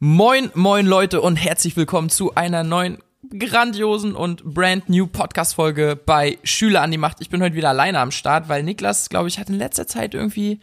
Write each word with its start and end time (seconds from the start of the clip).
Moin, 0.00 0.50
moin 0.54 0.86
Leute 0.86 1.20
und 1.20 1.36
herzlich 1.36 1.76
willkommen 1.76 2.10
zu 2.10 2.34
einer 2.34 2.64
neuen 2.64 2.98
grandiosen 3.38 4.16
und 4.16 4.42
brand 4.42 4.88
new 4.88 5.06
Podcast-Folge 5.06 5.96
bei 6.04 6.36
Schüler 6.42 6.82
an 6.82 6.90
die 6.90 6.98
Macht. 6.98 7.18
Ich 7.20 7.30
bin 7.30 7.40
heute 7.40 7.54
wieder 7.54 7.68
alleine 7.68 8.00
am 8.00 8.10
Start, 8.10 8.48
weil 8.48 8.64
Niklas, 8.64 9.08
glaube 9.08 9.28
ich, 9.28 9.38
hat 9.38 9.48
in 9.48 9.54
letzter 9.54 9.86
Zeit 9.86 10.12
irgendwie 10.14 10.58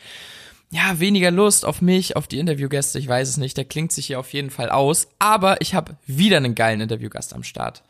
ja, 0.70 1.00
weniger 1.00 1.32
Lust 1.32 1.66
auf 1.66 1.82
mich, 1.82 2.18
auf 2.18 2.28
die 2.28 2.40
Interviewgäste, 2.40 3.00
ich 3.00 3.08
weiß 3.08 3.30
es 3.30 3.38
nicht, 3.38 3.56
der 3.56 3.66
klingt 3.66 3.94
sich 3.94 4.08
hier 4.08 4.20
auf 4.20 4.34
jeden 4.34 4.50
Fall 4.50 4.70
aus, 4.70 5.08
aber 5.18 5.62
ich 5.62 5.76
habe 5.76 5.96
wieder 6.06 6.38
einen 6.38 6.54
geilen 6.54 6.82
Interviewgast 6.82 7.34
am 7.34 7.44
Start. 7.44 7.84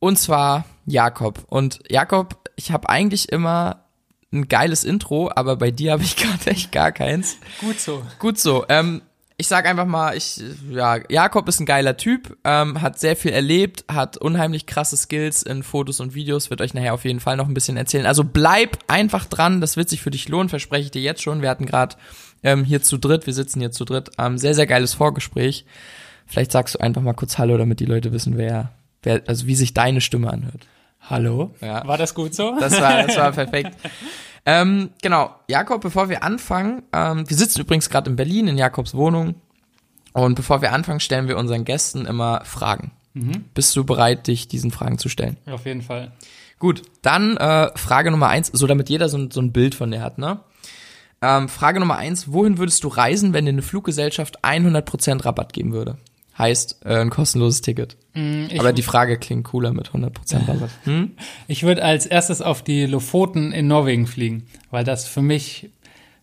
Und 0.00 0.18
zwar 0.18 0.64
Jakob. 0.84 1.44
Und 1.48 1.78
Jakob, 1.88 2.50
ich 2.56 2.72
habe 2.72 2.88
eigentlich 2.88 3.30
immer 3.30 3.84
ein 4.32 4.48
geiles 4.48 4.82
Intro, 4.82 5.30
aber 5.32 5.56
bei 5.56 5.70
dir 5.70 5.92
habe 5.92 6.02
ich 6.02 6.16
gerade 6.16 6.50
echt 6.50 6.72
gar 6.72 6.90
keins. 6.90 7.36
Gut 7.60 7.78
so. 7.78 8.02
Gut 8.18 8.38
so. 8.38 8.66
Ähm, 8.68 9.02
ich 9.38 9.48
sag 9.48 9.66
einfach 9.66 9.84
mal, 9.84 10.16
ich, 10.16 10.42
ja, 10.70 10.98
Jakob 11.10 11.46
ist 11.48 11.60
ein 11.60 11.66
geiler 11.66 11.98
Typ, 11.98 12.38
ähm, 12.44 12.80
hat 12.80 12.98
sehr 12.98 13.16
viel 13.16 13.32
erlebt, 13.32 13.84
hat 13.86 14.16
unheimlich 14.16 14.64
krasse 14.64 14.96
Skills 14.96 15.42
in 15.42 15.62
Fotos 15.62 16.00
und 16.00 16.14
Videos, 16.14 16.48
wird 16.48 16.62
euch 16.62 16.72
nachher 16.72 16.94
auf 16.94 17.04
jeden 17.04 17.20
Fall 17.20 17.36
noch 17.36 17.46
ein 17.46 17.52
bisschen 17.52 17.76
erzählen. 17.76 18.06
Also 18.06 18.24
bleib 18.24 18.78
einfach 18.86 19.26
dran, 19.26 19.60
das 19.60 19.76
wird 19.76 19.90
sich 19.90 20.00
für 20.00 20.10
dich 20.10 20.28
lohnen, 20.28 20.48
verspreche 20.48 20.84
ich 20.84 20.90
dir 20.90 21.02
jetzt 21.02 21.22
schon. 21.22 21.42
Wir 21.42 21.50
hatten 21.50 21.66
gerade 21.66 21.96
ähm, 22.42 22.64
hier 22.64 22.82
zu 22.82 22.96
dritt, 22.96 23.26
wir 23.26 23.34
sitzen 23.34 23.60
hier 23.60 23.72
zu 23.72 23.84
dritt, 23.84 24.10
ähm, 24.18 24.38
sehr, 24.38 24.54
sehr 24.54 24.66
geiles 24.66 24.94
Vorgespräch. 24.94 25.66
Vielleicht 26.26 26.52
sagst 26.52 26.76
du 26.76 26.80
einfach 26.80 27.02
mal 27.02 27.12
kurz 27.12 27.36
Hallo, 27.36 27.58
damit 27.58 27.80
die 27.80 27.86
Leute 27.86 28.12
wissen, 28.12 28.38
wer, 28.38 28.72
wer, 29.02 29.22
also 29.26 29.46
wie 29.46 29.54
sich 29.54 29.74
deine 29.74 30.00
Stimme 30.00 30.32
anhört. 30.32 30.66
Hallo. 31.02 31.54
Ja. 31.60 31.86
War 31.86 31.98
das 31.98 32.14
gut 32.14 32.34
so? 32.34 32.56
Das 32.58 32.80
war, 32.80 33.06
das 33.06 33.16
war 33.18 33.32
perfekt. 33.32 33.76
Ähm, 34.46 34.90
genau, 35.02 35.34
Jakob, 35.48 35.82
bevor 35.82 36.08
wir 36.08 36.22
anfangen, 36.22 36.82
ähm, 36.92 37.28
wir 37.28 37.36
sitzen 37.36 37.60
übrigens 37.60 37.90
gerade 37.90 38.08
in 38.10 38.16
Berlin 38.16 38.48
in 38.48 38.56
Jakobs 38.58 38.94
Wohnung 38.94 39.34
und 40.12 40.34
bevor 40.36 40.62
wir 40.62 40.72
anfangen, 40.72 41.00
stellen 41.00 41.28
wir 41.28 41.36
unseren 41.36 41.64
Gästen 41.64 42.06
immer 42.06 42.42
Fragen. 42.44 42.92
Bist 43.54 43.74
du 43.74 43.84
bereit, 43.84 44.26
dich 44.26 44.46
diesen 44.46 44.70
Fragen 44.70 44.98
zu 44.98 45.08
stellen? 45.08 45.38
Auf 45.50 45.64
jeden 45.64 45.80
Fall. 45.82 46.12
Gut, 46.58 46.82
dann 47.02 47.36
äh, 47.38 47.70
Frage 47.76 48.10
Nummer 48.10 48.28
eins, 48.28 48.50
so 48.52 48.66
damit 48.66 48.88
jeder 48.90 49.08
so, 49.08 49.16
ein- 49.18 49.30
so 49.30 49.40
ein 49.40 49.52
Bild 49.52 49.74
von 49.74 49.90
dir 49.90 50.02
hat, 50.02 50.18
ne? 50.18 50.40
Ähm, 51.22 51.48
Frage 51.48 51.80
Nummer 51.80 51.96
eins, 51.96 52.30
wohin 52.30 52.58
würdest 52.58 52.84
du 52.84 52.88
reisen, 52.88 53.32
wenn 53.32 53.46
dir 53.46 53.52
eine 53.52 53.62
Fluggesellschaft 53.62 54.44
100% 54.44 55.24
Rabatt 55.24 55.54
geben 55.54 55.72
würde? 55.72 55.96
Heißt, 56.38 56.84
äh, 56.84 56.96
ein 56.98 57.10
kostenloses 57.10 57.62
Ticket. 57.62 57.96
Mm, 58.14 58.46
Aber 58.58 58.72
die 58.72 58.82
Frage 58.82 59.18
klingt 59.18 59.44
cooler 59.44 59.72
mit 59.72 59.90
100% 59.90 60.10
Rabatt. 60.48 60.70
Hm? 60.84 61.12
ich 61.48 61.62
würde 61.62 61.82
als 61.82 62.06
erstes 62.06 62.42
auf 62.42 62.62
die 62.62 62.86
Lofoten 62.86 63.52
in 63.52 63.66
Norwegen 63.66 64.06
fliegen, 64.06 64.46
weil 64.70 64.84
das 64.84 65.06
für 65.06 65.22
mich 65.22 65.70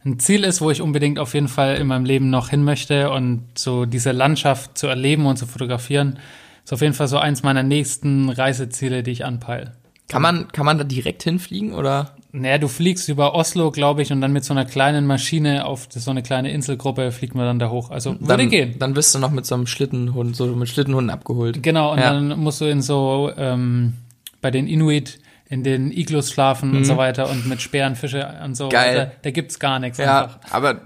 ein 0.05 0.20
Ziel 0.20 0.44
ist, 0.44 0.61
wo 0.61 0.70
ich 0.70 0.81
unbedingt 0.81 1.17
auf 1.17 1.33
jeden 1.33 1.47
Fall 1.47 1.78
in 1.78 1.88
meinem 1.88 2.05
Leben 2.05 2.30
noch 2.30 2.50
hin 2.50 2.64
möchte 2.64 3.09
und 3.09 3.44
so 3.58 3.86
diese 3.86 4.11
Landschaft 4.11 4.78
zu 4.78 4.88
erleben 4.88 5.25
und 5.25 5.38
zu 5.38 5.47
fotografieren, 5.47 6.20
ist 6.64 6.73
auf 6.73 6.81
jeden 6.81 6.94
Fall 6.94 7.08
so 7.08 7.17
eins 7.17 7.42
meiner 7.44 7.64
nächsten 7.64 8.30
Reiseziele, 8.30 9.02
die 9.03 9.11
ich 9.11 9.25
anpeile. 9.25 9.73
Kann 10.14 10.22
man, 10.22 10.47
kann 10.52 10.66
man 10.66 10.78
da 10.78 10.83
direkt 10.86 11.23
hinfliegen 11.23 11.73
oder? 11.73 12.16
Naja, 12.31 12.58
du 12.58 12.67
fliegst 12.67 13.09
über 13.09 13.36
Oslo, 13.36 13.69
glaube 13.72 14.02
ich, 14.02 14.11
und 14.11 14.22
dann 14.22 14.31
mit 14.33 14.44
so 14.44 14.53
einer 14.53 14.66
kleinen 14.66 15.05
Maschine 15.05 15.66
auf 15.66 15.88
so 15.92 16.09
eine 16.09 16.23
kleine 16.23 16.52
Inselgruppe 16.52 17.11
fliegt 17.11 17.36
man 17.36 17.45
dann 17.45 17.59
da 17.59 17.70
hoch. 17.70 17.92
Also 17.92 18.11
würde 18.20 18.38
Dann, 18.38 18.50
gehen. 18.50 18.75
dann 18.80 18.95
wirst 18.95 19.14
du 19.14 19.20
noch 19.20 19.30
mit 19.31 19.45
so 19.45 19.53
einem 19.55 19.67
Schlittenhund, 19.67 20.36
so 20.36 20.47
mit 20.47 20.67
Schlittenhunden 20.70 21.11
abgeholt. 21.11 21.61
Genau, 21.61 21.92
und 21.92 22.00
Ja. 22.00 22.14
dann 22.14 22.39
musst 22.39 22.59
du 22.61 22.66
in 22.66 22.81
so, 22.81 23.31
ähm, 23.38 23.94
bei 24.42 24.50
den 24.50 24.67
Inuit 24.67 25.20
in 25.50 25.64
den 25.64 25.92
Iglus 25.92 26.31
schlafen 26.31 26.75
und 26.75 26.86
so 26.86 26.98
weiter 26.98 27.30
und 27.30 27.45
mit 27.48 27.61
Speeren 27.61 27.95
Fische 27.95 28.27
und 28.44 28.55
so. 28.55 28.66
Mhm. 28.66 28.70
Geil. 28.72 28.95
Da, 28.95 29.11
da 29.22 29.30
gibt's 29.31 29.59
gar 29.59 29.77
nichts 29.77 30.00
Ja, 30.00 30.23
einfach. 30.23 30.39
aber 30.50 30.81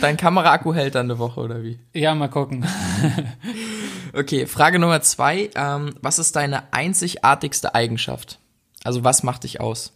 dein 0.00 0.16
Kameraakku 0.16 0.72
hält 0.74 0.94
dann 0.94 1.06
eine 1.10 1.18
Woche 1.18 1.40
oder 1.40 1.64
wie? 1.64 1.80
Ja, 1.92 2.14
mal 2.14 2.28
gucken. 2.28 2.64
Okay, 4.14 4.46
Frage 4.46 4.78
Nummer 4.78 5.00
zwei. 5.00 5.48
Ähm, 5.54 5.94
was 6.02 6.18
ist 6.18 6.36
deine 6.36 6.64
einzigartigste 6.72 7.74
Eigenschaft? 7.74 8.38
Also 8.84 9.04
was 9.04 9.22
macht 9.22 9.44
dich 9.44 9.60
aus, 9.60 9.92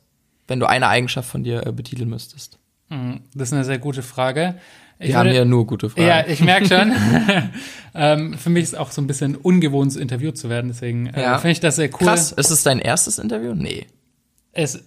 wenn 0.49 0.61
du 0.61 0.67
eine 0.67 0.89
Eigenschaft 0.89 1.29
von 1.29 1.43
dir 1.45 1.67
äh, 1.67 1.73
betiteln 1.73 2.09
müsstest? 2.09 2.59
Hm, 2.91 3.21
Das 3.35 3.49
ist 3.49 3.53
eine 3.55 3.65
sehr 3.65 3.79
gute 3.79 4.03
Frage. 4.03 4.57
Ich 4.99 5.09
Wir 5.09 5.19
haben 5.19 5.27
würde- 5.27 5.39
ja 5.39 5.45
nur 5.45 5.67
gute 5.67 5.91
Fragen. 5.91 6.07
Ja, 6.07 6.27
ich 6.27 6.41
merke 6.41 6.67
schon. 6.69 6.93
ähm, 7.95 8.35
für 8.39 8.51
mich 8.51 8.63
ist 8.63 8.69
es 8.71 8.75
auch 8.79 8.91
so 8.93 9.03
ein 9.03 9.07
bisschen 9.07 9.37
ungewohnt, 9.37 9.95
interviewt 9.97 10.39
zu 10.39 10.49
werden. 10.49 10.69
Deswegen 10.69 11.07
äh, 11.09 11.23
Ja. 11.23 11.39
finde 11.39 11.53
ich 11.53 11.61
das 11.61 11.77
sehr 11.77 11.89
cool. 11.89 12.07
Krass, 12.07 12.33
ist 12.33 12.51
es 12.51 12.63
dein 12.63 12.79
erstes 12.79 13.19
Interview? 13.19 13.55
Nee. 13.55 13.87
Es, 14.53 14.83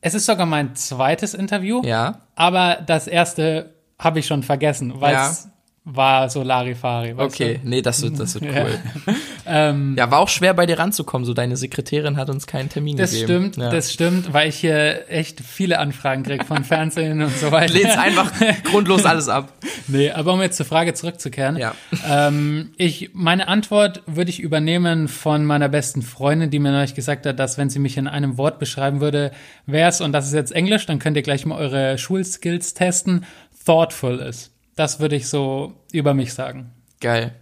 es 0.00 0.14
ist 0.14 0.24
sogar 0.26 0.46
mein 0.46 0.74
zweites 0.74 1.34
Interview, 1.34 1.82
Ja. 1.84 2.20
aber 2.34 2.78
das 2.86 3.06
erste 3.08 3.74
habe 3.98 4.20
ich 4.20 4.26
schon 4.26 4.42
vergessen, 4.42 4.94
weil 5.00 5.14
es 5.16 5.48
war 5.84 6.30
so 6.30 6.44
Larifari. 6.44 7.14
Okay, 7.16 7.58
nee, 7.64 7.82
das 7.82 8.02
wird, 8.02 8.18
das 8.20 8.34
wird 8.34 8.44
Ja. 8.54 8.64
cool. 8.64 8.78
Ähm, 9.44 9.96
Ja, 9.98 10.08
war 10.08 10.20
auch 10.20 10.28
schwer 10.28 10.54
bei 10.54 10.66
dir 10.66 10.78
ranzukommen. 10.78 11.24
So 11.26 11.34
deine 11.34 11.56
Sekretärin 11.56 12.16
hat 12.16 12.30
uns 12.30 12.46
keinen 12.46 12.68
Termin 12.68 12.96
Das 12.96 13.10
gegeben. 13.10 13.50
stimmt, 13.50 13.56
ja. 13.56 13.70
das 13.70 13.92
stimmt, 13.92 14.32
weil 14.32 14.48
ich 14.48 14.54
hier 14.54 15.10
echt 15.10 15.40
viele 15.40 15.80
Anfragen 15.80 16.22
kriege 16.22 16.44
von 16.44 16.62
Fernsehen 16.62 17.20
und 17.22 17.36
so 17.36 17.50
weiter. 17.50 17.72
Lädst 17.74 17.98
einfach 17.98 18.30
grundlos 18.62 19.04
alles 19.04 19.28
ab. 19.28 19.52
Nee, 19.88 20.12
aber 20.12 20.34
um 20.34 20.40
jetzt 20.40 20.56
zur 20.58 20.66
Frage 20.66 20.94
zurückzukehren. 20.94 21.56
Ja. 21.56 21.74
Ähm, 22.08 22.70
ich, 22.76 23.10
meine 23.14 23.48
Antwort 23.48 24.02
würde 24.06 24.30
ich 24.30 24.38
übernehmen 24.38 25.08
von 25.08 25.44
meiner 25.44 25.68
besten 25.68 26.02
Freundin, 26.02 26.50
die 26.50 26.60
mir 26.60 26.70
neulich 26.70 26.94
gesagt 26.94 27.26
hat, 27.26 27.40
dass 27.40 27.58
wenn 27.58 27.68
sie 27.68 27.80
mich 27.80 27.96
in 27.96 28.06
einem 28.06 28.38
Wort 28.38 28.60
beschreiben 28.60 29.00
würde, 29.00 29.32
wär's, 29.66 30.00
und 30.00 30.12
das 30.12 30.26
ist 30.28 30.34
jetzt 30.34 30.52
Englisch, 30.52 30.86
dann 30.86 31.00
könnt 31.00 31.16
ihr 31.16 31.22
gleich 31.24 31.44
mal 31.46 31.58
eure 31.58 31.98
Schulskills 31.98 32.74
testen, 32.74 33.24
thoughtful 33.66 34.20
ist. 34.20 34.51
Das 34.74 35.00
würde 35.00 35.16
ich 35.16 35.28
so 35.28 35.74
über 35.92 36.14
mich 36.14 36.34
sagen. 36.34 36.72
Geil. 37.00 37.34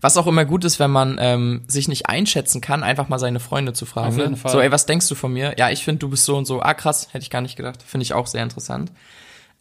Was 0.00 0.16
auch 0.16 0.26
immer 0.26 0.44
gut 0.44 0.64
ist, 0.64 0.78
wenn 0.80 0.90
man 0.90 1.16
ähm, 1.18 1.62
sich 1.66 1.88
nicht 1.88 2.10
einschätzen 2.10 2.60
kann, 2.60 2.82
einfach 2.82 3.08
mal 3.08 3.18
seine 3.18 3.40
Freunde 3.40 3.72
zu 3.72 3.86
fragen. 3.86 4.08
Auf 4.08 4.18
jeden 4.18 4.32
ne? 4.32 4.36
Fall. 4.36 4.52
So, 4.52 4.60
ey, 4.60 4.70
was 4.70 4.86
denkst 4.86 5.08
du 5.08 5.14
von 5.14 5.32
mir? 5.32 5.54
Ja, 5.56 5.70
ich 5.70 5.82
finde, 5.84 6.00
du 6.00 6.10
bist 6.10 6.24
so 6.24 6.36
und 6.36 6.44
so. 6.44 6.60
Ah, 6.60 6.74
krass, 6.74 7.08
hätte 7.12 7.22
ich 7.22 7.30
gar 7.30 7.40
nicht 7.40 7.56
gedacht. 7.56 7.82
Finde 7.82 8.02
ich 8.02 8.12
auch 8.12 8.26
sehr 8.26 8.42
interessant. 8.42 8.92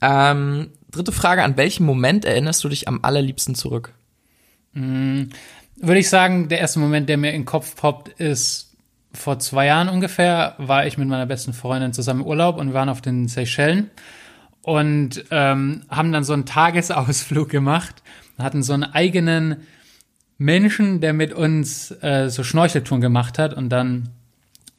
Ähm, 0.02 0.72
dritte 0.92 1.14
Frage, 1.14 1.44
an 1.44 1.56
welchem 1.56 1.86
Moment 1.86 2.26
erinnerst 2.26 2.64
du 2.64 2.70
dich 2.70 2.90
am 2.90 3.00
allerliebsten 3.04 3.56
zurück? 3.56 3.94
Würde 4.74 5.30
ich 6.00 6.10
sagen, 6.10 6.50
der 6.50 6.60
erste 6.60 6.80
Moment, 6.80 7.08
der 7.08 7.18
mir 7.18 7.30
in 7.30 7.42
den 7.42 7.46
Kopf 7.46 7.76
poppt, 7.76 8.10
ist 8.20 8.76
vor 9.14 9.40
zwei 9.40 9.68
Jahren 9.68 9.88
ungefähr, 9.88 10.56
war 10.58 10.86
ich 10.86 10.98
mit 10.98 11.08
meiner 11.08 11.26
besten 11.26 11.54
Freundin 11.54 11.94
zusammen 11.94 12.22
im 12.22 12.28
Urlaub 12.28 12.58
und 12.58 12.68
wir 12.68 12.74
waren 12.74 12.90
auf 12.90 13.02
den 13.02 13.28
Seychellen 13.28 13.92
und 14.64 15.26
ähm, 15.30 15.84
haben 15.90 16.12
dann 16.12 16.24
so 16.24 16.34
einen 16.34 16.46
Tagesausflug 16.46 17.50
gemacht, 17.50 18.02
hatten 18.40 18.64
so 18.64 18.74
einen 18.74 18.84
eigenen 18.84 19.58
Menschen, 20.38 21.00
der 21.00 21.14
mit 21.14 21.34
uns 21.34 21.92
äh, 22.02 22.30
so 22.30 22.44
Schnorcheltouren 22.44 23.02
gemacht 23.02 23.38
hat 23.38 23.54
und 23.54 23.70
dann 23.70 24.10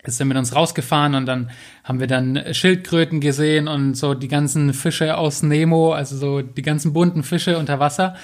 ist 0.03 0.21
er 0.21 0.27
mit 0.27 0.37
uns 0.37 0.55
rausgefahren 0.55 1.15
und 1.15 1.27
dann 1.27 1.51
haben 1.83 2.01
wir 2.01 2.07
dann 2.07 2.53
Schildkröten 2.53 3.21
gesehen 3.21 3.69
und 3.69 3.95
so 3.95 4.15
die 4.15 4.29
ganzen 4.29 4.75
Fische 4.75 5.17
aus 5.17 5.43
Nemo, 5.43 5.93
also 5.93 6.17
so 6.17 6.43
die 6.43 6.63
ganzen 6.63 6.93
bunten 6.93 7.23
Fische 7.23 7.59
unter 7.59 7.79
Wasser 7.79 8.15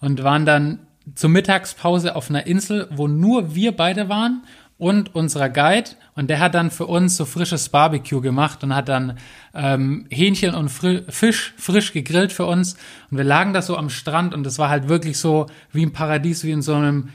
und 0.00 0.22
waren 0.22 0.44
dann 0.44 0.80
zur 1.14 1.30
Mittagspause 1.30 2.14
auf 2.14 2.28
einer 2.28 2.46
Insel, 2.46 2.88
wo 2.90 3.08
nur 3.08 3.54
wir 3.54 3.72
beide 3.72 4.08
waren 4.08 4.42
und 4.80 5.14
unserer 5.14 5.50
Guide 5.50 5.90
und 6.16 6.30
der 6.30 6.40
hat 6.40 6.54
dann 6.54 6.70
für 6.70 6.86
uns 6.86 7.16
so 7.16 7.24
frisches 7.24 7.68
Barbecue 7.68 8.20
gemacht 8.20 8.64
und 8.64 8.74
hat 8.74 8.88
dann 8.88 9.18
ähm, 9.54 10.06
Hähnchen 10.10 10.54
und 10.54 10.70
Fri 10.70 11.02
Fisch 11.08 11.54
frisch 11.58 11.92
gegrillt 11.92 12.32
für 12.32 12.46
uns 12.46 12.76
und 13.10 13.18
wir 13.18 13.24
lagen 13.24 13.52
da 13.52 13.62
so 13.62 13.76
am 13.76 13.90
Strand 13.90 14.34
und 14.34 14.46
es 14.46 14.58
war 14.58 14.70
halt 14.70 14.88
wirklich 14.88 15.18
so 15.18 15.46
wie 15.70 15.82
im 15.82 15.92
Paradies, 15.92 16.44
wie 16.44 16.50
in 16.50 16.62
so 16.62 16.74
einem 16.74 17.10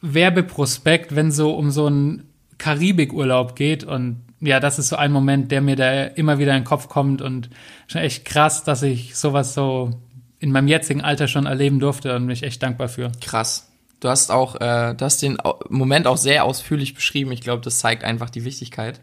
Werbeprospekt, 0.00 1.14
wenn 1.14 1.30
so 1.30 1.52
um 1.52 1.70
so 1.70 1.86
einen 1.86 2.24
Karibikurlaub 2.58 3.54
geht 3.54 3.84
und 3.84 4.22
ja, 4.40 4.58
das 4.58 4.78
ist 4.78 4.88
so 4.88 4.96
ein 4.96 5.12
Moment, 5.12 5.52
der 5.52 5.60
mir 5.60 5.76
da 5.76 6.04
immer 6.04 6.38
wieder 6.38 6.52
in 6.52 6.62
den 6.62 6.66
Kopf 6.66 6.88
kommt 6.88 7.20
und 7.20 7.50
schon 7.86 8.00
echt 8.00 8.24
krass, 8.24 8.64
dass 8.64 8.82
ich 8.82 9.14
sowas 9.14 9.52
so 9.52 9.90
in 10.38 10.50
meinem 10.52 10.68
jetzigen 10.68 11.02
Alter 11.02 11.28
schon 11.28 11.44
erleben 11.44 11.80
durfte 11.80 12.16
und 12.16 12.24
mich 12.24 12.42
echt 12.42 12.62
dankbar 12.62 12.88
für. 12.88 13.12
Krass. 13.20 13.69
Du 14.00 14.08
hast 14.08 14.30
auch, 14.30 14.56
äh, 14.56 14.94
du 14.94 15.04
hast 15.04 15.20
den 15.20 15.36
Moment 15.68 16.06
auch 16.06 16.16
sehr 16.16 16.44
ausführlich 16.44 16.94
beschrieben. 16.94 17.32
Ich 17.32 17.42
glaube, 17.42 17.62
das 17.62 17.78
zeigt 17.78 18.02
einfach 18.02 18.30
die 18.30 18.44
Wichtigkeit. 18.44 19.00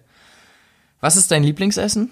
Was 1.00 1.16
ist 1.16 1.30
dein 1.30 1.44
Lieblingsessen? 1.44 2.12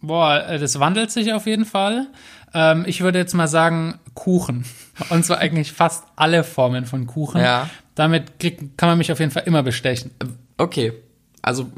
Boah, 0.00 0.46
äh, 0.48 0.58
das 0.60 0.78
wandelt 0.78 1.10
sich 1.10 1.32
auf 1.32 1.46
jeden 1.46 1.64
Fall. 1.64 2.06
Ähm, 2.54 2.84
ich 2.86 3.00
würde 3.00 3.18
jetzt 3.18 3.34
mal 3.34 3.48
sagen 3.48 3.98
Kuchen. 4.14 4.64
Und 5.10 5.24
zwar 5.24 5.38
eigentlich 5.38 5.72
fast 5.72 6.04
alle 6.14 6.44
Formen 6.44 6.86
von 6.86 7.06
Kuchen. 7.08 7.40
Ja. 7.40 7.68
Damit 7.96 8.38
krieg, 8.38 8.78
kann 8.78 8.88
man 8.88 8.98
mich 8.98 9.10
auf 9.10 9.18
jeden 9.18 9.32
Fall 9.32 9.42
immer 9.46 9.64
bestechen. 9.64 10.12
Okay, 10.58 10.92
also 11.42 11.70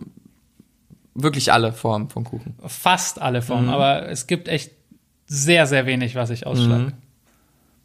wirklich 1.15 1.53
alle 1.53 1.73
Formen 1.73 2.11
von 2.11 2.25
Kuchen. 2.25 2.55
Fast 2.67 3.21
alle 3.21 3.41
Formen, 3.41 3.71
aber 3.71 4.09
es 4.09 4.27
gibt 4.27 4.49
echt 4.49 4.73
sehr, 5.27 5.67
sehr 5.67 5.87
wenig, 5.87 6.15
was 6.15 6.31
ich 6.31 6.47
ausschlage. 6.47 6.93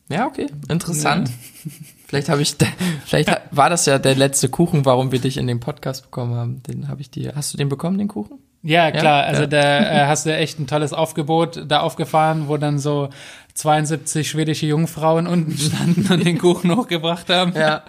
Ja, 0.10 0.26
okay, 0.26 0.48
interessant. 0.68 1.32
Vielleicht 2.10 2.28
habe 2.30 2.42
ich, 2.42 2.56
vielleicht 3.06 3.30
war 3.52 3.70
das 3.70 3.86
ja 3.86 4.00
der 4.00 4.16
letzte 4.16 4.50
Kuchen, 4.50 4.84
warum 4.84 5.12
wir 5.12 5.20
dich 5.20 5.38
in 5.38 5.46
den 5.46 5.60
Podcast 5.60 6.02
bekommen 6.06 6.34
haben. 6.36 6.64
Den 6.64 6.88
habe 6.88 7.02
ich 7.02 7.12
dir. 7.12 7.34
Hast 7.36 7.54
du 7.54 7.58
den 7.58 7.70
bekommen, 7.70 8.00
den 8.00 8.08
Kuchen? 8.08 8.40
Ja, 8.64 8.90
klar, 8.92 9.24
also 9.24 9.44
Ja. 9.44 9.48
da 9.48 9.80
äh, 9.80 10.08
hast 10.08 10.26
du 10.26 10.36
echt 10.36 10.60
ein 10.60 10.66
tolles 10.68 10.92
Aufgebot 10.92 11.64
da 11.68 11.80
aufgefahren, 11.82 12.48
wo 12.50 12.58
dann 12.58 12.78
so 12.80 13.10
72 13.54 14.28
schwedische 14.30 14.66
Jungfrauen 14.66 15.28
unten 15.28 15.56
standen 15.58 16.12
und 16.12 16.26
den 16.26 16.38
Kuchen 16.40 16.76
hochgebracht 16.76 17.30
haben. 17.30 17.54
Ja, 17.56 17.84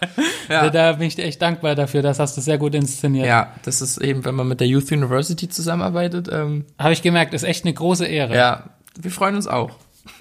Da, 0.49 0.55
ja. 0.66 0.70
da 0.70 0.93
bin 0.93 1.06
ich 1.08 1.16
dir 1.16 1.25
echt 1.25 1.40
dankbar 1.43 1.75
dafür, 1.75 2.02
das 2.02 2.19
hast 2.20 2.37
du 2.37 2.40
sehr 2.43 2.58
gut 2.58 2.75
inszeniert. 2.75 3.26
Ja, 3.26 3.55
das 3.64 3.81
ist 3.81 3.99
eben, 3.99 4.25
wenn 4.26 4.34
man 4.37 4.46
mit 4.49 4.61
der 4.61 4.69
Youth 4.69 4.93
University 4.93 5.49
zusammenarbeitet. 5.49 6.28
Ähm, 6.31 6.66
Habe 6.78 6.93
ich 6.93 7.02
gemerkt, 7.02 7.32
ist 7.34 7.43
echt 7.43 7.64
eine 7.64 7.73
große 7.75 8.06
Ehre. 8.06 8.37
ja, 8.37 8.64
wir 9.00 9.11
freuen 9.11 9.34
uns 9.37 9.46
auch. 9.49 9.70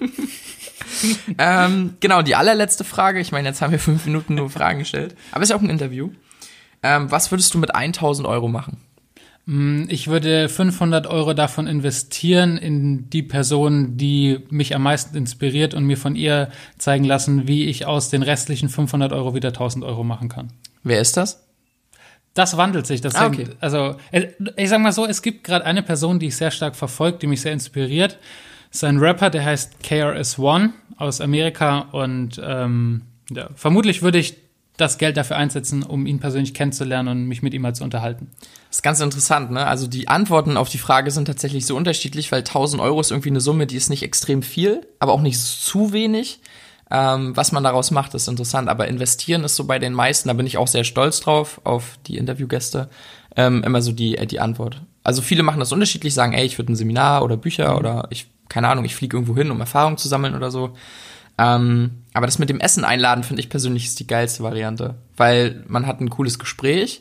ähm, 1.38 1.94
genau, 2.00 2.22
die 2.22 2.34
allerletzte 2.34 2.84
Frage. 2.84 3.20
Ich 3.20 3.32
meine, 3.32 3.48
jetzt 3.48 3.62
haben 3.62 3.72
wir 3.72 3.78
fünf 3.78 4.06
Minuten 4.06 4.34
nur 4.34 4.50
Fragen 4.50 4.80
gestellt. 4.80 5.14
Aber 5.32 5.42
ist 5.42 5.50
ja 5.50 5.56
auch 5.56 5.62
ein 5.62 5.70
Interview. 5.70 6.10
Ähm, 6.82 7.10
was 7.10 7.30
würdest 7.30 7.52
du 7.54 7.58
mit 7.58 7.74
1000 7.74 8.26
Euro 8.26 8.48
machen? 8.48 8.78
Mm, 9.46 9.84
Ich 9.88 10.08
würde 10.08 10.48
500 10.48 11.06
Euro 11.06 11.34
davon 11.34 11.66
investieren 11.66 12.56
in 12.56 13.10
die 13.10 13.22
Person, 13.22 13.96
die 13.96 14.40
mich 14.50 14.74
am 14.74 14.82
meisten 14.82 15.16
inspiriert 15.16 15.74
und 15.74 15.84
mir 15.84 15.96
von 15.96 16.16
ihr 16.16 16.50
zeigen 16.78 17.04
lassen, 17.04 17.46
wie 17.48 17.64
ich 17.66 17.86
aus 17.86 18.10
den 18.10 18.22
restlichen 18.22 18.68
500 18.68 19.12
Euro 19.12 19.34
wieder 19.34 19.48
1000 19.48 19.84
Euro 19.84 20.04
machen 20.04 20.28
kann. 20.28 20.52
Wer 20.82 21.00
ist 21.00 21.16
das? 21.16 21.46
Das 22.34 22.56
wandelt 22.56 22.86
sich. 22.86 23.00
Das 23.00 23.16
Ah, 23.16 23.26
okay. 23.26 23.48
Also, 23.60 23.96
äh, 24.12 24.28
ich 24.56 24.68
sag 24.68 24.80
mal 24.80 24.92
so, 24.92 25.04
es 25.04 25.20
gibt 25.20 25.42
gerade 25.42 25.64
eine 25.64 25.82
Person, 25.82 26.18
die 26.20 26.26
ich 26.26 26.36
sehr 26.36 26.52
stark 26.52 26.76
verfolgt, 26.76 27.22
die 27.22 27.26
mich 27.26 27.40
sehr 27.40 27.52
inspiriert. 27.52 28.18
Ist 28.70 28.84
ein 28.84 28.98
Rapper, 28.98 29.30
der 29.30 29.44
heißt 29.44 29.82
KRS-One 29.82 30.70
aus 30.96 31.20
Amerika 31.20 31.80
und 31.92 32.40
ähm, 32.44 33.02
ja, 33.30 33.48
vermutlich 33.54 34.02
würde 34.02 34.18
ich 34.18 34.36
das 34.76 34.98
Geld 34.98 35.16
dafür 35.16 35.36
einsetzen, 35.36 35.82
um 35.82 36.06
ihn 36.06 36.20
persönlich 36.20 36.54
kennenzulernen 36.54 37.08
und 37.08 37.24
mich 37.26 37.42
mit 37.42 37.52
ihm 37.52 37.62
mal 37.62 37.74
zu 37.74 37.84
unterhalten. 37.84 38.28
Das 38.68 38.78
ist 38.78 38.82
ganz 38.82 39.00
interessant, 39.00 39.50
ne? 39.50 39.66
Also 39.66 39.86
die 39.86 40.08
Antworten 40.08 40.56
auf 40.56 40.68
die 40.68 40.78
Frage 40.78 41.10
sind 41.10 41.26
tatsächlich 41.26 41.66
so 41.66 41.76
unterschiedlich, 41.76 42.32
weil 42.32 42.40
1000 42.40 42.80
Euro 42.80 43.00
ist 43.00 43.10
irgendwie 43.10 43.30
eine 43.30 43.40
Summe, 43.40 43.66
die 43.66 43.76
ist 43.76 43.90
nicht 43.90 44.02
extrem 44.02 44.42
viel, 44.42 44.86
aber 44.98 45.12
auch 45.12 45.20
nicht 45.20 45.38
zu 45.38 45.92
wenig. 45.92 46.40
Ähm, 46.90 47.36
was 47.36 47.52
man 47.52 47.62
daraus 47.62 47.90
macht, 47.90 48.14
ist 48.14 48.26
interessant. 48.26 48.68
Aber 48.68 48.88
investieren 48.88 49.44
ist 49.44 49.56
so 49.56 49.64
bei 49.64 49.78
den 49.78 49.92
meisten, 49.92 50.28
da 50.28 50.34
bin 50.34 50.46
ich 50.46 50.56
auch 50.56 50.66
sehr 50.66 50.84
stolz 50.84 51.20
drauf, 51.20 51.60
auf 51.64 51.98
die 52.06 52.16
Interviewgäste, 52.16 52.88
ähm, 53.36 53.62
immer 53.62 53.80
so 53.80 53.92
die, 53.92 54.16
äh, 54.16 54.26
die 54.26 54.40
Antwort. 54.40 54.82
Also 55.04 55.22
viele 55.22 55.42
machen 55.42 55.60
das 55.60 55.72
unterschiedlich, 55.72 56.14
sagen, 56.14 56.32
ey, 56.32 56.44
ich 56.44 56.58
würde 56.58 56.72
ein 56.72 56.76
Seminar 56.76 57.22
oder 57.22 57.36
Bücher 57.36 57.78
oder 57.78 58.08
ich, 58.10 58.26
keine 58.50 58.68
Ahnung, 58.68 58.84
ich 58.84 58.94
fliege 58.94 59.16
irgendwo 59.16 59.34
hin, 59.34 59.50
um 59.50 59.60
Erfahrung 59.60 59.96
zu 59.96 60.08
sammeln 60.08 60.34
oder 60.34 60.50
so. 60.50 60.76
Ähm, 61.38 62.02
aber 62.12 62.26
das 62.26 62.38
mit 62.38 62.50
dem 62.50 62.60
Essen 62.60 62.84
einladen, 62.84 63.24
finde 63.24 63.40
ich 63.40 63.48
persönlich 63.48 63.86
ist 63.86 63.98
die 63.98 64.06
geilste 64.06 64.42
Variante, 64.42 64.96
weil 65.16 65.64
man 65.68 65.86
hat 65.86 66.00
ein 66.00 66.10
cooles 66.10 66.38
Gespräch, 66.38 67.00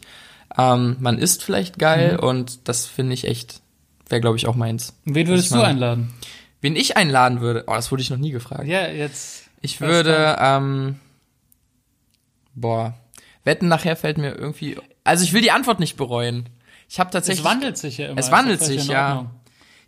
ähm, 0.58 0.96
man 1.00 1.18
isst 1.18 1.44
vielleicht 1.44 1.78
geil 1.78 2.16
und 2.18 2.70
das 2.70 2.86
finde 2.86 3.14
ich 3.14 3.26
echt, 3.26 3.62
wäre 4.08 4.22
glaube 4.22 4.38
ich 4.38 4.48
auch 4.48 4.56
meins. 4.56 4.96
Wen 5.04 5.28
würdest 5.28 5.52
du 5.52 5.62
einladen? 5.62 6.14
Wen 6.62 6.78
ich 6.78 6.96
einladen 6.96 7.42
würde, 7.42 7.66
oh, 7.68 7.74
das 7.74 7.92
wurde 7.92 8.02
ich 8.02 8.10
noch 8.10 8.18
nie 8.18 8.32
gefragt. 8.32 8.66
Ja, 8.66 8.88
jetzt. 8.88 9.50
Ich 9.62 9.82
würde, 9.82 10.38
ähm, 10.40 11.00
boah, 12.54 12.94
wetten 13.44 13.68
nachher 13.68 13.96
fällt 13.98 14.18
mir 14.18 14.36
irgendwie, 14.36 14.78
also 15.04 15.24
ich 15.24 15.34
will 15.34 15.42
die 15.42 15.52
Antwort 15.52 15.80
nicht 15.82 15.98
bereuen. 15.98 16.48
Ich 16.88 17.00
habe 17.00 17.12
tatsächlich, 17.12 17.46
Es 17.46 17.52
wandelt 17.52 17.78
sich 17.78 17.98
ja 17.98 18.08
immer. 18.08 18.20
Es 18.20 18.32
wandelt 18.32 18.62
sich, 18.64 18.88
ja. 18.88 19.30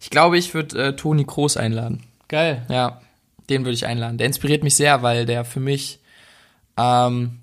Ich 0.01 0.09
glaube, 0.09 0.37
ich 0.37 0.53
würde 0.53 0.87
äh, 0.87 0.95
Toni 0.95 1.25
Kroos 1.25 1.57
einladen. 1.57 2.03
Geil. 2.27 2.65
Ja, 2.69 3.01
den 3.49 3.63
würde 3.63 3.75
ich 3.75 3.85
einladen. 3.85 4.17
Der 4.17 4.27
inspiriert 4.27 4.63
mich 4.63 4.75
sehr, 4.75 5.03
weil 5.03 5.25
der 5.25 5.45
für 5.45 5.59
mich, 5.59 5.99
ähm, 6.75 7.39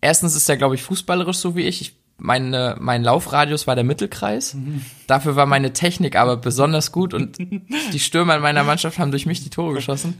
erstens 0.00 0.36
ist 0.36 0.48
der, 0.48 0.56
glaube 0.56 0.76
ich, 0.76 0.82
fußballerisch 0.82 1.38
so 1.38 1.56
wie 1.56 1.62
ich. 1.62 1.80
ich 1.80 1.96
meine, 2.18 2.76
mein 2.78 3.02
Laufradius 3.02 3.66
war 3.66 3.74
der 3.74 3.84
Mittelkreis. 3.84 4.56
Dafür 5.06 5.36
war 5.36 5.46
meine 5.46 5.72
Technik 5.72 6.16
aber 6.16 6.38
besonders 6.38 6.90
gut 6.90 7.12
und 7.12 7.36
die 7.38 7.98
Stürmer 7.98 8.36
in 8.36 8.42
meiner 8.42 8.64
Mannschaft 8.64 8.98
haben 8.98 9.10
durch 9.10 9.26
mich 9.26 9.42
die 9.42 9.50
Tore 9.50 9.74
geschossen. 9.74 10.18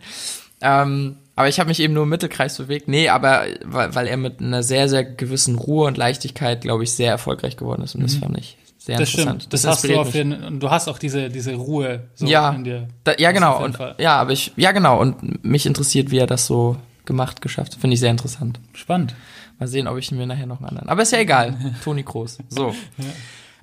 Ähm, 0.60 1.16
aber 1.36 1.48
ich 1.48 1.58
habe 1.58 1.68
mich 1.68 1.80
eben 1.80 1.94
nur 1.94 2.02
im 2.02 2.08
Mittelkreis 2.08 2.58
bewegt. 2.58 2.88
Nee, 2.88 3.08
aber 3.08 3.44
weil, 3.64 3.94
weil 3.94 4.06
er 4.08 4.16
mit 4.16 4.40
einer 4.40 4.62
sehr, 4.62 4.88
sehr 4.88 5.04
gewissen 5.04 5.56
Ruhe 5.56 5.86
und 5.86 5.96
Leichtigkeit, 5.96 6.62
glaube 6.62 6.84
ich, 6.84 6.92
sehr 6.92 7.10
erfolgreich 7.10 7.56
geworden 7.56 7.82
ist. 7.82 7.94
Und 7.94 8.02
das 8.02 8.16
fand 8.16 8.36
ich 8.38 8.56
sehr 8.86 8.98
Das 8.98 9.08
interessant. 9.10 9.42
stimmt. 9.42 9.52
Das, 9.52 9.66
hast 9.66 9.84
du 9.84 9.98
auf 9.98 10.14
jeden 10.14 10.32
und 10.44 10.60
du 10.60 10.70
hast 10.70 10.86
auch 10.88 10.98
diese, 10.98 11.28
diese 11.28 11.54
Ruhe 11.54 12.04
so 12.14 12.24
Ja. 12.26 12.50
in 12.52 12.62
dir. 12.64 12.88
Da, 13.02 13.12
ja, 13.18 13.32
Das 13.32 13.34
genau. 13.34 13.64
Und, 13.64 13.76
ja, 13.98 14.16
aber 14.20 14.30
ich, 14.30 14.52
ja, 14.56 14.70
genau. 14.70 15.00
Und 15.00 15.44
mich 15.44 15.66
interessiert, 15.66 16.10
wie 16.12 16.18
er 16.18 16.28
das 16.28 16.46
so 16.46 16.76
gemacht, 17.04 17.42
geschafft. 17.42 17.74
Finde 17.80 17.94
ich 17.94 18.00
sehr 18.00 18.12
interessant. 18.12 18.60
Spannend. 18.74 19.14
Mal 19.58 19.66
sehen, 19.66 19.88
ob 19.88 19.98
ich 19.98 20.12
mir 20.12 20.26
nachher 20.26 20.46
noch 20.46 20.58
einen 20.60 20.68
anderen. 20.68 20.88
Aber 20.88 21.02
ist 21.02 21.10
ja 21.12 21.18
egal. 21.18 21.74
Toni 21.84 22.04
Kroos. 22.04 22.38
So. 22.48 22.74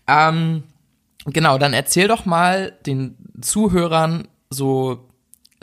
Ähm, 0.07 0.63
genau, 1.25 1.57
dann 1.57 1.73
erzähl 1.73 2.07
doch 2.09 2.25
mal 2.25 2.73
den 2.85 3.15
Zuhörern 3.41 4.27
so 4.49 5.07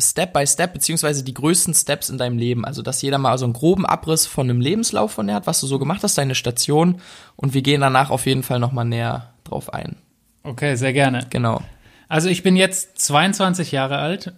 Step 0.00 0.32
by 0.32 0.46
Step, 0.46 0.72
beziehungsweise 0.72 1.22
die 1.22 1.34
größten 1.34 1.74
Steps 1.74 2.08
in 2.08 2.16
deinem 2.16 2.38
Leben. 2.38 2.64
Also, 2.64 2.80
dass 2.80 3.02
jeder 3.02 3.18
mal 3.18 3.36
so 3.36 3.44
einen 3.44 3.52
groben 3.52 3.84
Abriss 3.84 4.24
von 4.26 4.48
einem 4.48 4.60
Lebenslauf 4.62 5.12
von 5.12 5.26
dir 5.26 5.34
hat, 5.34 5.46
was 5.46 5.60
du 5.60 5.66
so 5.66 5.78
gemacht 5.78 6.02
hast, 6.02 6.16
deine 6.16 6.34
Station. 6.34 7.02
Und 7.36 7.52
wir 7.52 7.60
gehen 7.60 7.82
danach 7.82 8.08
auf 8.10 8.24
jeden 8.24 8.42
Fall 8.42 8.58
nochmal 8.60 8.86
näher 8.86 9.34
drauf 9.50 9.72
ein. 9.72 9.96
Okay, 10.42 10.74
sehr 10.76 10.92
gerne. 10.92 11.26
Genau. 11.30 11.62
Also 12.08 12.28
ich 12.28 12.42
bin 12.42 12.56
jetzt 12.56 12.98
22 12.98 13.72
Jahre 13.72 13.98
alt 13.98 14.32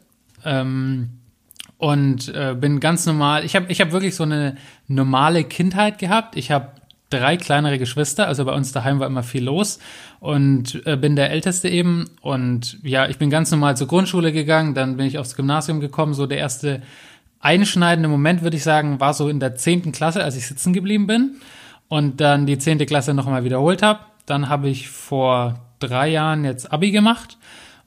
ähm, 0.44 1.10
und 1.78 2.28
äh, 2.34 2.54
bin 2.58 2.80
ganz 2.80 3.06
normal. 3.06 3.44
Ich 3.44 3.56
habe 3.56 3.66
ich 3.70 3.80
hab 3.80 3.92
wirklich 3.92 4.14
so 4.14 4.24
eine 4.24 4.56
normale 4.88 5.44
Kindheit 5.44 5.98
gehabt. 5.98 6.36
Ich 6.36 6.50
habe 6.50 6.68
drei 7.08 7.36
kleinere 7.36 7.78
Geschwister, 7.78 8.26
also 8.26 8.44
bei 8.44 8.52
uns 8.52 8.72
daheim 8.72 8.98
war 8.98 9.06
immer 9.06 9.22
viel 9.22 9.44
los 9.44 9.78
und 10.20 10.84
äh, 10.86 10.96
bin 10.96 11.16
der 11.16 11.30
Älteste 11.30 11.68
eben. 11.68 12.06
Und 12.20 12.78
ja, 12.82 13.08
ich 13.08 13.18
bin 13.18 13.30
ganz 13.30 13.50
normal 13.50 13.76
zur 13.76 13.86
Grundschule 13.86 14.32
gegangen, 14.32 14.74
dann 14.74 14.96
bin 14.96 15.06
ich 15.06 15.18
aufs 15.18 15.36
Gymnasium 15.36 15.80
gekommen. 15.80 16.14
So 16.14 16.26
der 16.26 16.38
erste 16.38 16.82
einschneidende 17.40 18.08
Moment, 18.08 18.42
würde 18.42 18.56
ich 18.56 18.62
sagen, 18.62 19.00
war 19.00 19.14
so 19.14 19.28
in 19.28 19.40
der 19.40 19.56
zehnten 19.56 19.92
Klasse, 19.92 20.22
als 20.24 20.36
ich 20.36 20.46
sitzen 20.46 20.72
geblieben 20.72 21.06
bin 21.06 21.36
und 21.88 22.20
dann 22.20 22.46
die 22.46 22.58
zehnte 22.58 22.86
Klasse 22.86 23.14
nochmal 23.14 23.44
wiederholt 23.44 23.82
habe. 23.82 24.00
Dann 24.26 24.48
habe 24.48 24.68
ich 24.68 24.88
vor 24.88 25.60
drei 25.78 26.08
Jahren 26.08 26.44
jetzt 26.44 26.72
Abi 26.72 26.90
gemacht 26.90 27.38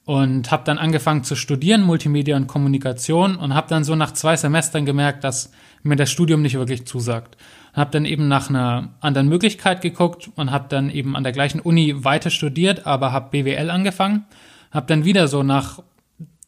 und 0.06 0.52
habe 0.52 0.64
dann 0.66 0.78
angefangen 0.78 1.24
zu 1.24 1.36
studieren, 1.36 1.82
Multimedia 1.82 2.38
und 2.38 2.48
Kommunikation 2.48 3.36
und 3.36 3.56
habe 3.56 3.68
dann 3.70 3.84
so 3.84 3.96
nach 3.96 4.12
zwei 4.12 4.36
Semestern 4.36 4.86
gemerkt, 4.86 5.24
dass 5.24 5.52
mir 5.82 5.96
das 5.96 6.12
Studium 6.12 6.42
nicht 6.42 6.56
wirklich 6.56 6.86
zusagt. 6.86 7.38
Habe 7.74 7.92
dann 7.92 8.06
eben 8.06 8.28
nach 8.28 8.50
einer 8.50 8.94
anderen 9.02 9.28
Möglichkeit 9.28 9.82
geguckt 9.82 10.30
und 10.36 10.52
habe 10.52 10.68
dann 10.70 10.90
eben 10.90 11.16
an 11.16 11.24
der 11.24 11.34
gleichen 11.34 11.60
Uni 11.60 12.04
weiter 12.04 12.30
studiert, 12.30 12.86
aber 12.86 13.12
habe 13.12 13.32
BWL 13.32 13.70
angefangen. 13.70 14.26
Habe 14.72 14.86
dann 14.88 15.06
wieder 15.06 15.28
so 15.28 15.44
nach 15.44 15.82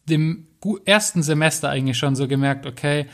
dem 0.08 0.46
ersten 0.84 1.22
Semester 1.22 1.68
eigentlich 1.68 1.98
schon 1.98 2.16
so 2.16 2.28
gemerkt, 2.28 2.66
okay, 2.66 3.06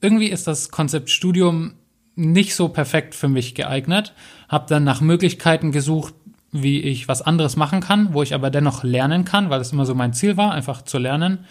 irgendwie 0.00 0.28
ist 0.28 0.46
das 0.46 0.70
Konzept 0.70 1.10
Studium 1.10 1.74
nicht 2.14 2.54
so 2.54 2.68
perfekt 2.68 3.14
für 3.14 3.28
mich 3.28 3.54
geeignet. 3.54 4.12
Habe 4.48 4.66
dann 4.68 4.84
nach 4.84 5.00
Möglichkeiten 5.00 5.72
gesucht, 5.72 6.14
wie 6.52 6.80
ich 6.80 7.08
was 7.08 7.22
anderes 7.22 7.56
machen 7.56 7.80
kann, 7.80 8.12
wo 8.12 8.22
ich 8.22 8.34
aber 8.34 8.50
dennoch 8.50 8.84
lernen 8.84 9.24
kann, 9.24 9.48
weil 9.48 9.58
das 9.58 9.72
immer 9.72 9.86
so 9.86 9.94
mein 9.94 10.12
Ziel 10.12 10.36
war, 10.36 10.52
einfach 10.52 10.82
zu 10.82 10.98
lernen. 10.98 11.46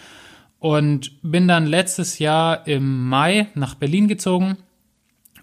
Und 0.60 1.20
bin 1.22 1.48
dann 1.48 1.66
letztes 1.66 2.20
Jahr 2.20 2.68
im 2.68 3.08
Mai 3.08 3.48
nach 3.54 3.74
Berlin 3.74 4.06
gezogen, 4.06 4.58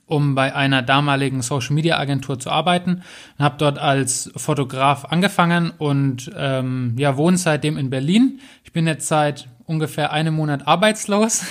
um 0.06 0.34
bei 0.34 0.56
einer 0.56 0.82
damaligen 0.82 1.42
Social 1.42 1.76
Media 1.76 2.00
Agentur 2.00 2.40
zu 2.40 2.50
arbeiten. 2.50 3.04
Und 3.38 3.44
habe 3.44 3.58
dort 3.58 3.80
als 3.80 4.32
Fotograf 4.38 5.04
angefangen 5.04 5.72
und 5.78 6.32
ähm, 6.38 6.96
ja, 6.98 7.18
wohne 7.18 7.38
seitdem 7.38 7.78
in 7.78 7.90
Berlin. 7.90 8.40
Ich 8.64 8.72
bin 8.72 8.88
jetzt 8.88 9.08
seit 9.08 9.50
ungefähr 9.70 10.12
einem 10.12 10.34
Monat 10.34 10.68
arbeitslos, 10.68 11.46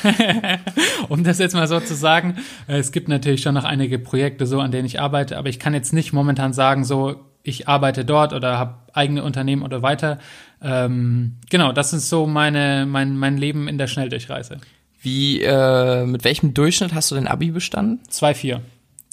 um 1.08 1.24
das 1.24 1.38
jetzt 1.38 1.54
mal 1.54 1.68
so 1.68 1.80
zu 1.80 1.94
sagen. 1.94 2.36
Äh, 2.66 2.78
Es 2.78 2.92
gibt 2.92 3.08
natürlich 3.08 3.40
schon 3.42 3.54
noch 3.54 3.64
einige 3.64 3.98
Projekte 3.98 4.46
so, 4.46 4.60
an 4.60 4.70
denen 4.72 4.86
ich 4.86 5.00
arbeite, 5.00 5.38
aber 5.38 5.48
ich 5.48 5.58
kann 5.58 5.72
jetzt 5.72 5.92
nicht 5.92 6.12
momentan 6.12 6.52
sagen, 6.52 6.84
so 6.84 7.16
ich 7.44 7.68
arbeite 7.68 8.04
dort 8.04 8.32
oder 8.34 8.58
habe 8.58 8.74
eigene 8.92 9.22
Unternehmen 9.22 9.62
oder 9.62 9.80
weiter. 9.80 10.18
Ähm, 10.60 11.36
genau, 11.48 11.72
das 11.72 11.92
ist 11.92 12.10
so 12.10 12.26
meine, 12.26 12.84
mein, 12.86 13.16
mein 13.16 13.38
Leben 13.38 13.68
in 13.68 13.78
der 13.78 13.86
Schnelldurchreise. 13.86 14.58
Wie, 15.00 15.40
äh, 15.42 16.04
mit 16.04 16.24
welchem 16.24 16.52
Durchschnitt 16.52 16.92
hast 16.92 17.10
du 17.10 17.14
den 17.14 17.28
Abi 17.28 17.52
bestanden? 17.52 18.00
2-4. 18.10 18.60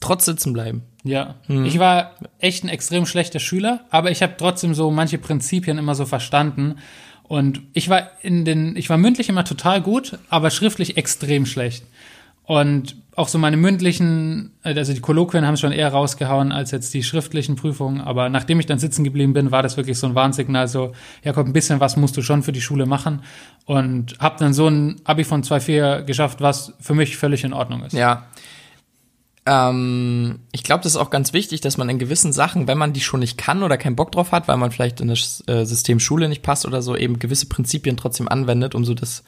Trotz 0.01 0.25
sitzen 0.25 0.51
bleiben. 0.51 0.81
Ja, 1.03 1.35
ich 1.47 1.77
war 1.77 2.15
echt 2.39 2.63
ein 2.63 2.69
extrem 2.69 3.05
schlechter 3.05 3.39
Schüler, 3.39 3.81
aber 3.91 4.09
ich 4.09 4.23
habe 4.23 4.33
trotzdem 4.37 4.73
so 4.73 4.89
manche 4.89 5.19
Prinzipien 5.19 5.77
immer 5.77 5.93
so 5.93 6.05
verstanden. 6.05 6.77
Und 7.27 7.61
ich 7.73 7.89
war 7.89 8.09
in 8.21 8.45
den, 8.45 8.75
ich 8.75 8.89
war 8.89 8.97
mündlich 8.97 9.29
immer 9.29 9.45
total 9.45 9.81
gut, 9.81 10.19
aber 10.29 10.51
schriftlich 10.51 10.97
extrem 10.97 11.45
schlecht. 11.45 11.83
Und 12.43 12.95
auch 13.15 13.27
so 13.27 13.39
meine 13.39 13.57
mündlichen, 13.57 14.51
also 14.61 14.93
die 14.93 14.99
Kolloquien 14.99 15.47
haben 15.47 15.55
es 15.55 15.61
schon 15.61 15.71
eher 15.71 15.89
rausgehauen 15.89 16.51
als 16.51 16.69
jetzt 16.71 16.93
die 16.93 17.01
schriftlichen 17.01 17.55
Prüfungen. 17.55 18.01
Aber 18.01 18.29
nachdem 18.29 18.59
ich 18.59 18.67
dann 18.67 18.77
sitzen 18.77 19.03
geblieben 19.03 19.33
bin, 19.33 19.51
war 19.51 19.63
das 19.63 19.77
wirklich 19.77 19.97
so 19.97 20.05
ein 20.05 20.13
Warnsignal. 20.13 20.67
So, 20.67 20.91
Jakob, 21.23 21.47
ein 21.47 21.53
bisschen 21.53 21.79
was 21.79 21.97
musst 21.97 22.15
du 22.17 22.21
schon 22.21 22.43
für 22.43 22.51
die 22.51 22.61
Schule 22.61 22.85
machen. 22.85 23.21
Und 23.65 24.19
habe 24.19 24.35
dann 24.37 24.53
so 24.53 24.67
ein 24.67 24.97
Abi 25.05 25.23
von 25.23 25.43
2,4 25.43 26.03
geschafft, 26.03 26.41
was 26.41 26.73
für 26.79 26.93
mich 26.93 27.17
völlig 27.17 27.43
in 27.43 27.53
Ordnung 27.53 27.83
ist. 27.83 27.93
Ja. 27.93 28.27
Ähm, 29.45 30.39
ich 30.51 30.63
glaube, 30.63 30.83
das 30.83 30.93
ist 30.93 30.97
auch 30.97 31.09
ganz 31.09 31.33
wichtig, 31.33 31.61
dass 31.61 31.77
man 31.77 31.89
in 31.89 31.99
gewissen 31.99 32.33
Sachen, 32.33 32.67
wenn 32.67 32.77
man 32.77 32.93
die 32.93 33.01
schon 33.01 33.19
nicht 33.19 33.37
kann 33.37 33.63
oder 33.63 33.77
keinen 33.77 33.95
Bock 33.95 34.11
drauf 34.11 34.31
hat, 34.31 34.47
weil 34.47 34.57
man 34.57 34.71
vielleicht 34.71 35.01
in 35.01 35.07
das 35.07 35.43
äh, 35.47 35.65
System 35.65 35.99
Schule 35.99 36.29
nicht 36.29 36.41
passt 36.41 36.65
oder 36.65 36.81
so, 36.81 36.95
eben 36.95 37.19
gewisse 37.19 37.45
Prinzipien 37.47 37.97
trotzdem 37.97 38.27
anwendet, 38.27 38.73
um 38.73 38.85
so 38.85 38.93
das 38.93 39.23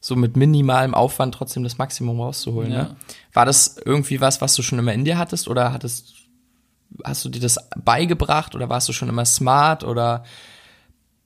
so 0.00 0.16
mit 0.16 0.36
minimalem 0.36 0.94
Aufwand 0.94 1.34
trotzdem 1.34 1.62
das 1.62 1.78
Maximum 1.78 2.20
rauszuholen. 2.20 2.72
Ja. 2.72 2.82
Ne? 2.82 2.96
War 3.32 3.46
das 3.46 3.76
irgendwie 3.84 4.20
was, 4.20 4.40
was 4.40 4.54
du 4.54 4.62
schon 4.62 4.80
immer 4.80 4.92
in 4.92 5.04
dir 5.04 5.16
hattest 5.16 5.46
oder 5.46 5.72
hattest 5.72 6.14
hast 7.04 7.24
du 7.24 7.28
dir 7.28 7.40
das 7.40 7.58
beigebracht 7.76 8.54
oder 8.54 8.68
warst 8.68 8.88
du 8.88 8.92
schon 8.92 9.08
immer 9.08 9.24
smart 9.24 9.84
oder 9.84 10.24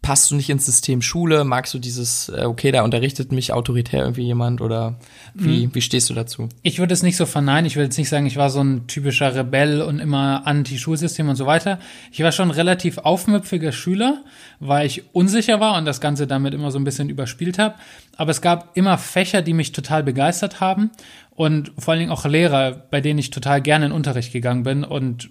passt 0.07 0.31
du 0.31 0.37
nicht 0.37 0.49
ins 0.51 0.65
System 0.65 1.03
Schule? 1.03 1.43
Magst 1.43 1.75
du 1.75 1.81
dieses, 1.81 2.29
äh, 2.29 2.45
okay, 2.45 2.71
da 2.71 2.85
unterrichtet 2.85 3.33
mich 3.33 3.53
autoritär 3.53 4.03
irgendwie 4.03 4.23
jemand 4.23 4.61
oder 4.61 5.01
wie, 5.35 5.69
wie 5.75 5.81
stehst 5.81 6.09
du 6.09 6.15
dazu? 6.15 6.49
Ich 6.63 6.79
würde 6.79 6.95
es 6.95 7.03
nicht 7.03 7.17
so 7.17 7.27
verneinen. 7.27 7.67
Ich 7.67 7.75
würde 7.75 7.87
jetzt 7.87 7.99
nicht 7.99 8.09
sagen, 8.09 8.25
ich 8.25 8.37
war 8.37 8.49
so 8.49 8.61
ein 8.61 8.87
typischer 8.87 9.35
Rebell 9.35 9.83
und 9.83 9.99
immer 9.99 10.47
Anti-Schulsystem 10.47 11.29
und 11.29 11.35
so 11.35 11.47
weiter. 11.47 11.81
Ich 12.13 12.23
war 12.23 12.31
schon 12.31 12.51
ein 12.51 12.55
relativ 12.55 12.99
aufmüpfiger 12.99 13.73
Schüler, 13.73 14.23
weil 14.61 14.87
ich 14.87 15.13
unsicher 15.13 15.59
war 15.59 15.77
und 15.77 15.87
das 15.87 16.01
Ganze 16.01 16.29
damit 16.29 16.55
immer 16.55 16.71
so 16.71 16.79
ein 16.79 16.85
bisschen 16.85 17.11
überspielt 17.11 17.59
habe. 17.59 17.75
Aber 18.17 18.31
es 18.31 18.41
gab 18.41 18.77
immer 18.77 18.99
Fächer, 18.99 19.43
die 19.43 19.55
mich 19.55 19.73
total 19.73 20.05
begeistert 20.05 20.61
haben 20.61 20.93
und 21.31 21.73
vor 21.79 21.93
allen 21.93 22.01
Dingen 22.01 22.13
auch 22.13 22.25
Lehrer, 22.25 22.71
bei 22.71 23.01
denen 23.01 23.19
ich 23.19 23.31
total 23.31 23.61
gerne 23.61 23.87
in 23.87 23.93
Unterricht 23.93 24.33
gegangen 24.33 24.63
bin 24.63 24.85
und 24.85 25.31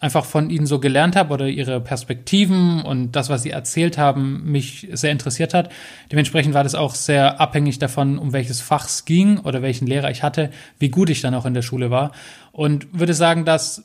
einfach 0.00 0.24
von 0.24 0.48
ihnen 0.48 0.66
so 0.66 0.80
gelernt 0.80 1.14
habe 1.14 1.32
oder 1.32 1.46
ihre 1.46 1.80
Perspektiven 1.80 2.80
und 2.80 3.12
das, 3.12 3.28
was 3.28 3.42
sie 3.42 3.50
erzählt 3.50 3.98
haben, 3.98 4.50
mich 4.50 4.88
sehr 4.92 5.12
interessiert 5.12 5.52
hat. 5.52 5.70
Dementsprechend 6.10 6.54
war 6.54 6.64
das 6.64 6.74
auch 6.74 6.94
sehr 6.94 7.38
abhängig 7.38 7.78
davon, 7.78 8.18
um 8.18 8.32
welches 8.32 8.62
Fach 8.62 8.86
es 8.86 9.04
ging 9.04 9.38
oder 9.38 9.60
welchen 9.60 9.86
Lehrer 9.86 10.10
ich 10.10 10.22
hatte, 10.22 10.50
wie 10.78 10.88
gut 10.88 11.10
ich 11.10 11.20
dann 11.20 11.34
auch 11.34 11.44
in 11.44 11.54
der 11.54 11.62
Schule 11.62 11.90
war. 11.90 12.12
Und 12.50 12.98
würde 12.98 13.12
sagen, 13.12 13.44
dass 13.44 13.84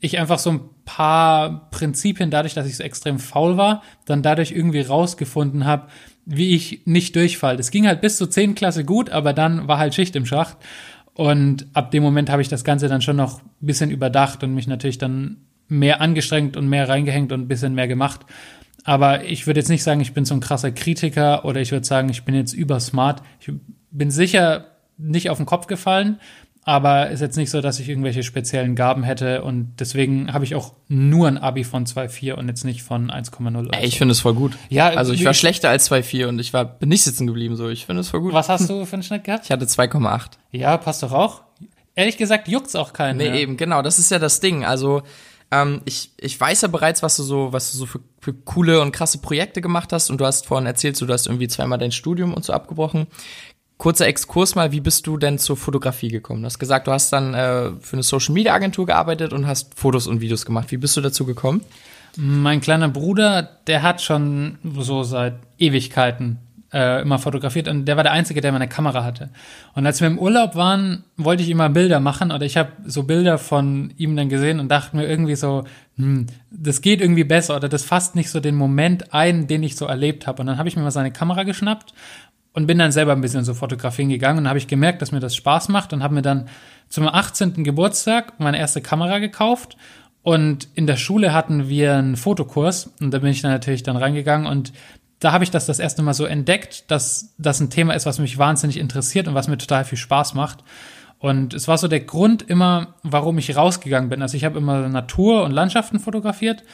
ich 0.00 0.18
einfach 0.18 0.38
so 0.38 0.50
ein 0.50 0.60
paar 0.86 1.70
Prinzipien, 1.70 2.30
dadurch, 2.30 2.54
dass 2.54 2.66
ich 2.66 2.78
so 2.78 2.82
extrem 2.82 3.18
faul 3.18 3.58
war, 3.58 3.82
dann 4.06 4.22
dadurch 4.22 4.52
irgendwie 4.52 4.80
rausgefunden 4.80 5.66
habe, 5.66 5.88
wie 6.24 6.54
ich 6.54 6.82
nicht 6.86 7.16
durchfall. 7.16 7.58
Das 7.58 7.70
ging 7.70 7.86
halt 7.86 8.00
bis 8.00 8.16
zur 8.16 8.30
10. 8.30 8.54
Klasse 8.54 8.86
gut, 8.86 9.10
aber 9.10 9.34
dann 9.34 9.68
war 9.68 9.76
halt 9.76 9.94
Schicht 9.94 10.16
im 10.16 10.24
Schacht. 10.24 10.56
Und 11.12 11.66
ab 11.74 11.90
dem 11.90 12.02
Moment 12.02 12.30
habe 12.30 12.40
ich 12.40 12.48
das 12.48 12.64
Ganze 12.64 12.88
dann 12.88 13.02
schon 13.02 13.16
noch 13.16 13.42
ein 13.42 13.66
bisschen 13.66 13.90
überdacht 13.90 14.42
und 14.42 14.54
mich 14.54 14.66
natürlich 14.66 14.96
dann 14.96 15.36
mehr 15.70 16.00
angestrengt 16.00 16.56
und 16.56 16.68
mehr 16.68 16.88
reingehängt 16.88 17.32
und 17.32 17.40
ein 17.40 17.48
bisschen 17.48 17.74
mehr 17.74 17.88
gemacht. 17.88 18.20
Aber 18.84 19.24
ich 19.24 19.46
würde 19.46 19.60
jetzt 19.60 19.68
nicht 19.68 19.82
sagen, 19.82 20.00
ich 20.00 20.12
bin 20.14 20.24
so 20.24 20.34
ein 20.34 20.40
krasser 20.40 20.72
Kritiker 20.72 21.44
oder 21.44 21.60
ich 21.60 21.70
würde 21.72 21.86
sagen, 21.86 22.08
ich 22.08 22.24
bin 22.24 22.34
jetzt 22.34 22.52
übersmart. 22.52 23.22
Ich 23.40 23.52
bin 23.90 24.10
sicher 24.10 24.66
nicht 24.96 25.30
auf 25.30 25.36
den 25.36 25.46
Kopf 25.46 25.66
gefallen, 25.66 26.18
aber 26.64 27.10
ist 27.10 27.20
jetzt 27.20 27.36
nicht 27.36 27.50
so, 27.50 27.60
dass 27.60 27.78
ich 27.78 27.88
irgendwelche 27.88 28.22
speziellen 28.22 28.74
Gaben 28.74 29.02
hätte 29.02 29.42
und 29.42 29.72
deswegen 29.80 30.32
habe 30.32 30.44
ich 30.44 30.54
auch 30.54 30.72
nur 30.88 31.28
ein 31.28 31.38
Abi 31.38 31.64
von 31.64 31.86
2,4 31.86 32.34
und 32.34 32.48
jetzt 32.48 32.64
nicht 32.64 32.82
von 32.82 33.10
1,0. 33.10 33.68
Ey, 33.74 33.86
ich 33.86 33.98
finde 33.98 34.12
es 34.12 34.20
voll 34.20 34.34
gut. 34.34 34.56
Ja, 34.68 34.88
Also 34.90 35.12
ich 35.12 35.24
war 35.24 35.34
schlechter 35.34 35.68
als 35.70 35.90
2,4 35.90 36.26
und 36.26 36.38
ich 36.38 36.52
war, 36.52 36.64
bin 36.64 36.88
nicht 36.90 37.02
sitzen 37.02 37.26
geblieben 37.26 37.56
so. 37.56 37.68
Ich 37.68 37.86
finde 37.86 38.00
es 38.00 38.08
voll 38.10 38.20
gut. 38.20 38.32
Was 38.32 38.48
hast 38.48 38.68
du 38.70 38.84
für 38.86 38.94
einen 38.94 39.02
Schnitt 39.02 39.24
gehabt? 39.24 39.44
Ich 39.44 39.50
hatte 39.50 39.64
2,8. 39.66 40.32
Ja, 40.52 40.76
passt 40.76 41.02
doch 41.02 41.12
auch. 41.12 41.42
Ehrlich 41.94 42.16
gesagt 42.16 42.48
juckt's 42.48 42.76
auch 42.76 42.92
keinen. 42.92 43.16
Nee, 43.18 43.30
mehr. 43.30 43.40
eben, 43.40 43.56
genau, 43.56 43.82
das 43.82 43.98
ist 43.98 44.10
ja 44.10 44.18
das 44.18 44.40
Ding. 44.40 44.64
Also, 44.64 45.02
ähm, 45.50 45.82
ich, 45.84 46.10
ich 46.18 46.38
weiß 46.40 46.62
ja 46.62 46.68
bereits, 46.68 47.02
was 47.02 47.16
du 47.16 47.22
so, 47.22 47.52
was 47.52 47.72
du 47.72 47.78
so 47.78 47.86
für, 47.86 48.00
für 48.20 48.32
coole 48.32 48.80
und 48.80 48.92
krasse 48.92 49.18
Projekte 49.18 49.60
gemacht 49.60 49.92
hast. 49.92 50.10
Und 50.10 50.20
du 50.20 50.26
hast 50.26 50.46
vorhin 50.46 50.66
erzählt, 50.66 50.96
so, 50.96 51.06
du 51.06 51.12
hast 51.12 51.26
irgendwie 51.26 51.48
zweimal 51.48 51.78
dein 51.78 51.92
Studium 51.92 52.34
und 52.34 52.44
so 52.44 52.52
abgebrochen. 52.52 53.06
Kurzer 53.78 54.06
Exkurs 54.06 54.54
mal, 54.54 54.72
wie 54.72 54.80
bist 54.80 55.06
du 55.06 55.16
denn 55.16 55.38
zur 55.38 55.56
Fotografie 55.56 56.08
gekommen? 56.08 56.42
Du 56.42 56.46
hast 56.46 56.58
gesagt, 56.58 56.86
du 56.86 56.92
hast 56.92 57.12
dann 57.12 57.34
äh, 57.34 57.70
für 57.80 57.94
eine 57.94 58.02
Social 58.02 58.34
Media 58.34 58.52
Agentur 58.52 58.86
gearbeitet 58.86 59.32
und 59.32 59.46
hast 59.46 59.74
Fotos 59.74 60.06
und 60.06 60.20
Videos 60.20 60.44
gemacht. 60.44 60.70
Wie 60.70 60.76
bist 60.76 60.96
du 60.96 61.00
dazu 61.00 61.24
gekommen? 61.24 61.62
Mein 62.16 62.60
kleiner 62.60 62.88
Bruder, 62.88 63.42
der 63.66 63.82
hat 63.82 64.02
schon 64.02 64.58
so 64.78 65.02
seit 65.02 65.34
Ewigkeiten 65.58 66.38
äh, 66.72 67.02
immer 67.02 67.18
fotografiert 67.18 67.68
und 67.68 67.86
der 67.86 67.96
war 67.96 68.04
der 68.04 68.12
Einzige, 68.12 68.40
der 68.40 68.52
mal 68.52 68.56
eine 68.56 68.68
Kamera 68.68 69.04
hatte. 69.04 69.30
Und 69.74 69.86
als 69.86 70.00
wir 70.00 70.06
im 70.06 70.18
Urlaub 70.18 70.54
waren, 70.54 71.04
wollte 71.16 71.42
ich 71.42 71.50
immer 71.50 71.68
Bilder 71.68 72.00
machen 72.00 72.30
oder 72.30 72.46
ich 72.46 72.56
habe 72.56 72.70
so 72.84 73.02
Bilder 73.02 73.38
von 73.38 73.92
ihm 73.96 74.16
dann 74.16 74.28
gesehen 74.28 74.60
und 74.60 74.68
dachte 74.68 74.96
mir 74.96 75.06
irgendwie 75.06 75.34
so, 75.34 75.64
hm, 75.96 76.26
das 76.50 76.80
geht 76.80 77.00
irgendwie 77.00 77.24
besser 77.24 77.56
oder 77.56 77.68
das 77.68 77.84
fasst 77.84 78.14
nicht 78.14 78.30
so 78.30 78.40
den 78.40 78.54
Moment 78.54 79.12
ein, 79.12 79.46
den 79.46 79.62
ich 79.62 79.76
so 79.76 79.86
erlebt 79.86 80.26
habe. 80.26 80.42
Und 80.42 80.46
dann 80.46 80.58
habe 80.58 80.68
ich 80.68 80.76
mir 80.76 80.82
mal 80.82 80.90
seine 80.90 81.12
Kamera 81.12 81.42
geschnappt 81.42 81.92
und 82.52 82.66
bin 82.66 82.78
dann 82.78 82.92
selber 82.92 83.12
ein 83.12 83.20
bisschen 83.20 83.44
so 83.44 83.54
fotografieren 83.54 84.08
gegangen 84.08 84.38
und 84.38 84.48
habe 84.48 84.58
ich 84.58 84.66
gemerkt, 84.66 85.02
dass 85.02 85.12
mir 85.12 85.20
das 85.20 85.34
Spaß 85.36 85.68
macht 85.68 85.92
und 85.92 86.02
habe 86.02 86.14
mir 86.14 86.22
dann 86.22 86.48
zum 86.88 87.06
18. 87.06 87.64
Geburtstag 87.64 88.34
meine 88.38 88.58
erste 88.58 88.80
Kamera 88.80 89.18
gekauft 89.18 89.76
und 90.22 90.68
in 90.74 90.86
der 90.86 90.96
Schule 90.96 91.32
hatten 91.32 91.68
wir 91.68 91.96
einen 91.96 92.16
Fotokurs 92.16 92.92
und 93.00 93.12
da 93.12 93.18
bin 93.18 93.30
ich 93.30 93.42
dann 93.42 93.52
natürlich 93.52 93.82
dann 93.82 93.96
reingegangen 93.96 94.46
und 94.46 94.72
da 95.20 95.32
habe 95.32 95.44
ich 95.44 95.50
das 95.50 95.66
das 95.66 95.78
erste 95.78 96.02
Mal 96.02 96.14
so 96.14 96.24
entdeckt, 96.24 96.90
dass 96.90 97.34
das 97.38 97.60
ein 97.60 97.70
Thema 97.70 97.94
ist, 97.94 98.06
was 98.06 98.18
mich 98.18 98.38
wahnsinnig 98.38 98.78
interessiert 98.78 99.28
und 99.28 99.34
was 99.34 99.48
mir 99.48 99.58
total 99.58 99.84
viel 99.84 99.98
Spaß 99.98 100.34
macht. 100.34 100.64
Und 101.18 101.52
es 101.52 101.68
war 101.68 101.76
so 101.76 101.86
der 101.86 102.00
Grund 102.00 102.42
immer, 102.42 102.94
warum 103.02 103.36
ich 103.36 103.54
rausgegangen 103.54 104.08
bin. 104.08 104.22
Also 104.22 104.38
ich 104.38 104.44
habe 104.44 104.58
immer 104.58 104.88
Natur 104.88 105.44
und 105.44 105.52
Landschaften 105.52 106.00
fotografiert 106.00 106.64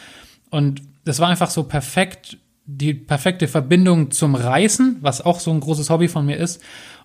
und 0.51 0.83
das 1.05 1.19
war 1.19 1.29
einfach 1.29 1.51
so 1.51 1.65
perfekt, 1.65 2.39
die 2.65 2.95
perfekte 2.95 3.49
Verbindung 3.49 4.13
zum 4.13 4.37
Reisen, 4.37 4.99
was 5.01 5.21
auch 5.21 5.41
so 5.41 5.51
ein 5.51 5.61
großes 5.61 5.91
Hobby 5.91 6.07
von 6.07 6.25
mir 6.25 6.37
ist. 6.37 6.63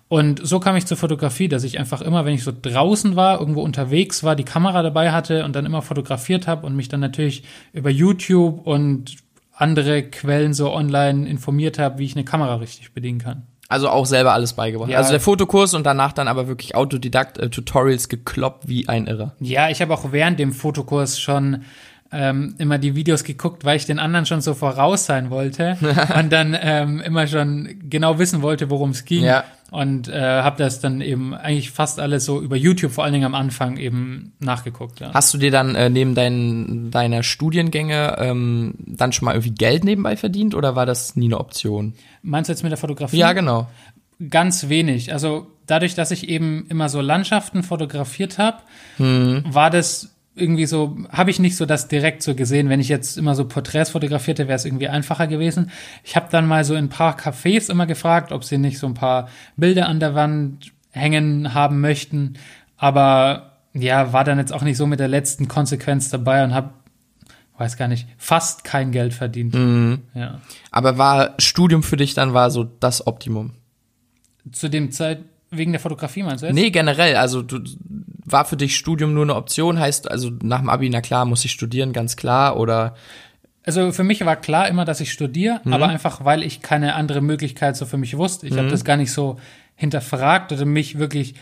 Und 0.08 0.46
so 0.46 0.60
kam 0.60 0.76
ich 0.76 0.86
zur 0.86 0.96
Fotografie, 0.96 1.48
dass 1.48 1.64
ich 1.64 1.78
einfach 1.78 2.02
immer, 2.02 2.24
wenn 2.24 2.34
ich 2.34 2.44
so 2.44 2.52
draußen 2.52 3.16
war, 3.16 3.40
irgendwo 3.40 3.62
unterwegs 3.62 4.22
war, 4.22 4.36
die 4.36 4.44
Kamera 4.44 4.82
dabei 4.82 5.10
hatte 5.10 5.44
und 5.44 5.56
dann 5.56 5.66
immer 5.66 5.82
fotografiert 5.82 6.46
habe 6.46 6.66
und 6.66 6.76
mich 6.76 6.88
dann 6.88 7.00
natürlich 7.00 7.44
über 7.72 7.90
YouTube 7.90 8.66
und 8.66 9.16
andere 9.62 10.02
Quellen 10.02 10.52
so 10.52 10.72
online 10.72 11.28
informiert 11.28 11.78
habe, 11.78 11.98
wie 11.98 12.04
ich 12.04 12.16
eine 12.16 12.24
Kamera 12.24 12.56
richtig 12.56 12.92
bedienen 12.92 13.18
kann. 13.18 13.44
Also 13.68 13.88
auch 13.88 14.04
selber 14.04 14.34
alles 14.34 14.52
beigebracht. 14.52 14.90
Ja. 14.90 14.98
Also 14.98 15.12
der 15.12 15.20
Fotokurs 15.20 15.72
und 15.72 15.84
danach 15.84 16.12
dann 16.12 16.28
aber 16.28 16.46
wirklich 16.46 16.74
Autodidakt 16.74 17.38
äh, 17.38 17.48
Tutorials 17.48 18.10
gekloppt 18.10 18.68
wie 18.68 18.86
ein 18.88 19.06
Irrer. 19.06 19.34
Ja, 19.40 19.70
ich 19.70 19.80
habe 19.80 19.94
auch 19.94 20.12
während 20.12 20.38
dem 20.38 20.52
Fotokurs 20.52 21.18
schon 21.18 21.62
ähm, 22.12 22.54
immer 22.58 22.76
die 22.76 22.94
Videos 22.94 23.24
geguckt, 23.24 23.64
weil 23.64 23.76
ich 23.76 23.86
den 23.86 23.98
anderen 23.98 24.26
schon 24.26 24.42
so 24.42 24.52
voraus 24.52 25.06
sein 25.06 25.30
wollte 25.30 25.78
und 26.18 26.30
dann 26.30 26.54
ähm, 26.60 27.00
immer 27.00 27.26
schon 27.26 27.76
genau 27.88 28.18
wissen 28.18 28.42
wollte, 28.42 28.68
worum 28.68 28.90
es 28.90 29.06
ging. 29.06 29.24
Ja. 29.24 29.44
Und 29.72 30.06
äh, 30.08 30.20
habe 30.20 30.58
das 30.58 30.80
dann 30.80 31.00
eben 31.00 31.32
eigentlich 31.32 31.70
fast 31.70 31.98
alles 31.98 32.26
so 32.26 32.42
über 32.42 32.56
YouTube, 32.56 32.92
vor 32.92 33.04
allen 33.04 33.14
Dingen 33.14 33.24
am 33.24 33.34
Anfang 33.34 33.78
eben 33.78 34.34
nachgeguckt. 34.38 35.00
Ja. 35.00 35.14
Hast 35.14 35.32
du 35.32 35.38
dir 35.38 35.50
dann 35.50 35.74
äh, 35.74 35.88
neben 35.88 36.14
deinen, 36.14 36.90
deiner 36.90 37.22
Studiengänge 37.22 38.16
ähm, 38.18 38.74
dann 38.86 39.12
schon 39.12 39.24
mal 39.24 39.32
irgendwie 39.32 39.54
Geld 39.54 39.84
nebenbei 39.84 40.18
verdient 40.18 40.54
oder 40.54 40.76
war 40.76 40.84
das 40.84 41.16
nie 41.16 41.24
eine 41.24 41.40
Option? 41.40 41.94
Meinst 42.20 42.50
du 42.50 42.52
jetzt 42.52 42.62
mit 42.62 42.70
der 42.70 42.76
Fotografie? 42.76 43.16
Ja, 43.16 43.32
genau. 43.32 43.66
Ganz 44.28 44.68
wenig. 44.68 45.10
Also 45.14 45.46
dadurch, 45.66 45.94
dass 45.94 46.10
ich 46.10 46.28
eben 46.28 46.66
immer 46.68 46.90
so 46.90 47.00
Landschaften 47.00 47.62
fotografiert 47.62 48.36
habe, 48.36 48.58
war 48.98 49.70
das 49.70 50.12
irgendwie 50.34 50.66
so, 50.66 50.96
habe 51.10 51.30
ich 51.30 51.38
nicht 51.38 51.56
so 51.56 51.66
das 51.66 51.88
direkt 51.88 52.22
so 52.22 52.34
gesehen. 52.34 52.68
Wenn 52.68 52.80
ich 52.80 52.88
jetzt 52.88 53.18
immer 53.18 53.34
so 53.34 53.44
Porträts 53.44 53.90
fotografierte, 53.90 54.48
wäre 54.48 54.56
es 54.56 54.64
irgendwie 54.64 54.88
einfacher 54.88 55.26
gewesen. 55.26 55.70
Ich 56.04 56.16
habe 56.16 56.28
dann 56.30 56.46
mal 56.46 56.64
so 56.64 56.74
in 56.74 56.86
ein 56.86 56.88
paar 56.88 57.18
Cafés 57.18 57.70
immer 57.70 57.86
gefragt, 57.86 58.32
ob 58.32 58.44
sie 58.44 58.58
nicht 58.58 58.78
so 58.78 58.86
ein 58.86 58.94
paar 58.94 59.28
Bilder 59.56 59.88
an 59.88 60.00
der 60.00 60.14
Wand 60.14 60.72
hängen 60.90 61.52
haben 61.52 61.80
möchten. 61.80 62.34
Aber 62.78 63.58
ja, 63.74 64.12
war 64.12 64.24
dann 64.24 64.38
jetzt 64.38 64.52
auch 64.52 64.62
nicht 64.62 64.76
so 64.76 64.86
mit 64.86 65.00
der 65.00 65.08
letzten 65.08 65.48
Konsequenz 65.48 66.08
dabei 66.08 66.44
und 66.44 66.54
habe, 66.54 66.70
weiß 67.58 67.76
gar 67.76 67.88
nicht, 67.88 68.06
fast 68.16 68.64
kein 68.64 68.90
Geld 68.90 69.12
verdient. 69.12 69.54
Ja. 70.14 70.40
Aber 70.70 70.96
war 70.96 71.34
Studium 71.38 71.82
für 71.82 71.96
dich 71.96 72.14
dann 72.14 72.32
war 72.32 72.50
so 72.50 72.64
das 72.64 73.06
Optimum? 73.06 73.52
Zu 74.50 74.68
dem 74.68 74.90
Zeit, 74.90 75.24
wegen 75.50 75.72
der 75.72 75.80
Fotografie 75.80 76.22
meinst 76.22 76.42
du 76.42 76.46
jetzt? 76.46 76.54
Nee, 76.54 76.70
generell, 76.70 77.16
also 77.16 77.42
du 77.42 77.60
war 78.32 78.44
für 78.44 78.56
dich 78.56 78.76
Studium 78.76 79.14
nur 79.14 79.24
eine 79.24 79.34
Option, 79.36 79.78
heißt 79.78 80.10
also 80.10 80.30
nach 80.42 80.60
dem 80.60 80.68
Abi, 80.68 80.88
na 80.90 81.00
klar, 81.00 81.24
muss 81.24 81.44
ich 81.44 81.52
studieren, 81.52 81.92
ganz 81.92 82.16
klar, 82.16 82.58
oder 82.58 82.94
Also 83.64 83.92
für 83.92 84.02
mich 84.02 84.24
war 84.26 84.34
klar 84.36 84.66
immer, 84.68 84.84
dass 84.84 85.00
ich 85.00 85.12
studiere, 85.12 85.60
Mhm. 85.62 85.72
aber 85.72 85.88
einfach, 85.88 86.24
weil 86.24 86.42
ich 86.42 86.62
keine 86.62 86.94
andere 86.96 87.20
Möglichkeit 87.20 87.76
so 87.76 87.86
für 87.86 87.96
mich 87.96 88.16
wusste. 88.16 88.46
Ich 88.48 88.56
habe 88.56 88.68
das 88.68 88.84
gar 88.84 88.96
nicht 88.96 89.12
so 89.12 89.38
hinterfragt 89.76 90.50
oder 90.52 90.64
mich 90.64 90.98
wirklich. 90.98 91.34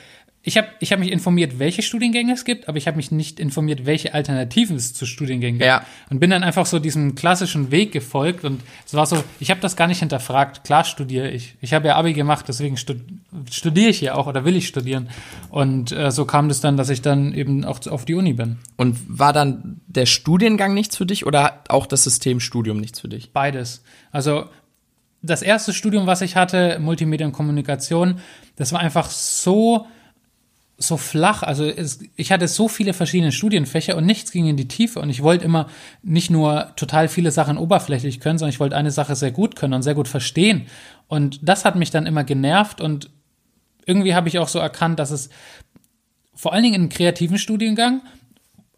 Ich 0.43 0.57
habe 0.57 0.69
ich 0.81 0.91
hab 0.91 0.99
mich 0.99 1.13
informiert, 1.13 1.59
welche 1.59 1.83
Studiengänge 1.83 2.33
es 2.33 2.47
gibt, 2.47 2.67
aber 2.67 2.79
ich 2.79 2.87
habe 2.87 2.97
mich 2.97 3.11
nicht 3.11 3.39
informiert, 3.39 3.85
welche 3.85 4.15
Alternativen 4.15 4.77
es 4.77 4.95
zu 4.95 5.05
Studiengängen 5.05 5.59
gibt. 5.59 5.67
Ja. 5.67 5.85
Und 6.09 6.19
bin 6.19 6.31
dann 6.31 6.43
einfach 6.43 6.65
so 6.65 6.79
diesem 6.79 7.15
klassischen 7.15 7.71
Weg 7.71 7.93
gefolgt 7.93 8.45
und 8.45 8.63
es 8.87 8.95
war 8.95 9.05
so, 9.05 9.23
ich 9.39 9.51
habe 9.51 9.61
das 9.61 9.77
gar 9.77 9.87
nicht 9.87 9.99
hinterfragt. 9.99 10.65
Klar 10.65 10.85
studiere 10.85 11.29
ich. 11.31 11.57
Ich 11.61 11.75
habe 11.75 11.89
ja 11.89 11.97
Abi 11.97 12.15
gemacht, 12.15 12.47
deswegen 12.49 12.79
stud 12.79 13.03
studiere 13.51 13.91
ich 13.91 13.99
hier 13.99 14.17
auch 14.17 14.27
oder 14.27 14.47
will 14.47 14.57
ich 14.57 14.67
studieren. 14.67 15.11
Und 15.51 15.93
äh, 15.93 16.11
so 16.11 16.25
kam 16.25 16.49
das 16.49 16.63
dann, 16.63 16.79
dass 16.79 16.89
ich 16.89 17.03
dann 17.03 17.35
eben 17.35 17.67
auch 17.67 17.87
auf 17.87 18.07
die 18.07 18.15
Uni 18.15 18.33
bin. 18.33 18.57
und 18.79 18.97
war 19.09 19.35
dann 19.35 19.81
der 19.89 20.07
Studiengang 20.07 20.73
nichts 20.73 20.97
für 20.97 21.05
dich 21.05 21.27
oder 21.27 21.65
auch 21.69 21.85
das 21.85 22.05
System 22.05 22.41
Studium 22.41 22.79
nichts 22.79 23.01
für 23.01 23.09
dich? 23.09 23.33
Beides. 23.33 23.83
Also 24.11 24.47
das 25.21 25.43
erste 25.43 25.75
Studium, 25.75 26.07
was 26.07 26.23
ich 26.23 26.37
hatte, 26.37 26.79
Multimedia 26.81 27.27
und 27.27 27.33
Kommunikation, 27.33 28.21
das 28.57 28.73
war 28.73 28.81
einfach 28.81 29.11
so 29.11 29.87
so 30.83 30.97
flach. 30.97 31.43
Also 31.43 31.67
es, 31.67 32.01
ich 32.17 32.33
hatte 32.33 32.49
so 32.49 32.67
viele 32.67 32.95
verschiedene 32.95 33.33
Studienfächer 33.33 33.97
und 33.97 34.07
nichts 34.07 34.33
ging 34.33 34.47
in 34.47 34.57
die 34.57 34.67
Tiefe. 34.67 35.01
Und 35.01 35.11
ich 35.11 35.23
wollte 35.23 35.45
immer 35.45 35.69
nicht 36.03 36.31
nur 36.31 36.73
total 36.75 37.09
viele 37.09 37.31
Sachen 37.31 37.59
oberflächlich 37.59 38.19
können, 38.19 38.39
sondern 38.39 38.55
ich 38.55 38.61
wollte 38.61 38.77
eine 38.77 38.91
Sache 38.91 39.15
sehr 39.15 39.31
gut 39.31 39.57
können 39.57 39.75
und 39.75 39.83
sehr 39.83 39.95
gut 39.95 40.09
verstehen. 40.09 40.67
Und 41.07 41.39
das 41.43 41.67
hat 41.67 41.77
mich 41.77 41.91
dann 41.91 42.07
immer 42.07 42.25
genervt 42.25 42.81
und 42.81 43.11
irgendwie 43.85 44.15
habe 44.15 44.29
ich 44.29 44.39
auch 44.39 44.49
so 44.49 44.59
erkannt, 44.59 44.99
dass 44.99 45.11
es 45.11 45.29
vor 46.35 46.55
allen 46.55 46.63
Dingen 46.63 46.75
in 46.75 46.81
einem 46.83 46.91
kreativen 46.91 47.39
Studiengang 47.39 48.01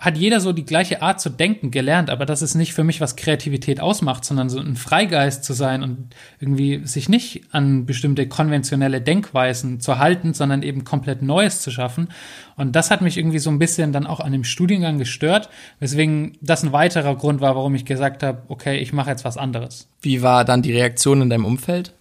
hat 0.02 0.18
jeder 0.18 0.40
so 0.40 0.52
die 0.52 0.64
gleiche 0.64 1.00
Art 1.00 1.20
zu 1.20 1.30
denken 1.30 1.70
gelernt, 1.70 2.10
aber 2.10 2.26
das 2.26 2.42
ist 2.42 2.56
nicht 2.56 2.74
für 2.74 2.82
mich, 2.82 3.00
was 3.00 3.14
Kreativität 3.14 3.78
ausmacht, 3.78 4.24
sondern 4.24 4.50
so 4.50 4.58
ein 4.58 4.74
Freigeist 4.74 5.44
zu 5.44 5.52
sein 5.52 5.84
und 5.84 6.08
irgendwie 6.40 6.84
sich 6.84 7.08
nicht 7.08 7.42
an 7.52 7.86
bestimmte 7.86 8.26
konventionelle 8.26 9.00
Denkweisen 9.00 9.78
zu 9.78 9.98
halten, 9.98 10.34
sondern 10.34 10.64
eben 10.64 10.82
komplett 10.82 11.22
Neues 11.22 11.62
zu 11.62 11.70
schaffen. 11.70 12.08
Und 12.56 12.74
das 12.74 12.90
hat 12.90 13.00
mich 13.00 13.16
irgendwie 13.16 13.38
so 13.38 13.48
ein 13.50 13.60
bisschen 13.60 13.92
dann 13.92 14.08
auch 14.08 14.18
an 14.18 14.32
dem 14.32 14.42
Studiengang 14.42 14.98
gestört, 14.98 15.48
weswegen 15.78 16.36
das 16.40 16.64
ein 16.64 16.72
weiterer 16.72 17.14
Grund 17.14 17.40
war, 17.40 17.54
warum 17.54 17.76
ich 17.76 17.84
gesagt 17.84 18.24
habe, 18.24 18.42
okay, 18.48 18.78
ich 18.78 18.92
mache 18.92 19.10
jetzt 19.10 19.24
was 19.24 19.36
anderes. 19.36 19.88
Wie 20.00 20.20
war 20.20 20.44
dann 20.44 20.62
die 20.62 20.72
Reaktion 20.72 21.22
in 21.22 21.30
deinem 21.30 21.44
Umfeld? 21.44 21.94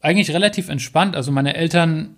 Eigentlich 0.00 0.32
relativ 0.32 0.68
entspannt. 0.68 1.16
Also 1.16 1.32
meine 1.32 1.56
Eltern 1.56 2.14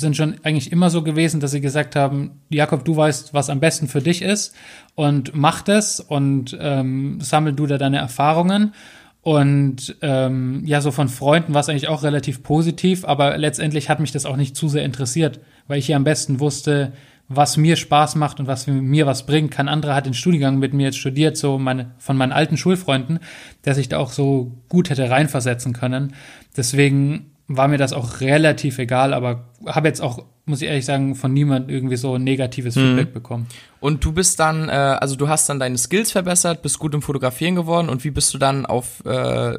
sind 0.00 0.16
schon 0.16 0.36
eigentlich 0.42 0.72
immer 0.72 0.90
so 0.90 1.02
gewesen, 1.02 1.40
dass 1.40 1.50
sie 1.50 1.60
gesagt 1.60 1.96
haben, 1.96 2.42
Jakob, 2.48 2.84
du 2.84 2.96
weißt, 2.96 3.34
was 3.34 3.50
am 3.50 3.60
besten 3.60 3.88
für 3.88 4.00
dich 4.00 4.22
ist 4.22 4.54
und 4.94 5.34
mach 5.34 5.62
das 5.62 6.00
und 6.00 6.56
ähm, 6.60 7.20
sammel 7.20 7.52
du 7.52 7.66
da 7.66 7.78
deine 7.78 7.98
Erfahrungen. 7.98 8.74
Und 9.20 9.96
ähm, 10.02 10.62
ja, 10.64 10.80
so 10.80 10.90
von 10.90 11.08
Freunden 11.08 11.54
war 11.54 11.60
es 11.60 11.68
eigentlich 11.68 11.88
auch 11.88 12.02
relativ 12.02 12.42
positiv, 12.42 13.04
aber 13.04 13.38
letztendlich 13.38 13.88
hat 13.88 14.00
mich 14.00 14.10
das 14.10 14.26
auch 14.26 14.36
nicht 14.36 14.56
zu 14.56 14.68
sehr 14.68 14.84
interessiert, 14.84 15.40
weil 15.68 15.78
ich 15.78 15.88
ja 15.88 15.96
am 15.96 16.04
besten 16.04 16.40
wusste, 16.40 16.92
was 17.28 17.56
mir 17.56 17.76
Spaß 17.76 18.16
macht 18.16 18.40
und 18.40 18.46
was 18.46 18.66
mir 18.66 19.06
was 19.06 19.26
bringt. 19.26 19.50
Kein 19.52 19.68
anderer 19.68 19.94
hat 19.94 20.06
den 20.06 20.14
Studiengang 20.14 20.58
mit 20.58 20.74
mir 20.74 20.86
jetzt 20.86 20.98
studiert, 20.98 21.36
so 21.36 21.58
meine, 21.58 21.92
von 21.98 22.16
meinen 22.16 22.32
alten 22.32 22.56
Schulfreunden, 22.56 23.20
der 23.64 23.74
sich 23.74 23.88
da 23.88 23.98
auch 23.98 24.10
so 24.10 24.52
gut 24.68 24.90
hätte 24.90 25.08
reinversetzen 25.08 25.72
können. 25.72 26.14
Deswegen 26.56 27.31
war 27.56 27.68
mir 27.68 27.78
das 27.78 27.92
auch 27.92 28.20
relativ 28.20 28.78
egal, 28.78 29.14
aber 29.14 29.44
habe 29.66 29.88
jetzt 29.88 30.00
auch, 30.00 30.24
muss 30.44 30.62
ich 30.62 30.68
ehrlich 30.68 30.84
sagen, 30.84 31.14
von 31.14 31.32
niemand 31.32 31.70
irgendwie 31.70 31.96
so 31.96 32.18
negatives 32.18 32.76
mhm. 32.76 32.96
Feedback 32.96 33.12
bekommen. 33.12 33.46
Und 33.80 34.04
du 34.04 34.12
bist 34.12 34.40
dann, 34.40 34.68
äh, 34.68 34.72
also 34.72 35.16
du 35.16 35.28
hast 35.28 35.48
dann 35.48 35.58
deine 35.58 35.78
Skills 35.78 36.12
verbessert, 36.12 36.62
bist 36.62 36.78
gut 36.78 36.94
im 36.94 37.02
Fotografieren 37.02 37.54
geworden 37.54 37.88
und 37.88 38.04
wie 38.04 38.10
bist 38.10 38.32
du 38.34 38.38
dann 38.38 38.66
auf 38.66 39.04
äh, 39.04 39.58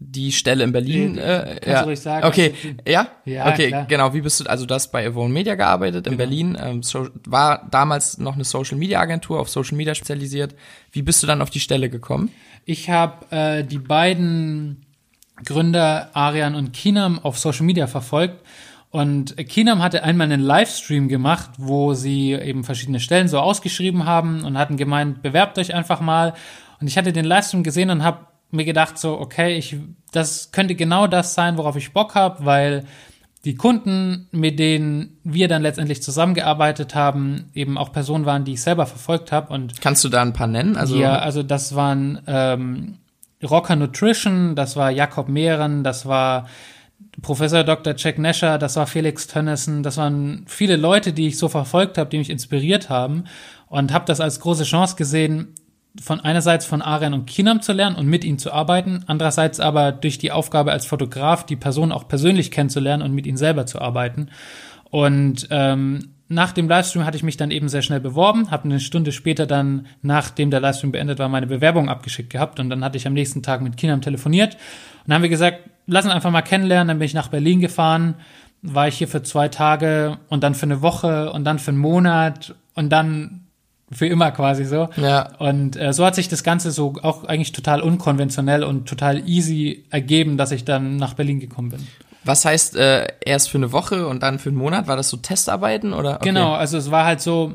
die 0.00 0.32
Stelle 0.32 0.64
in 0.64 0.72
Berlin. 0.72 1.18
Äh, 1.18 1.58
Kannst 1.60 1.66
ja. 1.66 1.80
du 1.80 1.86
ruhig 1.86 2.00
sagen. 2.00 2.26
Okay, 2.26 2.54
ja? 2.86 3.08
Ja, 3.26 3.48
okay, 3.48 3.68
klar. 3.68 3.86
genau. 3.86 4.14
Wie 4.14 4.22
bist 4.22 4.40
du, 4.40 4.44
also 4.44 4.64
du 4.64 4.74
hast 4.74 4.88
bei 4.88 5.06
Avon 5.06 5.30
Media 5.30 5.54
gearbeitet 5.54 6.06
in 6.06 6.12
genau. 6.12 6.18
Berlin, 6.18 6.58
ähm, 6.60 6.82
so, 6.82 7.08
war 7.26 7.68
damals 7.70 8.18
noch 8.18 8.34
eine 8.34 8.44
Social 8.44 8.78
Media 8.78 8.98
Agentur, 8.98 9.38
auf 9.38 9.50
Social 9.50 9.76
Media 9.76 9.94
spezialisiert. 9.94 10.54
Wie 10.90 11.02
bist 11.02 11.22
du 11.22 11.26
dann 11.26 11.42
auf 11.42 11.50
die 11.50 11.60
Stelle 11.60 11.90
gekommen? 11.90 12.30
Ich 12.64 12.88
habe 12.88 13.26
äh, 13.30 13.62
die 13.62 13.78
beiden 13.78 14.86
Gründer 15.44 16.10
Arian 16.14 16.54
und 16.54 16.72
Kinam 16.72 17.18
auf 17.18 17.38
Social 17.38 17.66
Media 17.66 17.86
verfolgt. 17.86 18.44
Und 18.90 19.36
Kinam 19.48 19.82
hatte 19.82 20.02
einmal 20.02 20.30
einen 20.30 20.40
Livestream 20.40 21.08
gemacht, 21.08 21.50
wo 21.58 21.94
sie 21.94 22.32
eben 22.32 22.64
verschiedene 22.64 22.98
Stellen 22.98 23.28
so 23.28 23.38
ausgeschrieben 23.38 24.04
haben 24.04 24.44
und 24.44 24.58
hatten 24.58 24.76
gemeint, 24.76 25.22
bewerbt 25.22 25.58
euch 25.58 25.74
einfach 25.74 26.00
mal. 26.00 26.34
Und 26.80 26.88
ich 26.88 26.98
hatte 26.98 27.12
den 27.12 27.24
Livestream 27.24 27.62
gesehen 27.62 27.90
und 27.90 28.02
habe 28.02 28.26
mir 28.50 28.64
gedacht 28.64 28.98
so, 28.98 29.20
okay, 29.20 29.56
ich, 29.56 29.76
das 30.10 30.50
könnte 30.50 30.74
genau 30.74 31.06
das 31.06 31.34
sein, 31.34 31.56
worauf 31.56 31.76
ich 31.76 31.92
Bock 31.92 32.16
habe, 32.16 32.44
weil 32.44 32.84
die 33.44 33.54
Kunden, 33.54 34.28
mit 34.32 34.58
denen 34.58 35.18
wir 35.24 35.48
dann 35.48 35.62
letztendlich 35.62 36.02
zusammengearbeitet 36.02 36.94
haben, 36.94 37.50
eben 37.54 37.78
auch 37.78 37.92
Personen 37.92 38.26
waren, 38.26 38.44
die 38.44 38.54
ich 38.54 38.62
selber 38.62 38.86
verfolgt 38.86 39.32
habe. 39.32 39.52
Und 39.52 39.80
kannst 39.80 40.04
du 40.04 40.08
da 40.08 40.20
ein 40.20 40.34
paar 40.34 40.46
nennen? 40.46 40.76
Also 40.76 40.96
ja, 40.96 41.18
also 41.20 41.42
das 41.42 41.74
waren 41.74 42.20
ähm, 42.26 42.98
Rocker 43.42 43.76
Nutrition, 43.76 44.54
das 44.54 44.76
war 44.76 44.90
Jakob 44.90 45.28
Mehren, 45.28 45.84
das 45.84 46.06
war 46.06 46.46
Professor 47.22 47.64
Dr. 47.64 47.94
Jack 47.96 48.18
Nasher, 48.18 48.58
das 48.58 48.76
war 48.76 48.86
Felix 48.86 49.26
Tönnissen, 49.26 49.82
das 49.82 49.96
waren 49.96 50.44
viele 50.46 50.76
Leute, 50.76 51.12
die 51.12 51.28
ich 51.28 51.38
so 51.38 51.48
verfolgt 51.48 51.98
habe, 51.98 52.10
die 52.10 52.18
mich 52.18 52.30
inspiriert 52.30 52.90
haben 52.90 53.24
und 53.68 53.92
habe 53.92 54.04
das 54.04 54.20
als 54.20 54.40
große 54.40 54.64
Chance 54.64 54.96
gesehen, 54.96 55.54
von 56.00 56.20
einerseits 56.20 56.66
von 56.66 56.82
Arian 56.82 57.14
und 57.14 57.26
Kinam 57.26 57.62
zu 57.62 57.72
lernen 57.72 57.96
und 57.96 58.06
mit 58.06 58.24
ihnen 58.24 58.38
zu 58.38 58.52
arbeiten, 58.52 59.02
andererseits 59.06 59.58
aber 59.58 59.90
durch 59.90 60.18
die 60.18 60.30
Aufgabe 60.30 60.70
als 60.72 60.86
Fotograf 60.86 61.44
die 61.44 61.56
Person 61.56 61.90
auch 61.90 62.06
persönlich 62.06 62.50
kennenzulernen 62.50 63.02
und 63.02 63.12
mit 63.12 63.26
ihnen 63.26 63.36
selber 63.36 63.66
zu 63.66 63.80
arbeiten. 63.80 64.28
Und 64.90 65.48
ähm, 65.50 66.14
nach 66.30 66.52
dem 66.52 66.68
Livestream 66.68 67.04
hatte 67.04 67.16
ich 67.16 67.24
mich 67.24 67.36
dann 67.36 67.50
eben 67.50 67.68
sehr 67.68 67.82
schnell 67.82 67.98
beworben, 67.98 68.52
habe 68.52 68.64
eine 68.64 68.78
Stunde 68.78 69.10
später 69.10 69.46
dann, 69.46 69.86
nachdem 70.00 70.50
der 70.52 70.60
Livestream 70.60 70.92
beendet 70.92 71.18
war, 71.18 71.28
meine 71.28 71.48
Bewerbung 71.48 71.88
abgeschickt 71.88 72.30
gehabt 72.30 72.60
und 72.60 72.70
dann 72.70 72.84
hatte 72.84 72.96
ich 72.96 73.06
am 73.08 73.14
nächsten 73.14 73.42
Tag 73.42 73.60
mit 73.62 73.76
Kinam 73.76 74.00
telefoniert 74.00 74.54
und 74.54 75.08
dann 75.08 75.16
haben 75.16 75.22
wir 75.22 75.28
gesagt, 75.28 75.58
lass 75.88 76.04
uns 76.04 76.14
einfach 76.14 76.30
mal 76.30 76.42
kennenlernen. 76.42 76.88
Dann 76.88 76.98
bin 76.98 77.06
ich 77.06 77.14
nach 77.14 77.28
Berlin 77.28 77.60
gefahren, 77.60 78.14
war 78.62 78.86
ich 78.86 78.96
hier 78.96 79.08
für 79.08 79.22
zwei 79.22 79.48
Tage 79.48 80.18
und 80.28 80.44
dann 80.44 80.54
für 80.54 80.66
eine 80.66 80.82
Woche 80.82 81.32
und 81.32 81.44
dann 81.44 81.58
für 81.58 81.72
einen 81.72 81.80
Monat 81.80 82.54
und 82.74 82.90
dann 82.90 83.46
für 83.90 84.06
immer 84.06 84.30
quasi 84.30 84.64
so. 84.64 84.88
Ja. 84.96 85.36
Und 85.38 85.76
äh, 85.76 85.92
so 85.92 86.06
hat 86.06 86.14
sich 86.14 86.28
das 86.28 86.44
Ganze 86.44 86.70
so 86.70 86.94
auch 87.02 87.24
eigentlich 87.24 87.50
total 87.50 87.80
unkonventionell 87.80 88.62
und 88.62 88.88
total 88.88 89.28
easy 89.28 89.84
ergeben, 89.90 90.36
dass 90.36 90.52
ich 90.52 90.64
dann 90.64 90.96
nach 90.96 91.14
Berlin 91.14 91.40
gekommen 91.40 91.70
bin. 91.70 91.86
Was 92.24 92.44
heißt 92.44 92.76
äh, 92.76 93.08
erst 93.24 93.50
für 93.50 93.58
eine 93.58 93.72
Woche 93.72 94.06
und 94.06 94.22
dann 94.22 94.38
für 94.38 94.50
einen 94.50 94.58
Monat? 94.58 94.86
War 94.86 94.96
das 94.96 95.08
so 95.08 95.16
Testarbeiten 95.16 95.92
oder? 95.92 96.16
Okay. 96.16 96.28
Genau, 96.28 96.52
also 96.52 96.76
es 96.76 96.90
war 96.90 97.04
halt 97.04 97.20
so, 97.20 97.52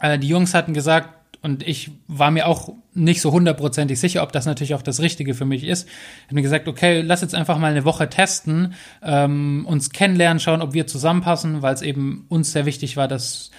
äh, 0.00 0.18
die 0.18 0.28
Jungs 0.28 0.54
hatten 0.54 0.74
gesagt, 0.74 1.10
und 1.44 1.62
ich 1.62 1.90
war 2.08 2.30
mir 2.30 2.46
auch 2.46 2.72
nicht 2.94 3.20
so 3.20 3.30
hundertprozentig 3.30 4.00
sicher, 4.00 4.22
ob 4.22 4.32
das 4.32 4.46
natürlich 4.46 4.74
auch 4.74 4.80
das 4.80 5.00
Richtige 5.00 5.34
für 5.34 5.44
mich 5.44 5.62
ist. 5.62 5.86
Ich 5.86 6.24
habe 6.28 6.36
mir 6.36 6.42
gesagt, 6.42 6.68
okay, 6.68 7.02
lass 7.02 7.20
jetzt 7.20 7.34
einfach 7.34 7.58
mal 7.58 7.70
eine 7.70 7.84
Woche 7.84 8.08
testen, 8.08 8.72
ähm, 9.02 9.66
uns 9.68 9.90
kennenlernen, 9.90 10.40
schauen, 10.40 10.62
ob 10.62 10.72
wir 10.72 10.86
zusammenpassen, 10.86 11.60
weil 11.60 11.74
es 11.74 11.82
eben 11.82 12.24
uns 12.30 12.52
sehr 12.52 12.64
wichtig 12.64 12.96
war, 12.96 13.08
dass 13.08 13.50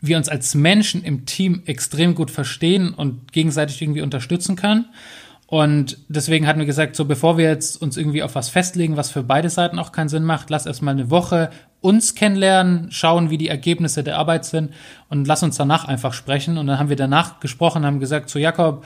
wir 0.00 0.16
uns 0.16 0.30
als 0.30 0.54
Menschen 0.54 1.04
im 1.04 1.26
Team 1.26 1.60
extrem 1.66 2.14
gut 2.14 2.30
verstehen 2.30 2.94
und 2.94 3.32
gegenseitig 3.32 3.82
irgendwie 3.82 4.00
unterstützen 4.00 4.56
können. 4.56 4.86
Und 5.48 5.98
deswegen 6.08 6.46
hatten 6.46 6.58
wir 6.58 6.66
gesagt, 6.66 6.96
so 6.96 7.04
bevor 7.04 7.38
wir 7.38 7.44
jetzt 7.44 7.80
uns 7.80 7.96
irgendwie 7.96 8.22
auf 8.24 8.34
was 8.34 8.48
festlegen, 8.48 8.96
was 8.96 9.10
für 9.10 9.22
beide 9.22 9.48
Seiten 9.48 9.78
auch 9.78 9.92
keinen 9.92 10.08
Sinn 10.08 10.24
macht, 10.24 10.50
lass 10.50 10.66
erstmal 10.66 10.94
eine 10.94 11.10
Woche 11.10 11.50
uns 11.80 12.16
kennenlernen, 12.16 12.90
schauen, 12.90 13.30
wie 13.30 13.38
die 13.38 13.48
Ergebnisse 13.48 14.02
der 14.02 14.18
Arbeit 14.18 14.44
sind 14.44 14.72
und 15.08 15.28
lass 15.28 15.44
uns 15.44 15.56
danach 15.56 15.84
einfach 15.84 16.12
sprechen. 16.12 16.58
Und 16.58 16.66
dann 16.66 16.80
haben 16.80 16.88
wir 16.88 16.96
danach 16.96 17.38
gesprochen, 17.38 17.86
haben 17.86 18.00
gesagt, 18.00 18.28
so 18.28 18.40
Jakob, 18.40 18.84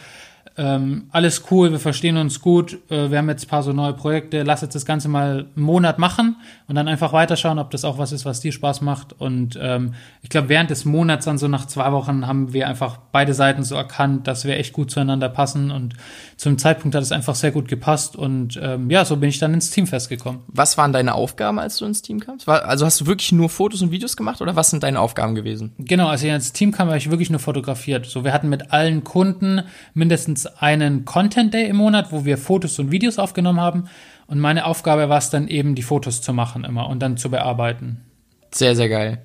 ähm, 0.61 1.07
alles 1.11 1.44
cool, 1.51 1.73
wir 1.73 1.81
verstehen 1.81 2.18
uns 2.18 2.42
gut, 2.42 2.75
äh, 2.90 3.11
wir 3.11 3.16
haben 3.16 3.31
jetzt 3.31 3.46
ein 3.46 3.49
paar 3.49 3.62
so 3.62 3.73
neue 3.73 3.94
Projekte, 3.94 4.42
lass 4.42 4.61
jetzt 4.61 4.75
das 4.75 4.85
Ganze 4.85 5.09
mal 5.09 5.46
einen 5.57 5.64
Monat 5.64 5.99
machen 5.99 6.37
und 6.68 6.75
dann 6.75 6.87
einfach 6.87 7.14
weiterschauen, 7.14 7.59
ob 7.59 7.70
das 7.70 7.87
auch 7.87 7.96
was 7.96 8.12
ist, 8.12 8.27
was 8.27 8.40
dir 8.40 8.53
Spaß 8.53 8.83
macht. 8.83 9.18
Und 9.18 9.59
ähm, 9.59 9.94
ich 10.20 10.29
glaube, 10.29 10.51
während 10.51 10.68
des 10.68 10.85
Monats, 10.85 11.25
dann 11.25 11.38
so 11.38 11.49
nach 11.49 11.64
zwei 11.64 11.90
Wochen, 11.92 12.27
haben 12.27 12.53
wir 12.53 12.68
einfach 12.68 12.99
beide 13.11 13.33
Seiten 13.33 13.64
so 13.64 13.75
erkannt, 13.75 14.27
dass 14.27 14.44
wir 14.44 14.59
echt 14.59 14.75
gut 14.75 14.90
zueinander 14.90 15.31
passen 15.31 15.70
und 15.70 15.94
zum 16.37 16.59
Zeitpunkt 16.59 16.94
hat 16.94 17.03
es 17.03 17.11
einfach 17.11 17.37
sehr 17.37 17.53
gut 17.53 17.66
gepasst 17.66 18.14
und 18.14 18.61
ähm, 18.62 18.90
ja, 18.90 19.07
so 19.07 19.16
bin 19.16 19.31
ich 19.31 19.38
dann 19.38 19.55
ins 19.55 19.70
Team 19.70 19.87
festgekommen. 19.87 20.42
Was 20.49 20.77
waren 20.77 20.92
deine 20.92 21.14
Aufgaben, 21.14 21.59
als 21.59 21.79
du 21.79 21.87
ins 21.87 22.03
Team 22.03 22.20
kamst? 22.20 22.46
War, 22.46 22.66
also 22.66 22.85
hast 22.85 23.01
du 23.01 23.07
wirklich 23.07 23.33
nur 23.33 23.49
Fotos 23.49 23.81
und 23.81 23.92
Videos 23.92 24.14
gemacht 24.14 24.42
oder 24.42 24.57
was 24.57 24.68
sind 24.68 24.83
deine 24.83 25.01
Aufgaben 25.01 25.35
gewesen? 25.35 25.73
Genau, 25.79 26.09
als 26.09 26.23
ich 26.23 26.29
ins 26.29 26.53
Team 26.53 26.70
kam, 26.70 26.88
habe 26.88 26.99
ich 26.99 27.11
wirklich 27.11 27.31
nur 27.31 27.40
fotografiert. 27.40 28.05
So, 28.05 28.25
wir 28.25 28.35
hatten 28.35 28.51
mit 28.51 28.73
allen 28.73 29.05
Kunden 29.05 29.62
mindestens 29.94 30.50
einen 30.59 31.05
Content 31.05 31.55
Day 31.55 31.67
im 31.69 31.77
Monat, 31.77 32.13
wo 32.13 32.25
wir 32.25 32.39
Fotos 32.39 32.79
und 32.79 32.91
Videos 32.91 33.19
aufgenommen 33.19 33.61
haben. 33.61 33.89
Und 34.27 34.39
meine 34.39 34.65
Aufgabe 34.65 35.09
war 35.09 35.19
es 35.19 35.31
dann 35.31 35.49
eben, 35.49 35.75
die 35.75 35.83
Fotos 35.83 36.23
zu 36.23 36.33
machen 36.33 36.65
immer 36.65 36.89
und 36.89 37.01
dann 37.01 37.17
zu 37.17 37.31
bearbeiten. 37.31 38.05
Sehr, 38.53 38.77
sehr 38.77 38.89
geil. 38.89 39.23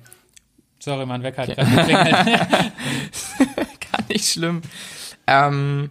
Sorry, 0.78 1.06
mein 1.06 1.22
Wecker 1.22 1.42
hat 1.42 1.50
okay. 1.50 1.64
gerade 1.64 1.84
Gar 3.38 4.08
nicht 4.08 4.30
schlimm. 4.30 4.62
Ähm, 5.26 5.90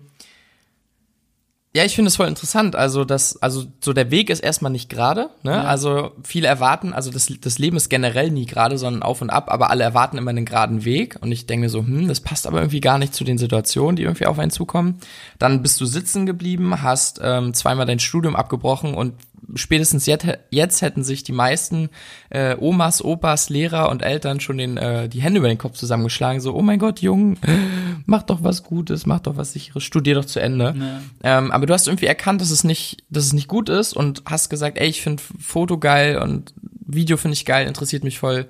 ja, 1.76 1.84
ich 1.84 1.94
finde 1.94 2.08
es 2.08 2.16
voll 2.16 2.30
interessant. 2.30 2.74
Also 2.78 3.04
das, 3.04 3.42
also 3.42 3.66
so 3.84 3.92
der 3.92 4.10
Weg 4.10 4.30
ist 4.30 4.40
erstmal 4.40 4.72
nicht 4.72 4.90
gerade. 4.90 5.30
Ne? 5.44 5.52
Ja. 5.52 5.64
Also 5.66 6.12
viele 6.24 6.48
erwarten, 6.48 6.94
also 6.94 7.12
das, 7.12 7.30
das 7.42 7.60
Leben 7.60 7.76
ist 7.76 7.90
generell 7.90 8.32
nie 8.32 8.46
gerade, 8.46 8.78
sondern 8.78 9.04
auf 9.04 9.22
und 9.22 9.30
ab. 9.30 9.52
Aber 9.52 9.70
alle 9.72 9.84
erwarten 9.84 10.18
immer 10.18 10.30
einen 10.30 10.46
geraden 10.46 10.86
Weg. 10.86 11.18
Und 11.20 11.34
ich 11.34 11.48
denke 11.48 11.68
so, 11.68 11.80
hm, 11.80 12.08
das 12.08 12.22
passt 12.22 12.48
aber 12.48 12.60
irgendwie 12.60 12.80
gar 12.80 12.98
nicht 12.98 13.14
zu 13.14 13.26
den 13.26 13.38
Situationen, 13.38 13.98
die 13.98 14.04
irgendwie 14.04 14.26
auf 14.26 14.40
einen 14.40 14.52
zukommen. 14.52 15.00
Dann 15.38 15.62
bist 15.62 15.82
du 15.82 15.86
sitzen 15.86 16.26
geblieben, 16.26 16.82
hast 16.82 17.20
ähm, 17.22 17.54
zweimal 17.54 17.86
dein 17.86 18.00
Studium 18.00 18.38
abgebrochen 18.38 18.94
und 18.94 19.16
spätestens 19.54 20.06
jetzt, 20.06 20.26
jetzt 20.50 20.82
hätten 20.82 21.04
sich 21.04 21.24
die 21.24 21.32
meisten 21.32 21.90
äh, 22.30 22.56
Omas, 22.60 23.04
Opas, 23.04 23.50
Lehrer 23.50 23.90
und 23.90 24.02
Eltern 24.02 24.40
schon 24.40 24.58
den, 24.58 24.78
äh, 24.78 25.08
die 25.08 25.22
Hände 25.22 25.40
über 25.40 25.48
den 25.48 25.58
Kopf 25.58 25.76
zusammengeschlagen. 25.78 26.42
So, 26.42 26.56
oh 26.56 26.62
mein 26.62 26.80
Gott, 26.80 27.02
Jung, 27.02 27.38
mach 28.06 28.24
doch 28.24 28.44
was 28.44 28.64
Gutes, 28.64 29.06
mach 29.06 29.20
doch 29.20 29.38
was 29.38 29.54
sicheres, 29.54 29.84
studier 29.84 30.16
doch 30.16 30.26
zu 30.26 30.40
Ende. 30.40 30.76
Ja. 31.24 31.38
Ähm, 31.38 31.52
aber 31.52 31.66
du 31.66 31.74
hast 31.74 31.88
irgendwie 31.88 32.08
erkannt, 32.08 32.42
dass 32.42 32.52
es 32.52 32.64
nicht, 32.64 33.04
dass 33.10 33.26
es 33.26 33.34
nicht 33.34 33.48
gut 33.48 33.70
ist 33.70 33.94
und 33.94 34.24
hast 34.26 34.50
gesagt, 34.50 34.78
ey, 34.78 34.88
ich 34.88 35.02
finde 35.02 35.22
Foto 35.40 35.78
geil 35.78 36.18
und 36.18 36.54
Video 36.86 37.18
finde 37.18 37.34
ich 37.34 37.46
geil, 37.46 37.68
interessiert 37.68 38.04
mich 38.04 38.20
voll. 38.20 38.48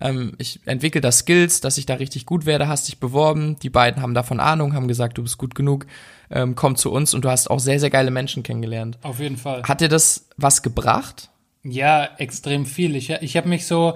ähm, 0.00 0.34
ich 0.38 0.60
entwickle 0.66 1.00
da 1.00 1.10
Skills, 1.10 1.60
dass 1.60 1.78
ich 1.78 1.86
da 1.86 1.94
richtig 1.94 2.26
gut 2.26 2.46
werde, 2.46 2.68
hast 2.68 2.88
dich 2.88 2.98
beworben, 2.98 3.56
die 3.62 3.70
beiden 3.70 4.02
haben 4.02 4.14
davon 4.14 4.40
Ahnung, 4.40 4.74
haben 4.74 4.88
gesagt, 4.88 5.18
du 5.18 5.22
bist 5.22 5.38
gut 5.38 5.54
genug, 5.54 5.86
ähm, 6.30 6.54
komm 6.54 6.76
zu 6.76 6.92
uns 6.92 7.14
und 7.14 7.24
du 7.24 7.30
hast 7.30 7.50
auch 7.50 7.60
sehr, 7.60 7.80
sehr 7.80 7.90
geile 7.90 8.10
Menschen 8.10 8.42
kennengelernt. 8.42 8.98
Auf 9.02 9.20
jeden 9.20 9.36
Fall. 9.36 9.62
Hat 9.62 9.80
dir 9.80 9.88
das 9.88 10.28
was 10.36 10.62
gebracht? 10.62 11.30
Ja, 11.62 12.08
extrem 12.18 12.66
viel. 12.66 12.96
Ich, 12.96 13.10
ich 13.10 13.36
habe 13.36 13.48
mich 13.48 13.66
so 13.66 13.94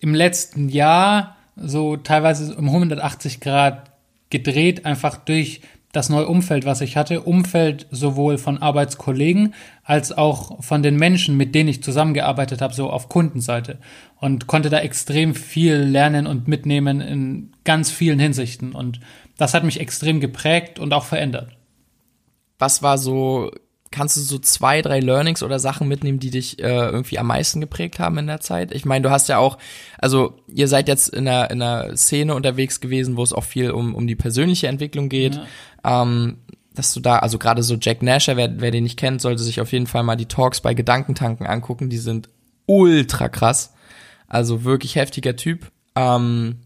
im 0.00 0.14
letzten 0.14 0.68
Jahr 0.68 1.36
so 1.56 1.96
teilweise 1.96 2.54
um 2.56 2.66
180 2.66 3.40
Grad 3.40 3.90
gedreht, 4.30 4.84
einfach 4.84 5.16
durch 5.16 5.60
das 5.92 6.08
neue 6.08 6.26
Umfeld, 6.26 6.64
was 6.64 6.80
ich 6.80 6.96
hatte. 6.96 7.20
Umfeld 7.22 7.86
sowohl 7.90 8.36
von 8.36 8.60
Arbeitskollegen 8.60 9.54
als 9.84 10.10
auch 10.10 10.62
von 10.62 10.82
den 10.82 10.96
Menschen, 10.96 11.36
mit 11.36 11.54
denen 11.54 11.68
ich 11.68 11.82
zusammengearbeitet 11.82 12.60
habe, 12.60 12.74
so 12.74 12.90
auf 12.90 13.08
Kundenseite. 13.08 13.78
Und 14.20 14.48
konnte 14.48 14.70
da 14.70 14.80
extrem 14.80 15.34
viel 15.34 15.76
lernen 15.76 16.26
und 16.26 16.48
mitnehmen 16.48 17.00
in 17.00 17.52
ganz 17.64 17.92
vielen 17.92 18.18
Hinsichten. 18.18 18.72
Und 18.72 19.00
das 19.36 19.54
hat 19.54 19.62
mich 19.62 19.80
extrem 19.80 20.18
geprägt 20.18 20.78
und 20.80 20.92
auch 20.92 21.04
verändert. 21.04 21.56
Was 22.58 22.82
war 22.82 22.98
so 22.98 23.50
kannst 23.94 24.16
du 24.16 24.20
so 24.20 24.38
zwei, 24.38 24.82
drei 24.82 24.98
Learnings 24.98 25.42
oder 25.42 25.60
Sachen 25.60 25.86
mitnehmen, 25.86 26.18
die 26.18 26.30
dich 26.30 26.58
äh, 26.58 26.86
irgendwie 26.86 27.18
am 27.18 27.28
meisten 27.28 27.60
geprägt 27.60 28.00
haben 28.00 28.18
in 28.18 28.26
der 28.26 28.40
Zeit? 28.40 28.74
Ich 28.74 28.84
meine, 28.84 29.02
du 29.04 29.10
hast 29.10 29.28
ja 29.28 29.38
auch, 29.38 29.56
also 29.98 30.36
ihr 30.48 30.66
seid 30.66 30.88
jetzt 30.88 31.08
in 31.08 31.28
einer, 31.28 31.50
in 31.50 31.62
einer 31.62 31.96
Szene 31.96 32.34
unterwegs 32.34 32.80
gewesen, 32.80 33.16
wo 33.16 33.22
es 33.22 33.32
auch 33.32 33.44
viel 33.44 33.70
um, 33.70 33.94
um 33.94 34.06
die 34.08 34.16
persönliche 34.16 34.66
Entwicklung 34.66 35.08
geht. 35.08 35.40
Ja. 35.84 36.02
Ähm, 36.02 36.38
dass 36.74 36.92
du 36.92 36.98
da, 36.98 37.20
also 37.20 37.38
gerade 37.38 37.62
so 37.62 37.76
Jack 37.80 38.02
Nasher, 38.02 38.36
wer, 38.36 38.60
wer 38.60 38.72
den 38.72 38.82
nicht 38.82 38.98
kennt, 38.98 39.20
sollte 39.20 39.44
sich 39.44 39.60
auf 39.60 39.70
jeden 39.70 39.86
Fall 39.86 40.02
mal 40.02 40.16
die 40.16 40.26
Talks 40.26 40.60
bei 40.60 40.74
Gedankentanken 40.74 41.46
angucken. 41.46 41.88
Die 41.88 41.98
sind 41.98 42.28
ultra 42.66 43.28
krass. 43.28 43.74
Also 44.26 44.64
wirklich 44.64 44.96
heftiger 44.96 45.36
Typ. 45.36 45.70
Ähm, 45.94 46.56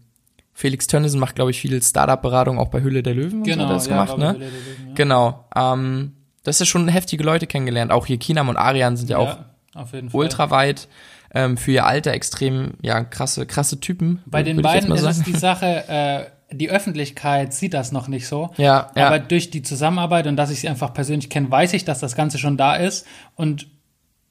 Felix 0.59 0.87
Tönnissen 0.87 1.21
macht, 1.21 1.35
glaube 1.35 1.51
ich, 1.51 1.61
viel 1.61 1.81
Startup-Beratung 1.81 2.59
auch 2.59 2.67
bei 2.67 2.81
Hülle 2.81 3.01
der 3.01 3.13
Löwen. 3.13 3.43
Genau, 3.43 3.67
so, 3.67 3.73
das 3.73 3.87
ja, 3.87 3.91
gemacht, 3.93 4.17
ne? 4.17 4.33
Löwen, 4.33 4.51
ja. 4.87 4.93
Genau. 4.93 5.45
Ähm, 5.55 6.17
das 6.43 6.59
ist 6.59 6.67
schon 6.67 6.85
heftige 6.89 7.23
Leute 7.23 7.47
kennengelernt. 7.47 7.93
Auch 7.93 8.05
hier 8.05 8.17
Kinam 8.17 8.49
und 8.49 8.57
Arian 8.57 8.97
sind 8.97 9.09
ja, 9.09 9.23
ja 9.23 9.45
auch 9.73 9.87
ultra 10.11 10.51
weit. 10.51 10.89
Ähm, 11.33 11.55
für 11.55 11.71
ihr 11.71 11.85
Alter 11.85 12.11
extrem, 12.11 12.73
ja, 12.81 13.05
krasse, 13.05 13.45
krasse 13.45 13.79
Typen. 13.79 14.21
Bei 14.25 14.43
den 14.43 14.61
beiden 14.61 14.91
ist 14.91 15.03
es 15.03 15.23
die 15.23 15.31
Sache, 15.31 15.87
äh, 15.87 16.25
die 16.53 16.69
Öffentlichkeit 16.69 17.53
sieht 17.53 17.73
das 17.73 17.93
noch 17.93 18.09
nicht 18.09 18.27
so. 18.27 18.49
Ja, 18.57 18.91
ja. 18.97 19.07
Aber 19.07 19.19
durch 19.19 19.51
die 19.51 19.61
Zusammenarbeit 19.61 20.27
und 20.27 20.35
dass 20.35 20.51
ich 20.51 20.59
sie 20.59 20.67
einfach 20.67 20.93
persönlich 20.93 21.29
kenne, 21.29 21.49
weiß 21.49 21.71
ich, 21.71 21.85
dass 21.85 21.99
das 21.99 22.17
Ganze 22.17 22.37
schon 22.37 22.57
da 22.57 22.75
ist. 22.75 23.07
Und 23.35 23.67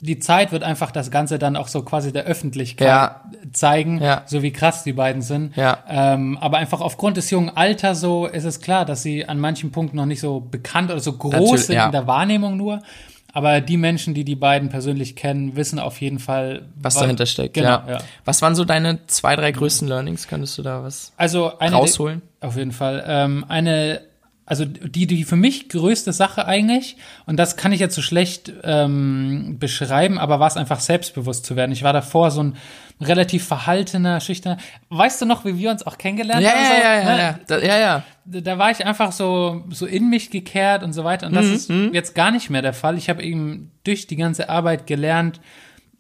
die 0.01 0.19
Zeit 0.21 0.53
wird 0.53 0.63
einfach 0.63 0.93
das 0.93 1.11
Ganze 1.11 1.39
dann 1.39 1.57
auch 1.57 1.67
so 1.67 1.83
quasi 1.83 2.13
der 2.13 2.25
Öffentlichkeit 2.25 2.87
ja. 2.87 3.21
zeigen, 3.53 4.01
ja. 4.01 4.23
so 4.27 4.43
wie 4.43 4.53
krass 4.53 4.85
die 4.85 4.93
beiden 4.93 5.23
sind. 5.23 5.57
Ja. 5.57 5.79
Ähm, 5.89 6.39
aber 6.41 6.59
einfach 6.59 6.81
aufgrund 6.81 7.17
des 7.17 7.31
jungen 7.31 7.51
Alters 7.51 8.01
so 8.01 8.27
ist 8.27 8.45
es 8.45 8.61
klar, 8.61 8.85
dass 8.85 9.03
sie 9.03 9.29
an 9.29 9.41
manchen 9.41 9.73
Punkten 9.73 9.97
noch 9.97 10.07
nicht 10.07 10.21
so 10.21 10.41
bekannt 10.41 10.91
oder 10.91 11.01
so 11.01 11.15
groß 11.15 11.33
Natürlich, 11.33 11.63
sind 11.63 11.79
in 11.79 11.93
der 11.93 12.07
Wahrnehmung 12.07 12.57
nur. 12.57 12.81
Aber 13.33 13.61
die 13.61 13.77
Menschen, 13.77 14.15
die 14.15 14.25
die 14.25 14.37
beiden 14.37 14.69
persönlich 14.69 15.15
kennen, 15.15 15.55
wissen 15.55 15.79
auf 15.79 16.01
jeden 16.01 16.19
Fall, 16.19 16.63
was, 16.77 16.95
was 16.95 17.03
dahinter 17.03 17.27
steckt. 17.27 17.55
Genau, 17.55 17.69
ja. 17.69 17.85
ja. 17.89 17.99
Was 18.25 18.41
waren 18.41 18.55
so 18.55 18.65
deine 18.65 19.07
zwei, 19.07 19.37
drei 19.37 19.53
größten 19.53 19.87
Learnings? 19.87 20.29
Könntest 20.29 20.57
du 20.59 20.63
da 20.63 20.83
was 20.83 21.13
also 21.17 21.59
eine 21.59 21.77
rausholen? 21.77 22.23
Auf 22.41 22.57
jeden 22.57 22.73
Fall. 22.73 23.05
Ähm, 23.07 23.45
eine 23.49 24.01
also 24.49 24.65
die, 24.65 25.07
die 25.07 25.25
für 25.25 25.37
mich 25.37 25.69
größte 25.69 26.15
Sache 26.15 26.47
eigentlich, 26.47 26.97
und 27.27 27.37
das 27.37 27.57
kann 27.59 27.71
ich 27.71 27.81
jetzt 27.81 27.95
so 27.95 28.01
schlecht 28.01 28.51
ähm, 28.65 29.59
beschreiben, 29.59 30.19
aber 30.19 30.41
war 30.41 30.47
es 30.47 30.57
einfach 30.57 30.81
selbstbewusst 30.81 31.45
zu 31.45 31.55
werden. 31.55 31.71
Ich 31.71 31.83
war 31.83 31.93
davor 31.93 32.31
so 32.31 32.43
ein 32.43 32.57
relativ 32.99 33.47
verhaltener, 33.47 34.21
schüchterner. 34.21 34.57
Weißt 34.89 35.21
du 35.21 35.27
noch, 35.27 35.45
wie 35.45 35.59
wir 35.59 35.71
uns 35.71 35.87
auch 35.87 35.99
kennengelernt 35.99 36.43
ja, 36.43 36.51
haben? 36.51 36.63
Ja, 36.63 36.69
so, 36.69 36.75
ja, 36.75 36.95
ja, 36.95 37.05
ne? 37.05 37.19
ja, 37.19 37.39
da, 37.47 37.59
ja, 37.59 37.79
ja. 37.79 38.05
Da, 38.25 38.59
war 38.59 38.71
ich 38.71 38.87
einfach 38.87 39.13
so, 39.13 39.65
so 39.69 39.85
in 39.85 40.09
mich 40.09 40.31
gekehrt 40.31 40.83
und 40.83 40.95
so 40.95 41.05
weiter. 41.05 41.27
Und 41.27 41.35
das 41.35 41.47
mhm, 41.47 41.55
ist 41.55 41.71
mhm. 41.71 41.91
jetzt 41.93 42.15
gar 42.15 42.31
nicht 42.31 42.49
mehr 42.49 42.63
der 42.63 42.73
Fall. 42.73 42.97
Ich 42.97 43.11
habe 43.11 43.23
eben 43.23 43.71
durch 43.85 44.07
die 44.07 44.17
ganze 44.17 44.49
Arbeit 44.49 44.87
gelernt, 44.87 45.41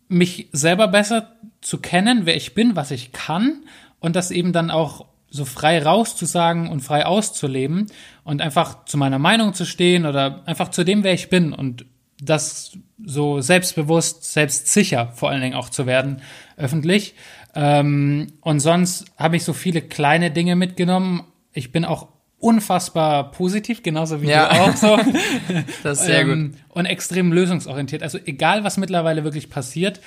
mich 0.08 0.48
selber 0.52 0.88
besser 0.88 1.36
zu 1.60 1.78
kennen, 1.78 2.22
wer 2.24 2.34
ich 2.34 2.54
bin, 2.54 2.76
was 2.76 2.92
ich 2.92 3.12
kann 3.12 3.64
und 4.00 4.16
das 4.16 4.30
eben 4.30 4.54
dann 4.54 4.70
auch 4.70 5.04
so 5.30 5.44
frei 5.44 5.82
rauszusagen 5.82 6.68
und 6.68 6.80
frei 6.80 7.06
auszuleben 7.06 7.86
und 8.24 8.40
einfach 8.40 8.84
zu 8.84 8.96
meiner 8.96 9.18
Meinung 9.18 9.54
zu 9.54 9.64
stehen 9.64 10.06
oder 10.06 10.42
einfach 10.46 10.70
zu 10.70 10.84
dem, 10.84 11.04
wer 11.04 11.12
ich 11.12 11.28
bin 11.28 11.52
und 11.52 11.84
das 12.20 12.72
so 13.04 13.40
selbstbewusst, 13.40 14.32
selbstsicher 14.32 15.12
vor 15.14 15.30
allen 15.30 15.40
Dingen 15.40 15.54
auch 15.54 15.68
zu 15.68 15.86
werden 15.86 16.22
öffentlich. 16.56 17.14
Ähm, 17.54 18.28
und 18.40 18.60
sonst 18.60 19.06
habe 19.16 19.36
ich 19.36 19.44
so 19.44 19.52
viele 19.52 19.82
kleine 19.82 20.30
Dinge 20.30 20.56
mitgenommen. 20.56 21.24
Ich 21.52 21.72
bin 21.72 21.84
auch 21.84 22.08
unfassbar 22.40 23.32
positiv, 23.32 23.82
genauso 23.82 24.22
wie 24.22 24.28
ja. 24.28 24.48
du 24.48 24.60
auch 24.60 24.76
so. 24.76 24.98
das 25.82 26.00
ist 26.00 26.06
sehr 26.06 26.20
ähm, 26.20 26.52
gut. 26.52 26.60
Und 26.70 26.86
extrem 26.86 27.32
lösungsorientiert. 27.32 28.02
Also 28.02 28.18
egal, 28.24 28.64
was 28.64 28.76
mittlerweile 28.76 29.24
wirklich 29.24 29.50
passiert, 29.50 30.00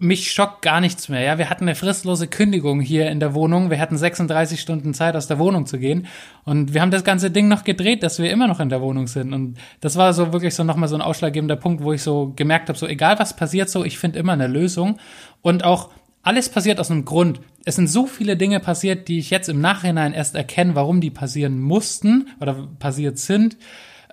mich 0.00 0.30
schockt 0.30 0.62
gar 0.62 0.80
nichts 0.80 1.08
mehr. 1.08 1.22
Ja, 1.22 1.38
wir 1.38 1.50
hatten 1.50 1.64
eine 1.64 1.74
fristlose 1.74 2.28
Kündigung 2.28 2.80
hier 2.80 3.10
in 3.10 3.18
der 3.18 3.34
Wohnung. 3.34 3.70
Wir 3.70 3.80
hatten 3.80 3.96
36 3.96 4.60
Stunden 4.60 4.94
Zeit, 4.94 5.16
aus 5.16 5.26
der 5.26 5.40
Wohnung 5.40 5.66
zu 5.66 5.78
gehen. 5.78 6.06
Und 6.44 6.72
wir 6.72 6.82
haben 6.82 6.92
das 6.92 7.02
ganze 7.02 7.32
Ding 7.32 7.48
noch 7.48 7.64
gedreht, 7.64 8.04
dass 8.04 8.20
wir 8.20 8.30
immer 8.30 8.46
noch 8.46 8.60
in 8.60 8.68
der 8.68 8.80
Wohnung 8.80 9.08
sind. 9.08 9.32
Und 9.32 9.58
das 9.80 9.96
war 9.96 10.12
so 10.14 10.32
wirklich 10.32 10.54
so 10.54 10.62
nochmal 10.62 10.88
so 10.88 10.94
ein 10.94 11.02
ausschlaggebender 11.02 11.56
Punkt, 11.56 11.82
wo 11.82 11.92
ich 11.92 12.02
so 12.02 12.32
gemerkt 12.36 12.68
habe, 12.68 12.78
so 12.78 12.86
egal 12.86 13.18
was 13.18 13.34
passiert, 13.34 13.70
so 13.70 13.84
ich 13.84 13.98
finde 13.98 14.20
immer 14.20 14.34
eine 14.34 14.46
Lösung. 14.46 14.98
Und 15.42 15.64
auch 15.64 15.90
alles 16.22 16.48
passiert 16.48 16.78
aus 16.78 16.92
einem 16.92 17.04
Grund. 17.04 17.40
Es 17.64 17.74
sind 17.74 17.88
so 17.88 18.06
viele 18.06 18.36
Dinge 18.36 18.60
passiert, 18.60 19.08
die 19.08 19.18
ich 19.18 19.30
jetzt 19.30 19.48
im 19.48 19.60
Nachhinein 19.60 20.12
erst 20.12 20.36
erkenne, 20.36 20.76
warum 20.76 21.00
die 21.00 21.10
passieren 21.10 21.60
mussten 21.60 22.28
oder 22.40 22.68
passiert 22.78 23.18
sind. 23.18 23.56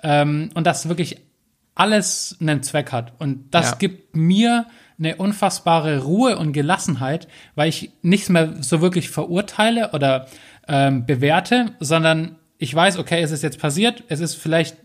Ähm, 0.01 0.49
und 0.55 0.65
das 0.65 0.89
wirklich 0.89 1.17
alles 1.75 2.37
einen 2.39 2.63
Zweck 2.63 2.91
hat. 2.91 3.13
Und 3.19 3.53
das 3.53 3.71
ja. 3.71 3.77
gibt 3.77 4.15
mir 4.15 4.65
eine 4.97 5.15
unfassbare 5.17 6.03
Ruhe 6.03 6.37
und 6.37 6.53
Gelassenheit, 6.53 7.27
weil 7.55 7.69
ich 7.69 7.91
nichts 8.01 8.29
mehr 8.29 8.53
so 8.61 8.81
wirklich 8.81 9.09
verurteile 9.09 9.91
oder 9.91 10.27
ähm, 10.67 11.05
bewerte, 11.05 11.71
sondern 11.79 12.37
ich 12.57 12.73
weiß, 12.73 12.97
okay, 12.97 13.21
es 13.21 13.31
ist 13.31 13.43
jetzt 13.43 13.59
passiert, 13.59 14.03
es 14.07 14.19
ist 14.19 14.35
vielleicht 14.35 14.77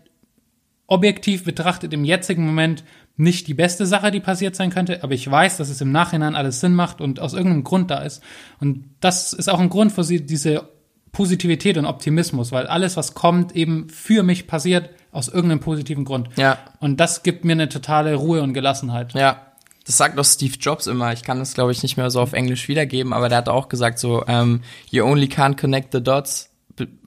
objektiv 0.87 1.45
betrachtet 1.45 1.93
im 1.93 2.03
jetzigen 2.03 2.45
Moment 2.45 2.83
nicht 3.15 3.47
die 3.47 3.53
beste 3.53 3.85
Sache, 3.85 4.11
die 4.11 4.19
passiert 4.19 4.55
sein 4.55 4.71
könnte, 4.71 5.03
aber 5.03 5.13
ich 5.13 5.29
weiß, 5.29 5.57
dass 5.57 5.69
es 5.69 5.79
im 5.79 5.91
Nachhinein 5.91 6.35
alles 6.35 6.59
Sinn 6.59 6.73
macht 6.73 7.01
und 7.01 7.19
aus 7.19 7.33
irgendeinem 7.33 7.63
Grund 7.63 7.91
da 7.91 7.99
ist. 7.99 8.21
Und 8.59 8.85
das 8.99 9.31
ist 9.31 9.49
auch 9.49 9.59
ein 9.59 9.69
Grund 9.69 9.91
für 9.91 10.03
diese 10.03 10.67
Positivität 11.11 11.77
und 11.77 11.85
Optimismus, 11.85 12.51
weil 12.51 12.67
alles, 12.67 12.97
was 12.97 13.13
kommt, 13.13 13.55
eben 13.55 13.89
für 13.89 14.23
mich 14.23 14.47
passiert 14.47 14.89
aus 15.11 15.27
irgendeinem 15.27 15.59
positiven 15.59 16.05
Grund. 16.05 16.29
Ja. 16.37 16.57
Und 16.79 16.99
das 16.99 17.23
gibt 17.23 17.43
mir 17.43 17.51
eine 17.53 17.69
totale 17.69 18.15
Ruhe 18.15 18.41
und 18.41 18.53
Gelassenheit. 18.53 19.13
Ja. 19.13 19.50
Das 19.85 19.97
sagt 19.97 20.17
doch 20.17 20.25
Steve 20.25 20.55
Jobs 20.59 20.87
immer. 20.87 21.11
Ich 21.13 21.23
kann 21.23 21.39
das, 21.39 21.53
glaube 21.53 21.71
ich, 21.71 21.81
nicht 21.81 21.97
mehr 21.97 22.11
so 22.11 22.21
auf 22.21 22.33
Englisch 22.33 22.67
wiedergeben, 22.67 23.13
aber 23.13 23.29
der 23.29 23.39
hat 23.39 23.49
auch 23.49 23.67
gesagt 23.67 23.99
so, 23.99 24.21
um, 24.21 24.25
ähm, 24.27 24.61
you 24.89 25.03
only 25.03 25.25
can't 25.25 25.59
connect 25.59 25.91
the 25.91 26.01
dots. 26.01 26.49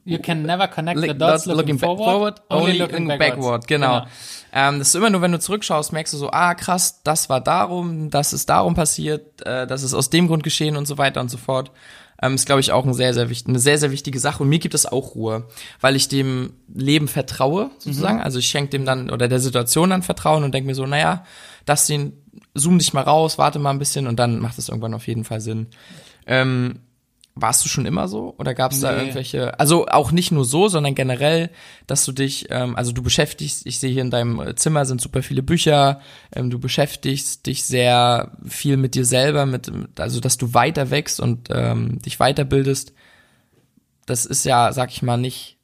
You 0.06 0.18
can 0.18 0.42
never 0.42 0.68
connect 0.68 1.00
the 1.00 1.14
dots 1.14 1.46
looking, 1.46 1.60
looking 1.60 1.78
forward, 1.78 2.04
forward, 2.04 2.42
only 2.50 2.76
looking, 2.76 3.06
looking 3.06 3.18
backward. 3.18 3.66
Genau. 3.66 4.00
genau. 4.00 4.06
Ähm, 4.52 4.78
das 4.78 4.88
ist 4.88 4.94
immer 4.94 5.08
nur, 5.08 5.22
wenn 5.22 5.32
du 5.32 5.38
zurückschaust, 5.38 5.92
merkst 5.92 6.12
du 6.12 6.18
so, 6.18 6.30
ah 6.30 6.54
krass, 6.54 7.00
das 7.02 7.30
war 7.30 7.40
darum, 7.40 8.10
das 8.10 8.34
ist 8.34 8.50
darum 8.50 8.74
passiert, 8.74 9.44
äh, 9.46 9.66
das 9.66 9.82
ist 9.82 9.94
aus 9.94 10.10
dem 10.10 10.28
Grund 10.28 10.42
geschehen 10.42 10.76
und 10.76 10.86
so 10.86 10.98
weiter 10.98 11.20
und 11.22 11.30
so 11.30 11.38
fort. 11.38 11.70
Ähm, 12.22 12.34
ist, 12.34 12.46
glaube 12.46 12.60
ich, 12.60 12.70
auch 12.70 12.84
ein 12.84 12.94
sehr, 12.94 13.14
sehr 13.14 13.30
wichtig, 13.30 13.48
eine 13.48 13.58
sehr, 13.58 13.78
sehr 13.78 13.90
wichtige 13.90 14.20
Sache. 14.20 14.42
Und 14.42 14.50
mir 14.50 14.58
gibt 14.58 14.74
es 14.74 14.86
auch 14.86 15.14
Ruhe, 15.14 15.48
weil 15.80 15.96
ich 15.96 16.08
dem 16.08 16.52
Leben 16.72 17.08
vertraue, 17.08 17.70
sozusagen. 17.78 18.18
Mhm. 18.18 18.24
Also 18.24 18.38
ich 18.38 18.46
schenke 18.46 18.70
dem 18.70 18.84
dann 18.84 19.10
oder 19.10 19.26
der 19.26 19.40
Situation 19.40 19.90
dann 19.90 20.02
Vertrauen 20.02 20.44
und 20.44 20.52
denke 20.52 20.66
mir 20.66 20.74
so, 20.74 20.86
naja, 20.86 21.24
das 21.64 21.86
den 21.86 22.23
zoom 22.54 22.78
dich 22.78 22.92
mal 22.92 23.02
raus, 23.02 23.38
warte 23.38 23.58
mal 23.58 23.70
ein 23.70 23.78
bisschen 23.78 24.06
und 24.06 24.18
dann 24.18 24.38
macht 24.38 24.58
es 24.58 24.68
irgendwann 24.68 24.94
auf 24.94 25.06
jeden 25.06 25.24
Fall 25.24 25.40
Sinn. 25.40 25.68
Ähm, 26.26 26.80
warst 27.36 27.64
du 27.64 27.68
schon 27.68 27.84
immer 27.84 28.06
so 28.06 28.34
oder 28.38 28.54
gab 28.54 28.70
es 28.70 28.78
nee. 28.78 28.88
da 28.88 28.96
irgendwelche, 28.96 29.58
also 29.58 29.86
auch 29.86 30.12
nicht 30.12 30.30
nur 30.30 30.44
so, 30.44 30.68
sondern 30.68 30.94
generell, 30.94 31.50
dass 31.88 32.04
du 32.04 32.12
dich, 32.12 32.46
ähm, 32.50 32.76
also 32.76 32.92
du 32.92 33.02
beschäftigst, 33.02 33.66
ich 33.66 33.80
sehe 33.80 33.92
hier 33.92 34.02
in 34.02 34.10
deinem 34.10 34.56
Zimmer 34.56 34.86
sind 34.86 35.00
super 35.00 35.22
viele 35.22 35.42
Bücher, 35.42 36.00
ähm, 36.32 36.50
du 36.50 36.60
beschäftigst 36.60 37.46
dich 37.46 37.64
sehr 37.64 38.36
viel 38.46 38.76
mit 38.76 38.94
dir 38.94 39.04
selber, 39.04 39.46
mit, 39.46 39.70
also 39.98 40.20
dass 40.20 40.36
du 40.36 40.54
weiter 40.54 40.90
wächst 40.90 41.18
und 41.18 41.48
ähm, 41.50 42.00
dich 42.02 42.18
weiterbildest. 42.18 42.92
Das 44.06 44.26
ist 44.26 44.44
ja, 44.44 44.72
sag 44.72 44.90
ich 44.92 45.02
mal, 45.02 45.16
nicht 45.16 45.58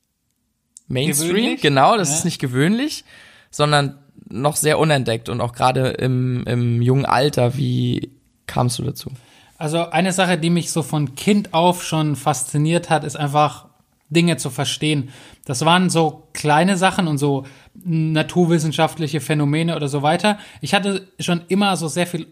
Mainstream, 0.88 1.28
gewöhnlich? 1.28 1.60
genau, 1.60 1.96
das 1.96 2.08
ja. 2.08 2.16
ist 2.16 2.24
nicht 2.24 2.40
gewöhnlich, 2.40 3.04
sondern 3.50 3.98
noch 4.30 4.56
sehr 4.56 4.78
unentdeckt 4.78 5.28
und 5.28 5.40
auch 5.40 5.52
gerade 5.52 5.88
im, 5.88 6.44
im 6.46 6.82
jungen 6.82 7.04
Alter. 7.04 7.56
Wie 7.56 8.12
kamst 8.46 8.78
du 8.78 8.84
dazu? 8.84 9.10
Also 9.58 9.90
eine 9.90 10.12
Sache, 10.12 10.38
die 10.38 10.50
mich 10.50 10.70
so 10.70 10.82
von 10.82 11.14
Kind 11.16 11.52
auf 11.52 11.84
schon 11.84 12.16
fasziniert 12.16 12.88
hat, 12.88 13.04
ist 13.04 13.16
einfach 13.16 13.66
Dinge 14.08 14.36
zu 14.36 14.50
verstehen. 14.50 15.10
Das 15.44 15.64
waren 15.64 15.90
so 15.90 16.28
kleine 16.32 16.76
Sachen 16.76 17.06
und 17.06 17.18
so 17.18 17.44
naturwissenschaftliche 17.74 19.20
Phänomene 19.20 19.76
oder 19.76 19.88
so 19.88 20.02
weiter. 20.02 20.38
Ich 20.60 20.74
hatte 20.74 21.08
schon 21.18 21.42
immer 21.48 21.76
so 21.76 21.88
sehr 21.88 22.06
viel 22.06 22.26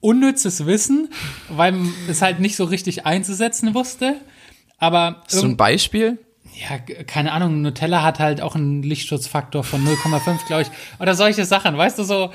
unnützes 0.00 0.66
Wissen, 0.66 1.08
weil 1.48 1.74
es 2.08 2.22
halt 2.22 2.40
nicht 2.40 2.56
so 2.56 2.64
richtig 2.64 3.06
einzusetzen 3.06 3.74
wusste. 3.74 4.16
Aber 4.78 5.22
du 5.30 5.40
ein 5.42 5.56
Beispiel? 5.56 6.18
Ja, 6.54 6.78
keine 7.04 7.32
Ahnung, 7.32 7.62
Nutella 7.62 8.02
hat 8.02 8.20
halt 8.20 8.40
auch 8.40 8.54
einen 8.54 8.82
Lichtschutzfaktor 8.82 9.64
von 9.64 9.84
0,5, 9.84 10.46
glaube 10.46 10.62
ich. 10.62 10.68
Oder 11.00 11.14
solche 11.14 11.44
Sachen, 11.44 11.76
weißt 11.76 11.98
du 11.98 12.04
so. 12.04 12.30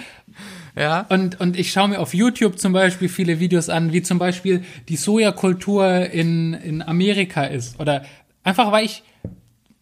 Ja. 0.76 1.06
Und, 1.10 1.40
und 1.40 1.58
ich 1.58 1.72
schaue 1.72 1.88
mir 1.90 2.00
auf 2.00 2.14
YouTube 2.14 2.60
zum 2.60 2.74
Beispiel 2.74 3.10
viele 3.10 3.40
Videos 3.40 3.70
an, 3.70 3.92
wie 3.94 4.02
zum 4.02 4.20
Beispiel 4.20 4.64
die 4.90 4.98
Sojakultur 4.98 6.06
in, 6.12 6.54
in 6.54 6.82
Amerika 6.82 7.44
ist. 7.46 7.80
Oder 7.80 8.04
einfach, 8.44 8.72
weil 8.72 8.86
ich 8.86 9.04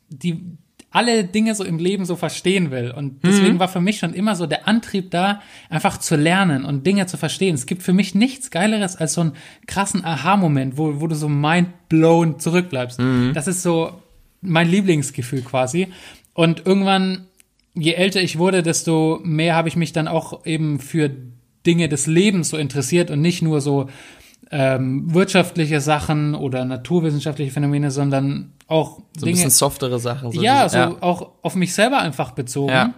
die 0.09 0.41
alle 0.89 1.25
Dinge 1.25 1.53
so 1.53 1.63
im 1.63 1.77
Leben 1.79 2.05
so 2.05 2.15
verstehen 2.15 2.71
will. 2.71 2.91
Und 2.91 3.23
deswegen 3.23 3.55
Mhm. 3.55 3.59
war 3.59 3.67
für 3.67 3.81
mich 3.81 3.99
schon 3.99 4.13
immer 4.13 4.35
so 4.35 4.47
der 4.47 4.67
Antrieb 4.67 5.11
da, 5.11 5.41
einfach 5.69 5.97
zu 5.97 6.15
lernen 6.15 6.63
und 6.63 6.87
Dinge 6.87 7.05
zu 7.07 7.17
verstehen. 7.17 7.53
Es 7.55 7.65
gibt 7.65 7.83
für 7.83 7.93
mich 7.93 8.15
nichts 8.15 8.49
Geileres 8.51 8.95
als 8.95 9.13
so 9.13 9.21
einen 9.21 9.33
krassen 9.67 10.05
Aha-Moment, 10.05 10.77
wo, 10.77 11.01
wo 11.01 11.07
du 11.07 11.15
so 11.15 11.27
mind-blown 11.27 12.39
zurückbleibst. 12.39 12.99
Mhm. 12.99 13.31
Das 13.33 13.47
ist 13.47 13.61
so 13.61 14.01
mein 14.41 14.69
Lieblingsgefühl 14.69 15.41
quasi. 15.41 15.87
Und 16.33 16.65
irgendwann, 16.65 17.27
je 17.73 17.93
älter 17.93 18.21
ich 18.21 18.37
wurde, 18.37 18.63
desto 18.63 19.19
mehr 19.23 19.55
habe 19.55 19.67
ich 19.67 19.75
mich 19.75 19.93
dann 19.93 20.07
auch 20.07 20.45
eben 20.45 20.79
für 20.79 21.09
Dinge 21.65 21.89
des 21.89 22.07
Lebens 22.07 22.49
so 22.49 22.57
interessiert 22.57 23.11
und 23.11 23.21
nicht 23.21 23.41
nur 23.41 23.61
so 23.61 23.89
ähm, 24.51 25.13
wirtschaftliche 25.13 25.81
Sachen 25.81 26.33
oder 26.35 26.63
naturwissenschaftliche 26.63 27.51
Phänomene, 27.51 27.91
sondern 27.91 28.53
auch 28.67 29.01
So 29.17 29.25
ein 29.25 29.31
bisschen 29.31 29.49
softere 29.49 29.99
Sachen. 29.99 30.31
So 30.31 30.41
ja, 30.41 30.67
so 30.69 30.77
auch 31.01 31.31
auf 31.41 31.55
mich 31.55 31.73
selber 31.73 31.99
einfach 31.99 32.31
bezogen. 32.31 32.71
Ja. 32.71 32.93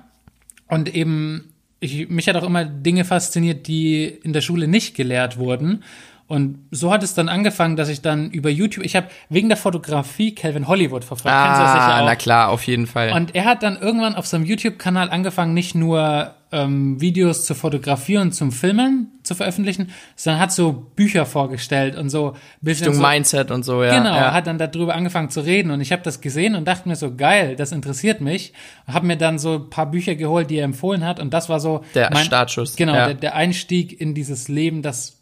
Und 0.68 0.94
eben, 0.94 1.54
ich, 1.80 2.10
mich 2.10 2.28
hat 2.28 2.36
auch 2.36 2.44
immer 2.44 2.66
Dinge 2.66 3.06
fasziniert, 3.06 3.68
die 3.68 4.06
in 4.06 4.34
der 4.34 4.42
Schule 4.42 4.68
nicht 4.68 4.96
gelehrt 4.96 5.38
wurden. 5.38 5.84
Und 6.30 6.60
so 6.70 6.92
hat 6.94 7.02
es 7.02 7.16
dann 7.16 7.28
angefangen, 7.28 7.76
dass 7.76 7.90
ich 7.90 8.02
dann 8.04 8.30
über 8.30 8.50
YouTube, 8.52 8.86
ich 8.86 8.96
habe 8.96 9.08
wegen 9.30 9.50
der 9.50 9.58
Fotografie 9.58 10.36
Calvin 10.36 10.68
Hollywood 10.68 11.04
verfolgt. 11.04 11.36
Kennst 11.36 11.60
du 11.60 11.64
das 11.64 11.74
sicher 11.74 11.84
Ah, 11.88 12.02
auch? 12.02 12.06
na 12.06 12.16
klar, 12.16 12.50
auf 12.50 12.64
jeden 12.68 12.86
Fall. 12.86 13.14
Und 13.14 13.34
er 13.34 13.46
hat 13.46 13.64
dann 13.64 13.78
irgendwann 13.82 14.14
auf 14.14 14.28
seinem 14.28 14.46
YouTube-Kanal 14.46 15.10
angefangen, 15.10 15.56
nicht 15.56 15.74
nur 15.74 16.36
ähm, 16.52 17.02
Videos 17.02 17.46
zur 17.46 17.56
Fotografie 17.56 18.18
und 18.20 18.34
zum 18.34 18.52
Filmen 18.52 19.08
zu 19.24 19.34
veröffentlichen, 19.34 19.90
sondern 20.16 20.40
hat 20.42 20.52
so 20.52 20.72
Bücher 20.96 21.26
vorgestellt 21.26 21.96
und 21.96 22.12
so 22.12 22.36
bisschen 22.62 22.86
Richtung 22.90 23.04
so, 23.04 23.08
Mindset 23.10 23.50
und 23.52 23.66
so, 23.66 23.84
ja. 23.84 23.98
Genau, 23.98 24.14
ja. 24.16 24.32
hat 24.32 24.46
dann 24.46 24.60
darüber 24.60 24.94
angefangen 24.96 25.32
zu 25.32 25.42
reden 25.42 25.72
und 25.72 25.82
ich 25.82 25.92
habe 25.92 26.04
das 26.04 26.22
gesehen 26.22 26.54
und 26.54 26.68
dachte 26.68 26.88
mir 26.88 26.96
so, 26.96 27.16
geil, 27.16 27.56
das 27.56 27.72
interessiert 27.72 28.22
mich. 28.22 28.54
Habe 28.88 29.08
mir 29.08 29.18
dann 29.18 29.40
so 29.40 29.56
ein 29.56 29.70
paar 29.72 29.90
Bücher 29.90 30.14
geholt, 30.14 30.52
die 30.52 30.58
er 30.58 30.66
empfohlen 30.66 31.04
hat 31.06 31.20
und 31.20 31.34
das 31.34 31.50
war 31.50 31.60
so 31.60 31.84
Der 31.96 32.16
Startschuss, 32.16 32.76
Genau, 32.76 32.94
ja. 32.94 33.06
der, 33.08 33.14
der 33.16 33.36
Einstieg 33.36 34.00
in 34.00 34.14
dieses 34.14 34.48
Leben, 34.48 34.82
dass, 34.84 35.19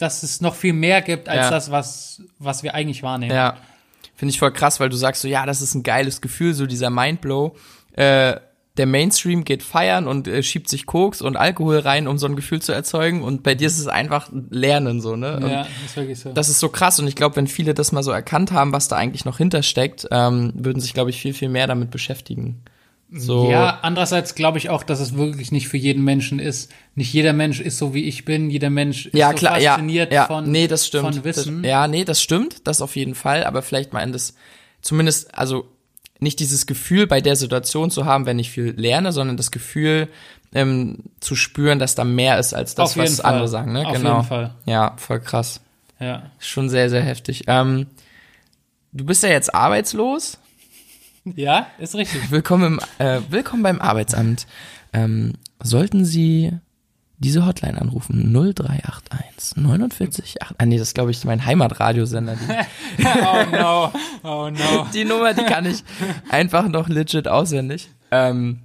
dass 0.00 0.22
es 0.22 0.40
noch 0.40 0.54
viel 0.54 0.72
mehr 0.72 1.02
gibt 1.02 1.28
als 1.28 1.42
Ja. 1.46 1.50
das, 1.50 1.70
was, 1.70 2.22
was 2.38 2.62
wir 2.62 2.74
eigentlich 2.74 3.02
wahrnehmen. 3.02 3.34
Ja, 3.34 3.56
finde 4.16 4.32
ich 4.32 4.38
voll 4.38 4.52
krass, 4.52 4.80
weil 4.80 4.88
du 4.88 4.96
sagst 4.96 5.22
so, 5.22 5.28
ja, 5.28 5.46
das 5.46 5.62
ist 5.62 5.74
ein 5.74 5.82
geiles 5.82 6.20
Gefühl, 6.20 6.54
so 6.54 6.66
dieser 6.66 6.90
Mindblow. 6.90 7.54
Äh, 7.92 8.36
der 8.76 8.86
Mainstream 8.86 9.44
geht 9.44 9.62
feiern 9.62 10.06
und 10.06 10.26
äh, 10.28 10.42
schiebt 10.42 10.68
sich 10.68 10.86
Koks 10.86 11.20
und 11.20 11.36
Alkohol 11.36 11.78
rein, 11.80 12.06
um 12.06 12.16
so 12.18 12.26
ein 12.26 12.36
Gefühl 12.36 12.62
zu 12.62 12.72
erzeugen. 12.72 13.22
Und 13.22 13.42
bei 13.42 13.54
dir 13.54 13.66
ist 13.66 13.78
es 13.78 13.88
einfach 13.88 14.30
Lernen 14.50 15.00
so, 15.02 15.16
ne? 15.16 15.36
Und 15.36 15.50
Ja, 15.50 15.66
ist 15.84 15.96
wirklich 15.96 16.18
so. 16.18 16.32
das 16.32 16.48
ist 16.48 16.60
so 16.60 16.68
krass. 16.70 16.98
Und 16.98 17.06
ich 17.08 17.16
glaube, 17.16 17.36
wenn 17.36 17.46
viele 17.46 17.74
das 17.74 17.92
mal 17.92 18.02
so 18.02 18.10
erkannt 18.12 18.52
haben, 18.52 18.72
was 18.72 18.88
da 18.88 18.96
eigentlich 18.96 19.24
noch 19.24 19.36
hintersteckt, 19.38 20.06
ähm, 20.12 20.52
würden 20.54 20.80
sich, 20.80 20.94
glaube 20.94 21.10
ich, 21.10 21.20
viel, 21.20 21.34
viel 21.34 21.48
mehr 21.50 21.66
damit 21.66 21.90
beschäftigen. 21.90 22.62
So, 23.12 23.50
Ja, 23.50 23.80
andererseits 23.82 24.34
glaube 24.34 24.58
ich 24.58 24.70
auch, 24.70 24.84
dass 24.84 25.00
es 25.00 25.16
wirklich 25.16 25.50
nicht 25.50 25.68
für 25.68 25.76
jeden 25.76 26.04
Menschen 26.04 26.38
ist. 26.38 26.70
Nicht 26.94 27.12
jeder 27.12 27.32
Mensch 27.32 27.60
ist 27.60 27.76
so 27.76 27.92
wie 27.92 28.04
ich 28.04 28.24
bin. 28.24 28.50
Jeder 28.50 28.70
Mensch 28.70 29.06
ist 29.06 29.14
ja 29.14 29.30
so 29.30 29.36
klar, 29.36 29.60
ja, 29.60 29.72
fasziniert 29.72 30.12
ja, 30.12 30.26
von, 30.26 30.50
nee, 30.50 30.68
das 30.68 30.86
stimmt. 30.86 31.14
von 31.14 31.24
Wissen. 31.24 31.62
Das, 31.62 31.70
ja, 31.70 31.88
nee, 31.88 32.04
das 32.04 32.22
stimmt, 32.22 32.66
das 32.68 32.80
auf 32.80 32.94
jeden 32.94 33.16
Fall. 33.16 33.44
Aber 33.44 33.62
vielleicht 33.62 33.92
mal 33.92 34.02
in 34.02 34.12
das, 34.12 34.34
zumindest, 34.80 35.36
also 35.36 35.66
nicht 36.20 36.38
dieses 36.38 36.66
Gefühl 36.66 37.06
bei 37.06 37.20
der 37.20 37.34
Situation 37.34 37.90
zu 37.90 38.04
haben, 38.04 38.26
wenn 38.26 38.38
ich 38.38 38.50
viel 38.50 38.74
lerne, 38.76 39.10
sondern 39.10 39.36
das 39.36 39.50
Gefühl 39.50 40.08
ähm, 40.52 40.98
zu 41.18 41.34
spüren, 41.34 41.78
dass 41.78 41.94
da 41.96 42.04
mehr 42.04 42.38
ist 42.38 42.54
als 42.54 42.74
das, 42.74 42.96
was 42.96 43.20
Fall. 43.20 43.32
andere 43.32 43.48
sagen. 43.48 43.72
Ne? 43.72 43.86
Auf 43.86 43.96
genau. 43.96 44.16
jeden 44.16 44.28
Fall. 44.28 44.54
Ja, 44.66 44.94
voll 44.98 45.20
krass. 45.20 45.60
Ja. 45.98 46.30
Schon 46.38 46.68
sehr, 46.68 46.90
sehr 46.90 47.02
heftig. 47.02 47.44
Ähm, 47.46 47.86
du 48.92 49.04
bist 49.04 49.22
ja 49.22 49.30
jetzt 49.30 49.54
arbeitslos. 49.54 50.38
Ja, 51.24 51.66
ist 51.78 51.94
richtig. 51.94 52.30
Willkommen, 52.30 52.78
im, 52.98 53.06
äh, 53.06 53.20
willkommen 53.28 53.62
beim 53.62 53.80
Arbeitsamt. 53.80 54.46
Ähm, 54.92 55.34
sollten 55.62 56.04
Sie 56.04 56.52
diese 57.18 57.46
Hotline 57.46 57.80
anrufen, 57.80 58.32
0381 58.32 59.56
49 59.56 60.42
8, 60.42 60.54
ah 60.56 60.64
nee, 60.66 60.78
das 60.78 60.88
ist 60.88 60.94
glaube 60.94 61.10
ich 61.10 61.22
mein 61.24 61.44
Heimatradiosender. 61.44 62.36
Oh 62.98 63.56
no, 63.56 63.92
oh 64.22 64.50
no. 64.50 64.86
die 64.92 65.04
Nummer, 65.04 65.34
die 65.34 65.44
kann 65.44 65.66
ich 65.66 65.84
einfach 66.30 66.68
noch 66.68 66.88
legit 66.88 67.28
auswendig. 67.28 67.90
Ähm, 68.10 68.60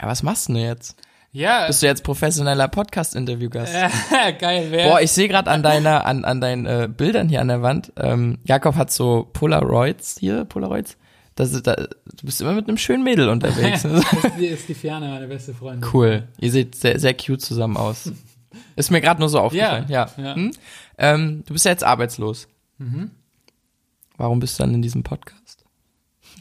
ja, 0.00 0.08
was 0.08 0.22
machst 0.22 0.48
du 0.48 0.54
denn 0.54 0.62
jetzt? 0.62 0.96
Ja, 1.32 1.66
Bist 1.66 1.82
du 1.82 1.86
jetzt 1.86 2.02
professioneller 2.02 2.66
Podcast-Interviewgast? 2.66 3.72
geil, 4.40 4.66
wer? 4.70 4.88
Boah, 4.88 5.00
ich 5.00 5.12
sehe 5.12 5.28
gerade 5.28 5.48
an 5.50 5.62
deiner, 5.62 6.04
an, 6.04 6.24
an 6.24 6.40
deinen 6.40 6.66
äh, 6.66 6.88
Bildern 6.88 7.28
hier 7.28 7.40
an 7.40 7.48
der 7.48 7.62
Wand, 7.62 7.92
ähm, 7.96 8.38
Jakob 8.44 8.74
hat 8.74 8.90
so 8.90 9.28
Polaroids 9.32 10.16
hier, 10.18 10.44
Polaroids. 10.44 10.96
Das 11.40 11.62
da, 11.62 11.74
du 11.74 11.88
bist 12.22 12.40
immer 12.42 12.52
mit 12.52 12.68
einem 12.68 12.76
schönen 12.76 13.02
Mädel 13.02 13.30
unterwegs. 13.30 13.84
ne? 13.84 14.02
Die 14.38 14.46
ist 14.46 14.68
die 14.68 14.74
Fiana, 14.74 15.08
meine 15.08 15.26
beste 15.26 15.54
Freundin. 15.54 15.88
Cool. 15.92 16.28
Ihr 16.38 16.50
seht 16.50 16.74
sehr, 16.74 16.98
sehr 17.00 17.14
cute 17.14 17.40
zusammen 17.40 17.78
aus. 17.78 18.12
Ist 18.76 18.90
mir 18.90 19.00
gerade 19.00 19.20
nur 19.20 19.30
so 19.30 19.40
aufgefallen. 19.40 19.86
Ja. 19.88 20.10
ja. 20.18 20.34
Hm? 20.34 20.50
Ähm, 20.98 21.42
du 21.46 21.54
bist 21.54 21.64
ja 21.64 21.70
jetzt 21.70 21.84
arbeitslos. 21.84 22.46
Warum 24.18 24.40
bist 24.40 24.58
du 24.58 24.64
dann 24.64 24.74
in 24.74 24.82
diesem 24.82 25.02
Podcast? 25.02 25.64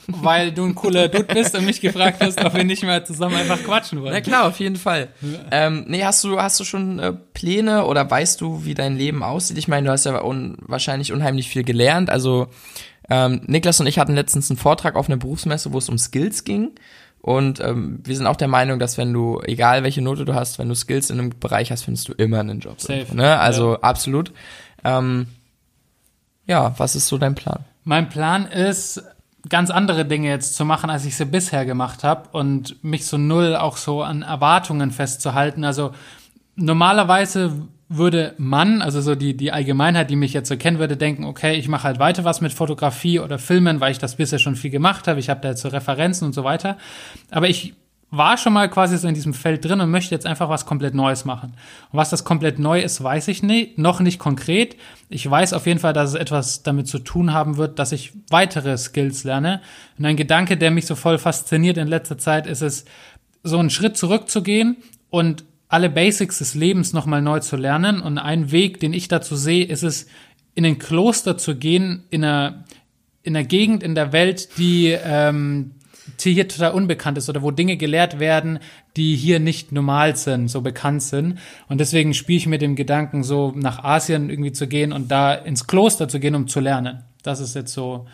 Weil 0.07 0.51
du 0.51 0.65
ein 0.65 0.75
cooler 0.75 1.07
Dude 1.07 1.23
bist 1.33 1.55
und 1.55 1.65
mich 1.65 1.79
gefragt 1.79 2.17
hast, 2.19 2.43
ob 2.43 2.55
wir 2.55 2.63
nicht 2.63 2.83
mal 2.83 3.05
zusammen 3.05 3.35
einfach 3.35 3.63
quatschen 3.63 4.01
wollen. 4.01 4.13
Na 4.13 4.21
klar, 4.21 4.47
auf 4.47 4.59
jeden 4.59 4.75
Fall. 4.75 5.09
Ähm, 5.51 5.85
nee, 5.88 6.03
hast 6.03 6.23
du, 6.23 6.41
hast 6.41 6.59
du 6.59 6.63
schon 6.63 6.99
äh, 6.99 7.13
Pläne 7.13 7.85
oder 7.85 8.09
weißt 8.09 8.41
du, 8.41 8.65
wie 8.65 8.73
dein 8.73 8.97
Leben 8.97 9.23
aussieht? 9.23 9.57
Ich 9.57 9.67
meine, 9.67 9.85
du 9.88 9.91
hast 9.91 10.05
ja 10.05 10.21
un 10.21 10.57
wahrscheinlich 10.62 11.13
unheimlich 11.13 11.47
viel 11.47 11.63
gelernt. 11.63 12.09
Also 12.09 12.47
ähm, 13.10 13.41
Niklas 13.48 13.80
und 13.80 13.88
ich 13.88 14.00
hatten 14.00 14.13
letztens 14.13 14.50
einen 14.50 14.58
Vortrag 14.58 14.95
auf 14.95 15.08
einer 15.08 15.17
Berufsmesse, 15.17 15.74
wo 15.74 15.78
es 15.78 15.89
um 15.89 15.98
Skills 15.98 16.43
ging. 16.43 16.72
Und 17.22 17.60
ähm, 17.60 18.00
wir 18.04 18.15
sind 18.15 18.28
auch 18.28 18.38
der 18.38 18.48
Meinung, 18.48 18.80
dass 18.80 18.98
wenn 18.98 19.12
du, 19.12 19.41
egal 19.43 19.84
welche 19.84 20.02
Note 20.02 20.26
du 20.26 20.36
hast, 20.36 20.58
wenn 20.58 20.69
du 20.69 20.76
Skills 20.76 21.10
in 21.10 21.19
einem 21.19 21.32
Bereich 21.38 21.72
hast, 21.72 21.84
findest 21.84 22.08
du 22.08 22.13
immer 22.13 22.39
einen 22.39 22.60
Job. 22.60 22.80
Safe. 22.80 22.93
irgendwo, 22.93 23.15
Ne? 23.15 23.39
Also 23.39 23.82
absolut. 23.82 24.32
Ähm, 24.84 25.28
ja, 26.45 26.74
was 26.78 26.95
ist 26.95 27.08
so 27.08 27.17
dein 27.17 27.36
Plan? 27.36 27.65
Mein 27.84 28.10
Plan 28.10 28.45
ist, 28.45 29.04
ganz 29.48 29.69
andere 29.69 30.06
Dinge 30.06 30.30
jetzt 30.30 30.56
zu 30.56 30.65
machen, 30.65 30.89
als 30.89 31.06
ich 31.06 31.15
sie 31.15 31.26
bisher 31.26 31.65
gemacht 31.65 32.04
habe 32.04 32.30
und 32.32 32.84
mich 32.84 33.06
so 33.06 33.17
null 33.17 33.56
auch 33.56 33.78
so 33.78 34.02
an 34.04 34.22
Erwartungen 34.22 34.91
festzuhalten. 34.91 35.63
Also 35.63 35.91
normalerweise 36.56 37.54
würde 37.89 38.36
man, 38.38 38.84
also 38.84 39.02
so 39.02 39.15
die, 39.15 39.36
die 39.36 39.52
Allgemeinheit, 39.52 40.12
die 40.12 40.15
mich 40.15 40.32
jetzt 40.32 40.47
so 40.47 40.56
kennen 40.56 40.78
würde, 40.78 40.95
denken, 40.95 41.25
okay, 41.25 41.56
ich 41.56 41.67
mache 41.67 41.84
halt 41.84 41.99
weiter 41.99 42.23
was 42.23 42.39
mit 42.39 42.54
Fotografie 42.54 43.19
oder 43.19 43.39
Filmen, 43.39 43.80
weil 43.80 43.91
ich 43.91 43.97
das 43.97 44.15
bisher 44.15 44.38
schon 44.38 44.56
viel 44.56 44.69
gemacht 44.69 45.08
habe. 45.08 45.19
Ich 45.19 45.30
habe 45.30 45.41
da 45.41 45.49
jetzt 45.49 45.62
so 45.62 45.69
Referenzen 45.69 46.28
und 46.28 46.34
so 46.34 46.43
weiter. 46.43 46.78
Aber 47.32 47.49
ich 47.49 47.73
war 48.12 48.38
schon 48.38 48.54
mal 48.54 48.69
quasi 48.69 48.97
so 48.97 49.08
in 49.08 49.13
diesem 49.13 49.34
Feld 49.34 49.65
drin 49.65 49.82
und 49.82 49.89
möchte 49.89 50.13
jetzt 50.13 50.25
einfach 50.25 50.49
was 50.49 50.65
komplett 50.65 50.93
Neues 50.93 51.25
machen. 51.25 51.54
Und 51.91 51.97
was 51.97 52.10
das 52.10 52.23
komplett 52.23 52.60
neu 52.60 52.80
ist, 52.80 53.04
weiß 53.04 53.28
ich 53.28 53.43
nicht, 53.43 53.78
noch 53.78 53.99
nicht 53.99 54.19
konkret. 54.19 54.75
Ich 55.10 55.30
weiß 55.30 55.54
auf 55.54 55.67
jeden 55.67 55.80
Fall, 55.80 55.93
dass 55.93 56.12
es 56.12 56.15
etwas 56.15 56.63
damit 56.63 56.88
zu 56.88 56.99
tun 56.99 57.34
haben 57.34 57.58
wird, 57.58 57.80
dass 57.80 57.91
ich 57.91 58.13
weitere 58.30 58.78
Skills 58.78 59.23
lerne. 59.23 59.62
Und 59.97 60.06
ein 60.06 60.15
Gedanke, 60.15 60.58
der 60.58 60.71
mich 60.71 60.86
so 60.86 60.95
voll 60.95 61.17
fasziniert 61.17 61.78
in 61.78 61.88
letzter 61.88 62.17
Zeit, 62.17 62.47
ist 62.47 62.62
es, 62.62 62.86
so 63.41 63.58
einen 63.58 63.69
Schritt 63.69 63.97
zurückzugehen 63.97 64.78
und 65.10 65.45
alle 65.69 65.89
Basics 65.89 66.39
des 66.39 66.55
Lebens 66.55 66.93
nochmal 66.93 67.21
neu 67.21 67.39
zu 67.39 67.55
lernen. 67.55 68.01
Und 68.01 68.17
ein 68.17 68.51
Weg, 68.51 68.79
den 68.79 68.91
ich 68.91 69.08
dazu 69.08 69.36
sehe, 69.36 69.65
ist 69.65 69.84
es, 69.84 70.08
in 70.55 70.65
ein 70.65 70.79
Kloster 70.79 71.38
zu 71.38 71.55
gehen, 71.55 72.03
in 72.10 72.23
einer, 72.23 72.65
in 73.23 73.38
einer 73.38 73.45
Gegend 73.45 73.82
in 73.84 73.95
der 73.95 74.12
Welt, 74.12 74.49
die, 74.58 74.88
ähm, 74.88 75.71
die 76.19 76.34
hier 76.34 76.47
total 76.47 76.71
unbekannt 76.71 77.19
ist 77.19 77.29
oder 77.29 77.43
wo 77.43 77.51
Dinge 77.51 77.77
gelehrt 77.77 78.19
werden, 78.19 78.60
die 78.97 79.15
hier 79.15 79.39
nicht 79.39 79.71
normal 79.71 80.17
sind, 80.17 80.49
so 80.49 80.62
bekannt 80.62 81.03
sind. 81.03 81.38
Und 81.69 81.79
deswegen 81.79 82.15
spiele 82.15 82.39
ich 82.39 82.47
mit 82.47 82.62
dem 82.62 82.75
Gedanken, 82.75 83.23
so 83.23 83.53
nach 83.55 83.84
Asien 83.84 84.29
irgendwie 84.29 84.51
zu 84.51 84.67
gehen 84.67 84.91
und 84.91 85.12
da 85.12 85.34
ins 85.34 85.67
Kloster 85.67 86.10
zu 86.10 86.19
gehen, 86.19 86.36
um 86.36 86.47
zu 86.47 86.60
lernen. 86.60 87.03
Das 87.21 87.39
ist 87.39 87.55
jetzt 87.55 87.71
so 87.71 88.08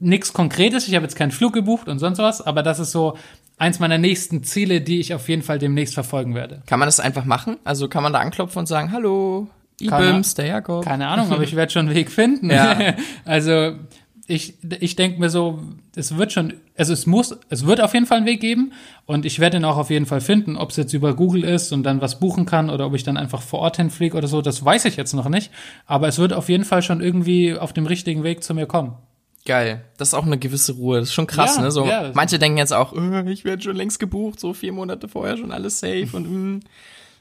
nichts 0.00 0.32
Konkretes. 0.32 0.88
Ich 0.88 0.94
habe 0.94 1.04
jetzt 1.04 1.16
keinen 1.16 1.30
Flug 1.30 1.52
gebucht 1.52 1.88
und 1.88 2.00
sonst 2.00 2.18
was, 2.18 2.42
aber 2.42 2.64
das 2.64 2.80
ist 2.80 2.90
so 2.90 3.16
eins 3.58 3.78
meiner 3.78 3.98
nächsten 3.98 4.44
Ziele, 4.44 4.80
die 4.80 5.00
ich 5.00 5.14
auf 5.14 5.28
jeden 5.28 5.42
Fall 5.42 5.58
demnächst 5.58 5.94
verfolgen 5.94 6.34
werde. 6.34 6.62
Kann 6.66 6.78
man 6.78 6.86
das 6.86 7.00
einfach 7.00 7.24
machen? 7.24 7.56
Also 7.64 7.88
kann 7.88 8.02
man 8.02 8.12
da 8.12 8.20
anklopfen 8.20 8.60
und 8.60 8.66
sagen, 8.66 8.92
hallo, 8.92 9.48
Ibims, 9.80 10.34
der 10.34 10.46
Jakob. 10.46 10.84
Keine 10.84 11.08
Ahnung, 11.08 11.30
aber 11.30 11.42
ich 11.42 11.54
werde 11.54 11.72
schon 11.72 11.86
einen 11.86 11.94
Weg 11.94 12.10
finden. 12.10 12.50
Ja. 12.50 12.94
also 13.24 13.74
ich, 14.26 14.54
ich 14.80 14.94
denke 14.94 15.18
mir 15.18 15.30
so, 15.30 15.60
es 15.96 16.16
wird 16.16 16.32
schon, 16.32 16.52
also 16.76 16.92
es 16.92 17.06
muss, 17.06 17.38
es 17.48 17.66
wird 17.66 17.80
auf 17.80 17.94
jeden 17.94 18.04
Fall 18.04 18.18
einen 18.18 18.26
Weg 18.26 18.40
geben 18.40 18.72
und 19.06 19.24
ich 19.24 19.38
werde 19.38 19.56
ihn 19.56 19.64
auch 19.64 19.78
auf 19.78 19.88
jeden 19.88 20.04
Fall 20.04 20.20
finden, 20.20 20.56
ob 20.56 20.70
es 20.70 20.76
jetzt 20.76 20.92
über 20.92 21.14
Google 21.14 21.44
ist 21.44 21.72
und 21.72 21.82
dann 21.82 22.02
was 22.02 22.20
buchen 22.20 22.44
kann 22.44 22.68
oder 22.68 22.86
ob 22.86 22.94
ich 22.94 23.04
dann 23.04 23.16
einfach 23.16 23.40
vor 23.40 23.60
Ort 23.60 23.78
hinfliege 23.78 24.16
oder 24.16 24.28
so, 24.28 24.42
das 24.42 24.62
weiß 24.62 24.84
ich 24.84 24.96
jetzt 24.96 25.14
noch 25.14 25.30
nicht. 25.30 25.50
Aber 25.86 26.08
es 26.08 26.18
wird 26.18 26.34
auf 26.34 26.50
jeden 26.50 26.64
Fall 26.64 26.82
schon 26.82 27.00
irgendwie 27.00 27.54
auf 27.56 27.72
dem 27.72 27.86
richtigen 27.86 28.22
Weg 28.22 28.44
zu 28.44 28.52
mir 28.52 28.66
kommen. 28.66 28.96
Geil. 29.48 29.82
Das 29.96 30.08
ist 30.08 30.14
auch 30.14 30.26
eine 30.26 30.36
gewisse 30.38 30.72
Ruhe. 30.74 31.00
Das 31.00 31.08
ist 31.08 31.14
schon 31.14 31.26
krass, 31.26 31.56
Ja, 31.56 31.62
ne? 31.62 31.70
So, 31.70 31.86
ja. 31.86 32.10
manche 32.12 32.38
denken 32.38 32.58
jetzt 32.58 32.72
auch, 32.74 32.92
äh, 32.92 33.32
ich 33.32 33.44
werde 33.46 33.62
schon 33.62 33.76
längst 33.76 33.98
gebucht, 33.98 34.38
so 34.38 34.52
vier 34.52 34.72
Monate 34.74 35.08
vorher 35.08 35.38
schon 35.38 35.52
alles 35.52 35.80
safe 35.80 36.08
und 36.12 36.30
mm. 36.56 36.60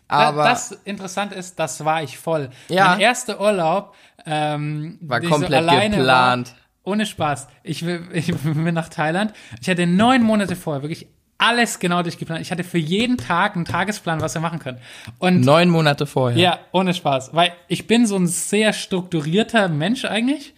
aber 0.10 0.44
Da- 0.44 0.50
das 0.50 0.72
interessant 0.84 1.32
ist, 1.32 1.58
das 1.58 1.86
war 1.86 2.04
ich 2.04 2.18
voll. 2.18 2.50
Ja. 2.68 2.90
Mein 2.90 3.00
erster 3.00 3.40
Urlaub 3.40 3.96
ähm, 4.26 4.98
War 5.02 5.22
komplett 5.22 5.54
alleine 5.54 5.96
geplant. 5.98 6.50
War, 6.84 6.92
ohne 6.94 7.06
Spaß. 7.06 7.48
Ich, 7.64 7.86
will- 7.86 8.06
ich 8.14 8.36
bin 8.36 8.74
nach 8.74 8.90
Thailand. 8.90 9.32
Ich 9.62 9.70
hatte 9.70 9.88
neun 9.88 10.22
Monate 10.22 10.58
vorher 10.58 10.82
wirklich 10.84 11.08
alles 11.38 11.80
genau 11.80 12.02
durchgeplant. 12.04 12.42
Ich 12.42 12.52
hatte 12.52 12.66
für 12.66 12.78
jeden 12.80 13.16
Tag 13.18 13.56
einen 13.56 13.64
Tagesplan, 13.64 14.20
was 14.20 14.34
wir 14.34 14.42
machen 14.42 14.60
können. 14.60 14.80
Und 15.20 15.42
neun 15.42 15.70
Monate 15.70 16.06
vorher. 16.08 16.38
ja, 16.38 16.60
ohne 16.74 16.94
Spaß. 16.94 17.34
Weil 17.34 17.54
ich 17.70 17.88
bin 17.88 18.06
so 18.06 18.18
ein 18.18 18.28
sehr 18.28 18.74
strukturierter 18.74 19.70
Mensch 19.70 20.04
eigentlich. 20.04 20.54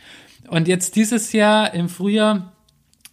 Und 0.49 0.67
jetzt 0.67 0.95
dieses 0.95 1.31
Jahr 1.31 1.73
im 1.73 1.89
Frühjahr 1.89 2.51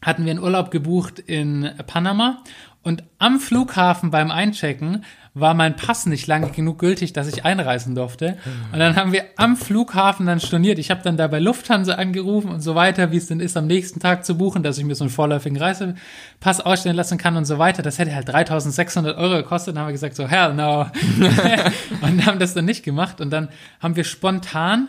hatten 0.03 0.25
wir 0.25 0.31
einen 0.31 0.43
Urlaub 0.43 0.71
gebucht 0.71 1.19
in 1.19 1.71
Panama. 1.87 2.43
Und 2.83 3.03
am 3.19 3.41
Flughafen 3.41 4.13
beim 4.13 4.31
Einchecken 4.31 5.05
war 5.35 5.53
mein 5.55 5.75
Pass 5.77 6.07
nicht 6.07 6.29
lange 6.29 6.51
genug 6.51 6.79
gültig, 6.79 7.13
dass 7.13 7.27
ich 7.29 7.45
einreisen 7.45 7.95
durfte. 7.95 8.39
Und 8.73 8.79
dann 8.79 8.97
haben 8.97 9.13
wir 9.13 9.25
am 9.37 9.57
Flughafen 9.57 10.25
dann 10.25 10.41
storniert. 10.41 10.79
Ich 10.79 10.91
habe 10.91 11.03
dann 11.03 11.17
da 11.17 11.27
bei 11.27 11.41
Lufthansa 11.41 11.95
angerufen 11.95 12.49
und 12.49 12.61
so 12.61 12.75
weiter, 12.75 13.11
wie 13.11 13.17
es 13.17 13.27
denn 13.27 13.41
ist, 13.41 13.57
am 13.57 13.67
nächsten 13.67 13.99
Tag 14.01 14.25
zu 14.25 14.39
buchen, 14.39 14.63
dass 14.63 14.79
ich 14.79 14.85
mir 14.85 14.95
so 14.95 15.05
einen 15.05 15.11
vorläufigen 15.11 15.59
Reisepass 15.59 16.61
ausstellen 16.61 16.97
lassen 16.97 17.19
kann 17.19 17.37
und 17.37 17.45
so 17.45 17.59
weiter. 17.59 17.83
Das 17.83 17.99
hätte 17.99 18.15
halt 18.15 18.29
3600 18.29 19.19
Euro 19.19 19.37
gekostet. 19.37 19.75
Dann 19.75 19.83
haben 19.83 19.89
wir 19.89 19.93
gesagt 19.93 20.15
so, 20.15 20.27
hell 20.27 20.55
no. 20.55 20.87
und 22.03 22.25
haben 22.25 22.39
das 22.39 22.55
dann 22.55 22.65
nicht 22.65 22.85
gemacht. 22.85 23.21
Und 23.21 23.31
dann 23.31 23.49
haben 23.81 23.97
wir 23.97 24.05
spontan 24.05 24.89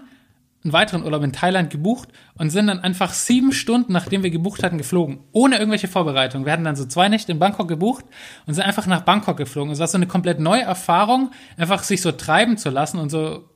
einen 0.67 0.73
weiteren 0.73 1.03
Urlaub 1.03 1.23
in 1.23 1.32
Thailand 1.32 1.69
gebucht 1.69 2.10
und 2.38 2.49
sind 2.49 2.67
dann 2.67 2.80
einfach 2.80 3.13
sieben 3.13 3.53
Stunden, 3.53 3.93
nachdem 3.93 4.23
wir 4.23 4.32
gebucht 4.32 4.63
hatten, 4.63 4.77
geflogen. 4.77 5.19
Ohne 5.32 5.58
irgendwelche 5.58 5.88
Vorbereitung. 5.88 6.45
Wir 6.45 6.51
hatten 6.51 6.65
dann 6.65 6.75
so 6.75 6.86
zwei 6.86 7.08
Nächte 7.08 7.32
in 7.32 7.39
Bangkok 7.39 7.67
gebucht 7.69 8.06
und 8.45 8.53
sind 8.53 8.65
einfach 8.65 8.86
nach 8.86 9.01
Bangkok 9.01 9.38
geflogen. 9.38 9.71
Es 9.71 9.80
war 9.80 9.88
so 9.88 9.97
eine 9.97 10.08
komplett 10.08 10.39
neue 10.39 10.63
Erfahrung, 10.63 11.32
einfach 11.56 11.84
sich 11.84 12.01
so 12.01 12.12
treiben 12.12 12.58
zu 12.58 12.69
lassen 12.69 12.99
und 12.99 13.10
so 13.10 13.49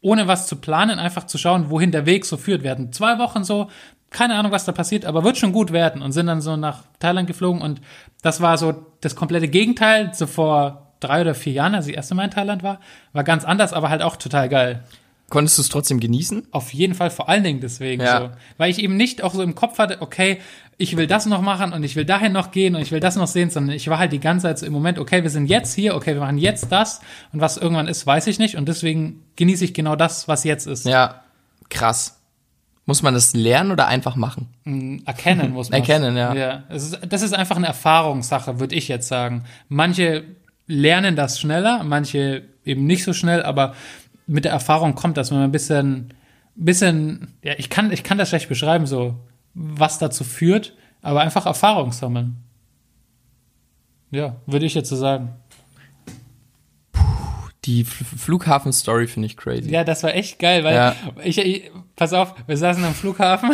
ohne 0.00 0.26
was 0.26 0.46
zu 0.46 0.56
planen, 0.56 0.98
einfach 0.98 1.24
zu 1.24 1.38
schauen, 1.38 1.70
wohin 1.70 1.90
der 1.90 2.06
Weg 2.06 2.24
so 2.24 2.36
führt. 2.36 2.62
Wir 2.62 2.70
hatten 2.70 2.92
zwei 2.92 3.18
Wochen 3.18 3.44
so, 3.44 3.68
keine 4.10 4.36
Ahnung, 4.36 4.52
was 4.52 4.64
da 4.64 4.72
passiert, 4.72 5.04
aber 5.04 5.24
wird 5.24 5.36
schon 5.36 5.52
gut 5.52 5.72
werden 5.72 6.02
und 6.02 6.12
sind 6.12 6.26
dann 6.26 6.40
so 6.40 6.56
nach 6.56 6.84
Thailand 6.98 7.26
geflogen 7.26 7.62
und 7.62 7.80
das 8.22 8.40
war 8.40 8.58
so 8.58 8.86
das 9.00 9.16
komplette 9.16 9.48
Gegenteil 9.48 10.14
zu 10.14 10.26
vor 10.26 10.92
drei 11.00 11.20
oder 11.20 11.34
vier 11.34 11.52
Jahren, 11.52 11.74
als 11.74 11.86
ich 11.86 11.94
das 11.94 12.04
erste 12.04 12.14
Mal 12.14 12.24
in 12.24 12.30
Thailand 12.30 12.62
war. 12.62 12.80
War 13.12 13.24
ganz 13.24 13.44
anders, 13.44 13.72
aber 13.72 13.90
halt 13.90 14.02
auch 14.02 14.16
total 14.16 14.48
geil. 14.48 14.84
Konntest 15.30 15.56
du 15.58 15.62
es 15.62 15.68
trotzdem 15.68 16.00
genießen? 16.00 16.46
Auf 16.50 16.72
jeden 16.74 16.94
Fall, 16.94 17.10
vor 17.10 17.28
allen 17.28 17.42
Dingen 17.44 17.60
deswegen 17.60 18.02
Ja. 18.02 18.20
so. 18.20 18.30
Weil 18.58 18.70
ich 18.70 18.78
eben 18.78 18.96
nicht 18.96 19.22
auch 19.22 19.34
so 19.34 19.42
im 19.42 19.54
Kopf 19.54 19.78
hatte, 19.78 20.00
okay, 20.02 20.38
ich 20.76 20.96
will 20.96 21.06
das 21.06 21.26
noch 21.26 21.40
machen 21.40 21.72
und 21.72 21.82
ich 21.84 21.96
will 21.96 22.04
dahin 22.04 22.32
noch 22.32 22.50
gehen 22.50 22.74
und 22.74 22.82
ich 22.82 22.90
will 22.92 23.00
das 23.00 23.16
noch 23.16 23.26
sehen, 23.28 23.48
sondern 23.50 23.74
ich 23.74 23.88
war 23.88 23.98
halt 23.98 24.12
die 24.12 24.20
ganze 24.20 24.44
Zeit 24.46 24.58
so 24.58 24.66
im 24.66 24.72
Moment, 24.72 24.98
okay, 24.98 25.22
wir 25.22 25.30
sind 25.30 25.46
jetzt 25.46 25.74
hier, 25.74 25.94
okay, 25.94 26.14
wir 26.14 26.20
machen 26.20 26.38
jetzt 26.38 26.70
das 26.70 27.00
und 27.32 27.40
was 27.40 27.56
irgendwann 27.56 27.88
ist, 27.88 28.06
weiß 28.06 28.26
ich 28.26 28.38
nicht 28.38 28.56
und 28.56 28.68
deswegen 28.68 29.22
genieße 29.36 29.64
ich 29.64 29.72
genau 29.74 29.96
das, 29.96 30.28
was 30.28 30.44
jetzt 30.44 30.66
ist. 30.66 30.84
Ja, 30.84 31.22
krass. 31.70 32.20
Muss 32.86 33.02
man 33.02 33.14
das 33.14 33.32
lernen 33.34 33.70
oder 33.70 33.86
einfach 33.86 34.14
machen? 34.16 34.48
Erkennen 35.06 35.52
muss 35.52 35.70
man. 35.70 35.80
Erkennen, 35.80 36.16
ja. 36.18 36.34
ja. 36.34 36.64
Es 36.68 36.82
ist, 36.84 36.98
das 37.08 37.22
ist 37.22 37.32
einfach 37.32 37.56
eine 37.56 37.66
Erfahrungssache, 37.66 38.60
würde 38.60 38.74
ich 38.74 38.88
jetzt 38.88 39.08
sagen. 39.08 39.44
Manche 39.68 40.24
lernen 40.66 41.16
das 41.16 41.40
schneller, 41.40 41.82
manche 41.84 42.42
eben 42.64 42.84
nicht 42.86 43.04
so 43.04 43.12
schnell, 43.12 43.42
aber 43.42 43.74
mit 44.26 44.44
der 44.44 44.52
Erfahrung 44.52 44.94
kommt 44.94 45.16
das, 45.16 45.30
wenn 45.30 45.38
man 45.38 45.48
ein 45.48 45.52
bisschen, 45.52 46.14
bisschen, 46.54 47.34
ja, 47.42 47.54
ich 47.58 47.70
kann, 47.70 47.92
ich 47.92 48.02
kann 48.04 48.18
das 48.18 48.28
schlecht 48.30 48.48
beschreiben, 48.48 48.86
so, 48.86 49.16
was 49.54 49.98
dazu 49.98 50.24
führt, 50.24 50.74
aber 51.02 51.20
einfach 51.20 51.46
Erfahrung 51.46 51.92
sammeln. 51.92 52.36
Ja, 54.10 54.36
würde 54.46 54.66
ich 54.66 54.74
jetzt 54.74 54.88
so 54.88 54.96
sagen. 54.96 55.30
Die 57.64 57.84
Flughafen-Story 57.84 59.06
finde 59.06 59.26
ich 59.26 59.36
crazy. 59.38 59.70
Ja, 59.70 59.84
das 59.84 60.02
war 60.02 60.14
echt 60.14 60.38
geil, 60.38 60.64
weil 60.64 60.74
Ja. 60.74 60.94
ich, 61.22 61.38
ich, 61.38 61.70
pass 61.96 62.12
auf, 62.12 62.34
wir 62.46 62.56
saßen 62.58 62.84
am 62.84 62.94
Flughafen. 62.94 63.50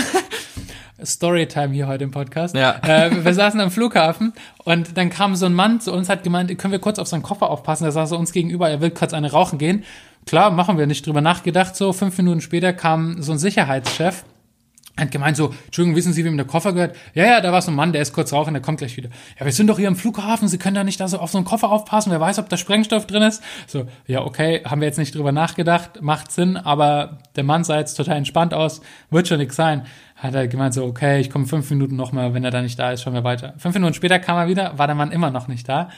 Storytime 1.04 1.72
hier 1.72 1.86
heute 1.86 2.04
im 2.04 2.10
Podcast. 2.10 2.54
Ja. 2.54 2.80
Äh, 2.82 3.24
wir 3.24 3.34
saßen 3.34 3.60
am 3.60 3.70
Flughafen 3.70 4.32
und 4.64 4.96
dann 4.96 5.10
kam 5.10 5.34
so 5.36 5.46
ein 5.46 5.54
Mann 5.54 5.80
zu 5.80 5.92
uns, 5.92 6.08
hat 6.08 6.22
gemeint, 6.22 6.56
können 6.58 6.72
wir 6.72 6.78
kurz 6.78 6.98
auf 6.98 7.08
seinen 7.08 7.22
Koffer 7.22 7.50
aufpassen? 7.50 7.84
Der 7.84 7.92
saß 7.92 8.10
so 8.10 8.16
uns 8.16 8.32
gegenüber, 8.32 8.68
er 8.68 8.80
will 8.80 8.90
kurz 8.90 9.12
eine 9.12 9.30
rauchen 9.32 9.58
gehen. 9.58 9.84
Klar, 10.26 10.50
machen 10.50 10.78
wir 10.78 10.86
nicht 10.86 11.06
drüber 11.06 11.20
nachgedacht. 11.20 11.76
So, 11.76 11.92
fünf 11.92 12.16
Minuten 12.18 12.40
später 12.40 12.72
kam 12.72 13.22
so 13.22 13.32
ein 13.32 13.38
Sicherheitschef 13.38 14.24
hat 15.00 15.10
gemeint 15.10 15.36
so, 15.36 15.54
Entschuldigung, 15.66 15.96
wissen 15.96 16.12
Sie, 16.12 16.24
wem 16.24 16.36
der 16.36 16.46
Koffer 16.46 16.72
gehört? 16.72 16.96
Ja, 17.14 17.24
ja, 17.24 17.40
da 17.40 17.52
war 17.52 17.62
so 17.62 17.70
ein 17.70 17.74
Mann, 17.74 17.92
der 17.92 18.02
ist 18.02 18.12
kurz 18.12 18.32
rauchen, 18.32 18.54
der 18.54 18.62
kommt 18.62 18.78
gleich 18.78 18.96
wieder. 18.96 19.08
Ja, 19.38 19.46
wir 19.46 19.52
sind 19.52 19.66
doch 19.68 19.78
hier 19.78 19.88
am 19.88 19.96
Flughafen, 19.96 20.48
Sie 20.48 20.58
können 20.58 20.74
da 20.74 20.84
nicht 20.84 21.00
da 21.00 21.08
so 21.08 21.18
auf 21.18 21.30
so 21.30 21.38
einen 21.38 21.44
Koffer 21.44 21.70
aufpassen, 21.70 22.10
wer 22.10 22.20
weiß, 22.20 22.38
ob 22.38 22.48
da 22.48 22.56
Sprengstoff 22.56 23.06
drin 23.06 23.22
ist. 23.22 23.42
So, 23.66 23.86
ja, 24.06 24.22
okay, 24.22 24.62
haben 24.64 24.80
wir 24.80 24.88
jetzt 24.88 24.98
nicht 24.98 25.14
drüber 25.14 25.32
nachgedacht, 25.32 26.02
macht 26.02 26.30
Sinn, 26.32 26.56
aber 26.56 27.18
der 27.36 27.44
Mann 27.44 27.64
sah 27.64 27.78
jetzt 27.78 27.94
total 27.94 28.16
entspannt 28.16 28.52
aus, 28.52 28.82
wird 29.10 29.28
schon 29.28 29.38
nix 29.38 29.56
sein. 29.56 29.86
Hat 30.22 30.34
er 30.34 30.48
gemeint 30.48 30.74
so, 30.74 30.84
okay, 30.84 31.20
ich 31.20 31.30
komme 31.30 31.46
fünf 31.46 31.68
Minuten 31.70 31.96
nochmal, 31.96 32.34
wenn 32.34 32.44
er 32.44 32.50
da 32.50 32.62
nicht 32.62 32.78
da 32.78 32.92
ist, 32.92 33.02
schauen 33.02 33.14
wir 33.14 33.24
weiter. 33.24 33.54
Fünf 33.58 33.74
Minuten 33.74 33.94
später 33.94 34.18
kam 34.18 34.36
er 34.36 34.48
wieder, 34.48 34.78
war 34.78 34.86
der 34.86 34.96
Mann 34.96 35.12
immer 35.12 35.30
noch 35.30 35.48
nicht 35.48 35.68
da. 35.68 35.88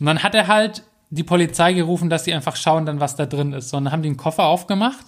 Und 0.00 0.06
dann 0.06 0.22
hat 0.22 0.34
er 0.34 0.48
halt 0.48 0.82
die 1.10 1.24
Polizei 1.24 1.72
gerufen, 1.72 2.10
dass 2.10 2.24
sie 2.24 2.34
einfach 2.34 2.56
schauen 2.56 2.86
dann, 2.86 3.00
was 3.00 3.16
da 3.16 3.26
drin 3.26 3.52
ist. 3.52 3.72
Und 3.72 3.84
dann 3.84 3.92
haben 3.92 4.02
die 4.02 4.08
einen 4.08 4.16
Koffer 4.16 4.44
aufgemacht 4.44 5.06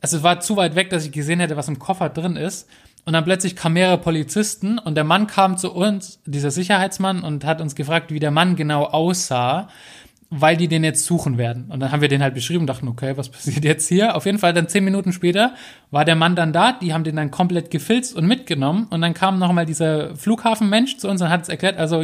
also 0.00 0.18
es 0.18 0.22
war 0.22 0.40
zu 0.40 0.56
weit 0.56 0.74
weg, 0.74 0.90
dass 0.90 1.04
ich 1.04 1.12
gesehen 1.12 1.40
hätte, 1.40 1.56
was 1.56 1.68
im 1.68 1.78
Koffer 1.78 2.08
drin 2.08 2.36
ist. 2.36 2.68
Und 3.04 3.12
dann 3.12 3.24
plötzlich 3.24 3.54
kamen 3.54 3.74
mehrere 3.74 3.98
Polizisten 3.98 4.78
und 4.78 4.96
der 4.96 5.04
Mann 5.04 5.26
kam 5.26 5.56
zu 5.58 5.72
uns, 5.72 6.20
dieser 6.26 6.50
Sicherheitsmann, 6.50 7.22
und 7.22 7.44
hat 7.44 7.60
uns 7.60 7.74
gefragt, 7.74 8.10
wie 8.10 8.18
der 8.18 8.32
Mann 8.32 8.56
genau 8.56 8.84
aussah, 8.84 9.68
weil 10.40 10.56
die 10.56 10.68
den 10.68 10.84
jetzt 10.84 11.04
suchen 11.04 11.38
werden. 11.38 11.66
Und 11.68 11.80
dann 11.80 11.92
haben 11.92 12.00
wir 12.00 12.08
den 12.08 12.22
halt 12.22 12.34
beschrieben 12.34 12.60
und 12.60 12.66
dachten, 12.66 12.88
okay, 12.88 13.16
was 13.16 13.28
passiert 13.28 13.64
jetzt 13.64 13.88
hier? 13.88 14.16
Auf 14.16 14.26
jeden 14.26 14.38
Fall 14.38 14.52
dann 14.52 14.68
zehn 14.68 14.84
Minuten 14.84 15.12
später 15.12 15.54
war 15.90 16.04
der 16.04 16.16
Mann 16.16 16.36
dann 16.36 16.52
da, 16.52 16.72
die 16.72 16.92
haben 16.92 17.04
den 17.04 17.16
dann 17.16 17.30
komplett 17.30 17.70
gefilzt 17.70 18.14
und 18.16 18.26
mitgenommen. 18.26 18.86
Und 18.90 19.00
dann 19.00 19.14
kam 19.14 19.38
nochmal 19.38 19.66
dieser 19.66 20.16
Flughafenmensch 20.16 20.98
zu 20.98 21.08
uns 21.08 21.22
und 21.22 21.28
hat 21.28 21.42
es 21.42 21.48
erklärt, 21.48 21.78
also 21.78 22.02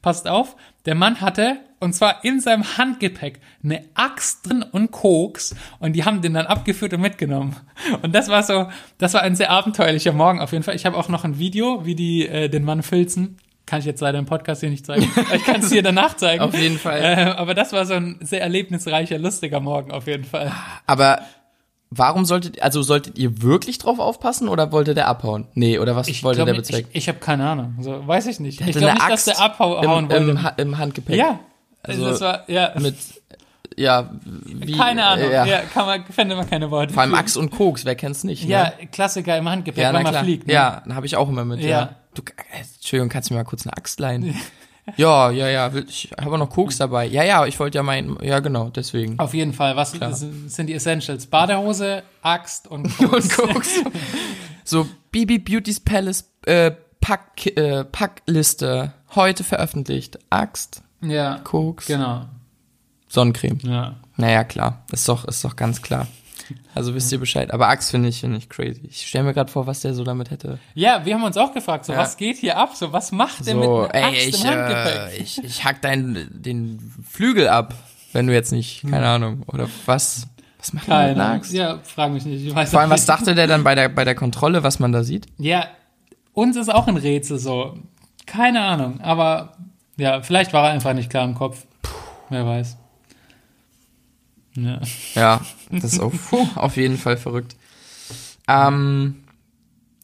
passt 0.00 0.28
auf, 0.28 0.56
der 0.84 0.94
Mann 0.94 1.20
hatte, 1.20 1.58
und 1.80 1.94
zwar 1.94 2.24
in 2.24 2.40
seinem 2.40 2.76
Handgepäck, 2.76 3.40
eine 3.64 3.84
Axt 3.94 4.48
drin 4.48 4.62
und 4.62 4.92
Koks 4.92 5.54
und 5.80 5.94
die 5.94 6.04
haben 6.04 6.22
den 6.22 6.34
dann 6.34 6.46
abgeführt 6.46 6.92
und 6.94 7.00
mitgenommen. 7.00 7.56
Und 8.02 8.14
das 8.14 8.28
war 8.28 8.42
so, 8.42 8.68
das 8.98 9.14
war 9.14 9.22
ein 9.22 9.34
sehr 9.34 9.50
abenteuerlicher 9.50 10.12
Morgen 10.12 10.40
auf 10.40 10.52
jeden 10.52 10.62
Fall. 10.62 10.76
Ich 10.76 10.86
habe 10.86 10.96
auch 10.96 11.08
noch 11.08 11.24
ein 11.24 11.38
Video, 11.38 11.84
wie 11.84 11.94
die 11.94 12.28
äh, 12.28 12.48
den 12.48 12.64
Mann 12.64 12.82
filzen. 12.82 13.36
Kann 13.66 13.78
ich 13.78 13.84
jetzt 13.86 14.00
leider 14.00 14.18
im 14.18 14.26
Podcast 14.26 14.60
hier 14.60 14.70
nicht 14.70 14.84
zeigen. 14.84 15.08
Ich 15.34 15.44
kann 15.44 15.60
es 15.60 15.70
dir 15.70 15.82
danach 15.82 16.16
zeigen. 16.16 16.42
Auf 16.42 16.52
jeden 16.58 16.78
Fall. 16.78 17.00
Äh, 17.00 17.22
aber 17.36 17.54
das 17.54 17.72
war 17.72 17.86
so 17.86 17.94
ein 17.94 18.18
sehr 18.20 18.42
erlebnisreicher, 18.42 19.18
lustiger 19.18 19.60
Morgen 19.60 19.92
auf 19.92 20.06
jeden 20.08 20.24
Fall. 20.24 20.50
Aber 20.86 21.20
warum 21.90 22.24
solltet, 22.24 22.60
also 22.60 22.82
solltet 22.82 23.18
ihr 23.18 23.40
wirklich 23.42 23.78
drauf 23.78 23.98
aufpassen 24.00 24.48
oder 24.48 24.72
wollte 24.72 24.94
der 24.94 25.06
abhauen? 25.08 25.46
Nee, 25.54 25.78
oder 25.78 25.94
was 25.94 26.08
wollte 26.24 26.38
glaub 26.38 26.46
der 26.46 26.54
bezwecken? 26.54 26.88
Ich, 26.92 26.98
ich 27.04 27.08
habe 27.08 27.18
keine 27.18 27.48
Ahnung. 27.48 27.74
Also, 27.78 28.06
weiß 28.06 28.26
ich 28.26 28.40
nicht. 28.40 28.60
ich 28.60 28.72
glaube 28.76 28.94
nicht, 28.94 29.08
dass 29.08 29.24
der 29.26 29.40
abhauen 29.40 29.84
im, 29.84 29.90
wollte. 29.90 30.16
im, 30.16 30.42
Ha- 30.42 30.54
im 30.56 30.78
Handgepäck. 30.78 31.16
ja. 31.16 31.38
Also 31.84 32.06
das 32.06 32.20
war, 32.20 32.48
ja. 32.48 32.72
Mit, 32.78 32.94
ja, 33.76 34.10
wie, 34.24 34.76
keine 34.76 35.04
Ahnung. 35.04 35.30
Ja. 35.32 35.44
Ja, 35.44 35.60
kann 35.62 35.86
man, 35.86 36.04
finde 36.04 36.36
man 36.36 36.48
keine 36.48 36.70
Worte. 36.70 36.94
Vor 36.94 37.02
allem. 37.02 37.14
Axt 37.14 37.36
und 37.36 37.50
Koks, 37.50 37.84
wer 37.84 37.94
kennt's 37.96 38.22
nicht? 38.22 38.44
Ja, 38.44 38.72
ne? 38.78 38.86
Klassiker 38.92 39.36
im 39.36 39.48
Handgepäck, 39.48 39.82
ja, 39.82 39.92
wenn 39.92 40.02
man 40.02 40.12
klar. 40.12 40.22
fliegt. 40.24 40.46
Ne? 40.46 40.52
Ja, 40.52 40.82
habe 40.92 41.06
ich 41.06 41.16
auch 41.16 41.28
immer 41.28 41.44
mit. 41.44 41.60
Ja. 41.60 41.68
Ja. 41.68 41.88
Du, 42.14 42.22
äh, 42.22 42.60
Entschuldigung, 42.74 43.08
kannst 43.08 43.30
du 43.30 43.34
mir 43.34 43.40
mal 43.40 43.44
kurz 43.44 43.66
eine 43.66 43.76
Axt 43.76 43.98
leihen? 44.00 44.34
ja, 44.96 45.30
ja, 45.30 45.48
ja, 45.48 45.72
ich 45.74 46.10
habe 46.20 46.32
auch 46.34 46.38
noch 46.38 46.50
Koks 46.50 46.78
dabei. 46.78 47.06
Ja, 47.06 47.22
ja, 47.22 47.46
ich 47.46 47.58
wollte 47.60 47.78
ja 47.78 47.82
mein, 47.82 48.16
ja 48.22 48.40
genau, 48.40 48.68
deswegen. 48.70 49.18
Auf 49.18 49.32
jeden 49.34 49.52
Fall. 49.52 49.76
Was 49.76 49.92
das 49.98 50.20
sind 50.20 50.66
die 50.68 50.74
Essentials? 50.74 51.26
Badehose, 51.26 52.02
Axt 52.22 52.66
und 52.68 52.94
Koks. 52.98 53.38
und 53.38 53.52
Koks. 53.54 53.70
so, 54.64 54.86
BB 55.10 55.38
Beauty's 55.44 55.80
Palace 55.80 56.24
äh, 56.46 56.72
Pack, 57.00 57.46
äh, 57.56 57.84
Packliste 57.84 58.92
heute 59.14 59.44
veröffentlicht. 59.44 60.18
Axt, 60.30 60.82
Ja, 61.00 61.38
Koks, 61.44 61.86
genau. 61.86 62.26
Sonnencreme. 63.08 63.58
Ja. 63.62 63.96
Naja, 64.16 64.44
klar. 64.44 64.84
Ist 64.92 65.08
doch, 65.08 65.24
ist 65.26 65.44
doch 65.44 65.56
ganz 65.56 65.82
klar. 65.82 66.06
Also 66.74 66.94
wisst 66.94 67.10
ihr 67.12 67.18
Bescheid. 67.20 67.52
Aber 67.52 67.68
Axt 67.68 67.90
finde 67.90 68.08
ich, 68.08 68.20
finde 68.20 68.38
ich 68.38 68.48
crazy. 68.48 68.80
Ich 68.88 69.06
stelle 69.06 69.24
mir 69.24 69.34
gerade 69.34 69.50
vor, 69.50 69.66
was 69.66 69.80
der 69.80 69.94
so 69.94 70.04
damit 70.04 70.30
hätte. 70.30 70.58
ja, 70.74 71.04
wir 71.04 71.14
haben 71.14 71.24
uns 71.24 71.36
auch 71.36 71.52
gefragt, 71.52 71.84
so 71.84 71.92
Ja. 71.92 71.98
was 71.98 72.16
geht 72.16 72.36
hier 72.38 72.56
ab? 72.58 72.74
So 72.76 72.92
was 72.92 73.12
macht 73.12 73.46
der 73.46 73.54
mit 73.54 73.68
einer 73.68 73.94
ey, 73.94 74.02
Axt 74.04 74.26
ich, 74.28 74.44
im 74.44 74.50
Handgepäck? 74.50 74.94
äh, 75.12 75.16
ich, 75.22 75.44
ich 75.44 75.64
hack 75.64 75.82
deinen, 75.82 76.28
den 76.42 76.78
Flügel 77.08 77.48
ab, 77.48 77.74
wenn 78.12 78.26
du 78.26 78.32
jetzt 78.32 78.52
nicht, 78.52 78.82
Hm. 78.82 78.90
keine 78.90 79.06
Ahnung, 79.08 79.42
oder 79.46 79.68
was? 79.86 80.26
Was 80.58 80.72
macht 80.74 80.86
man 80.88 80.98
mit 81.08 81.08
Keine 81.16 81.24
Ahnung. 81.24 81.36
Axt? 81.38 81.52
Ja, 81.52 81.78
frag 81.82 82.12
mich 82.12 82.24
nicht. 82.24 82.46
Ich 82.46 82.54
weiß 82.54 82.70
Vor 82.70 82.80
allem, 82.80 82.90
auch 82.90 82.94
was 82.94 83.00
nicht. 83.00 83.08
dachte 83.08 83.34
der 83.34 83.46
dann 83.48 83.64
bei 83.64 83.74
der, 83.74 83.88
bei 83.88 84.04
der 84.04 84.14
Kontrolle, 84.14 84.62
was 84.62 84.78
man 84.78 84.92
da 84.92 85.02
sieht? 85.02 85.26
Ja, 85.38 85.66
uns 86.34 86.56
ist 86.56 86.72
auch 86.72 86.86
ein 86.86 86.96
Rätsel 86.96 87.38
so. 87.38 87.76
Keine 88.26 88.60
Ahnung. 88.62 89.00
Aber 89.00 89.54
ja, 89.96 90.22
vielleicht 90.22 90.52
war 90.52 90.66
er 90.68 90.72
einfach 90.72 90.94
nicht 90.94 91.10
klar 91.10 91.24
im 91.24 91.34
Kopf. 91.34 91.66
Wer 92.30 92.46
weiß. 92.46 92.76
Ja. 94.54 94.80
Ja, 95.14 95.40
das 95.70 95.94
ist 95.94 96.00
auf, 96.00 96.30
puh, 96.30 96.46
auf 96.54 96.76
jeden 96.76 96.98
Fall 96.98 97.16
verrückt. 97.16 97.56
Ähm, 98.48 99.24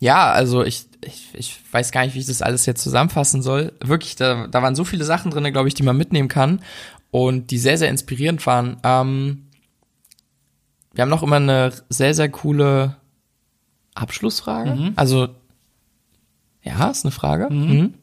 ja, 0.01 0.31
also 0.31 0.63
ich, 0.65 0.87
ich, 1.05 1.29
ich 1.35 1.61
weiß 1.73 1.93
gar 1.93 2.05
nicht, 2.05 2.15
wie 2.15 2.21
ich 2.21 2.27
das 2.27 2.43
alles 2.43 2.67
jetzt 2.67 2.83
zusammenfassen 2.83 3.43
soll. 3.43 3.73
Wirklich, 3.81 4.17
da, 4.17 4.47
da 4.47 4.63
waren 4.63 4.75
so 4.75 4.85
viele 4.85 5.05
Sachen 5.05 5.31
drin, 5.31 5.53
glaube 5.53 5.69
ich, 5.69 5.75
die 5.75 5.83
man 5.83 5.97
mitnehmen 5.97 6.29
kann 6.29 6.63
und 7.11 7.51
die 7.51 7.59
sehr, 7.59 7.79
sehr 7.79 7.91
inspirierend 7.91 8.47
waren. 8.47 8.79
Ähm, 8.85 9.49
wir 10.93 11.03
haben 11.03 11.11
noch 11.11 11.23
immer 11.23 11.37
eine 11.37 11.73
sehr, 11.89 12.15
sehr 12.15 12.29
coole 12.29 12.97
Abschlussfrage. 13.95 14.93
Also, 14.97 15.29
ja, 16.63 16.91
ist 16.91 17.05
eine 17.05 17.13
Frage. 17.13 17.49
Mhm. 17.53 17.95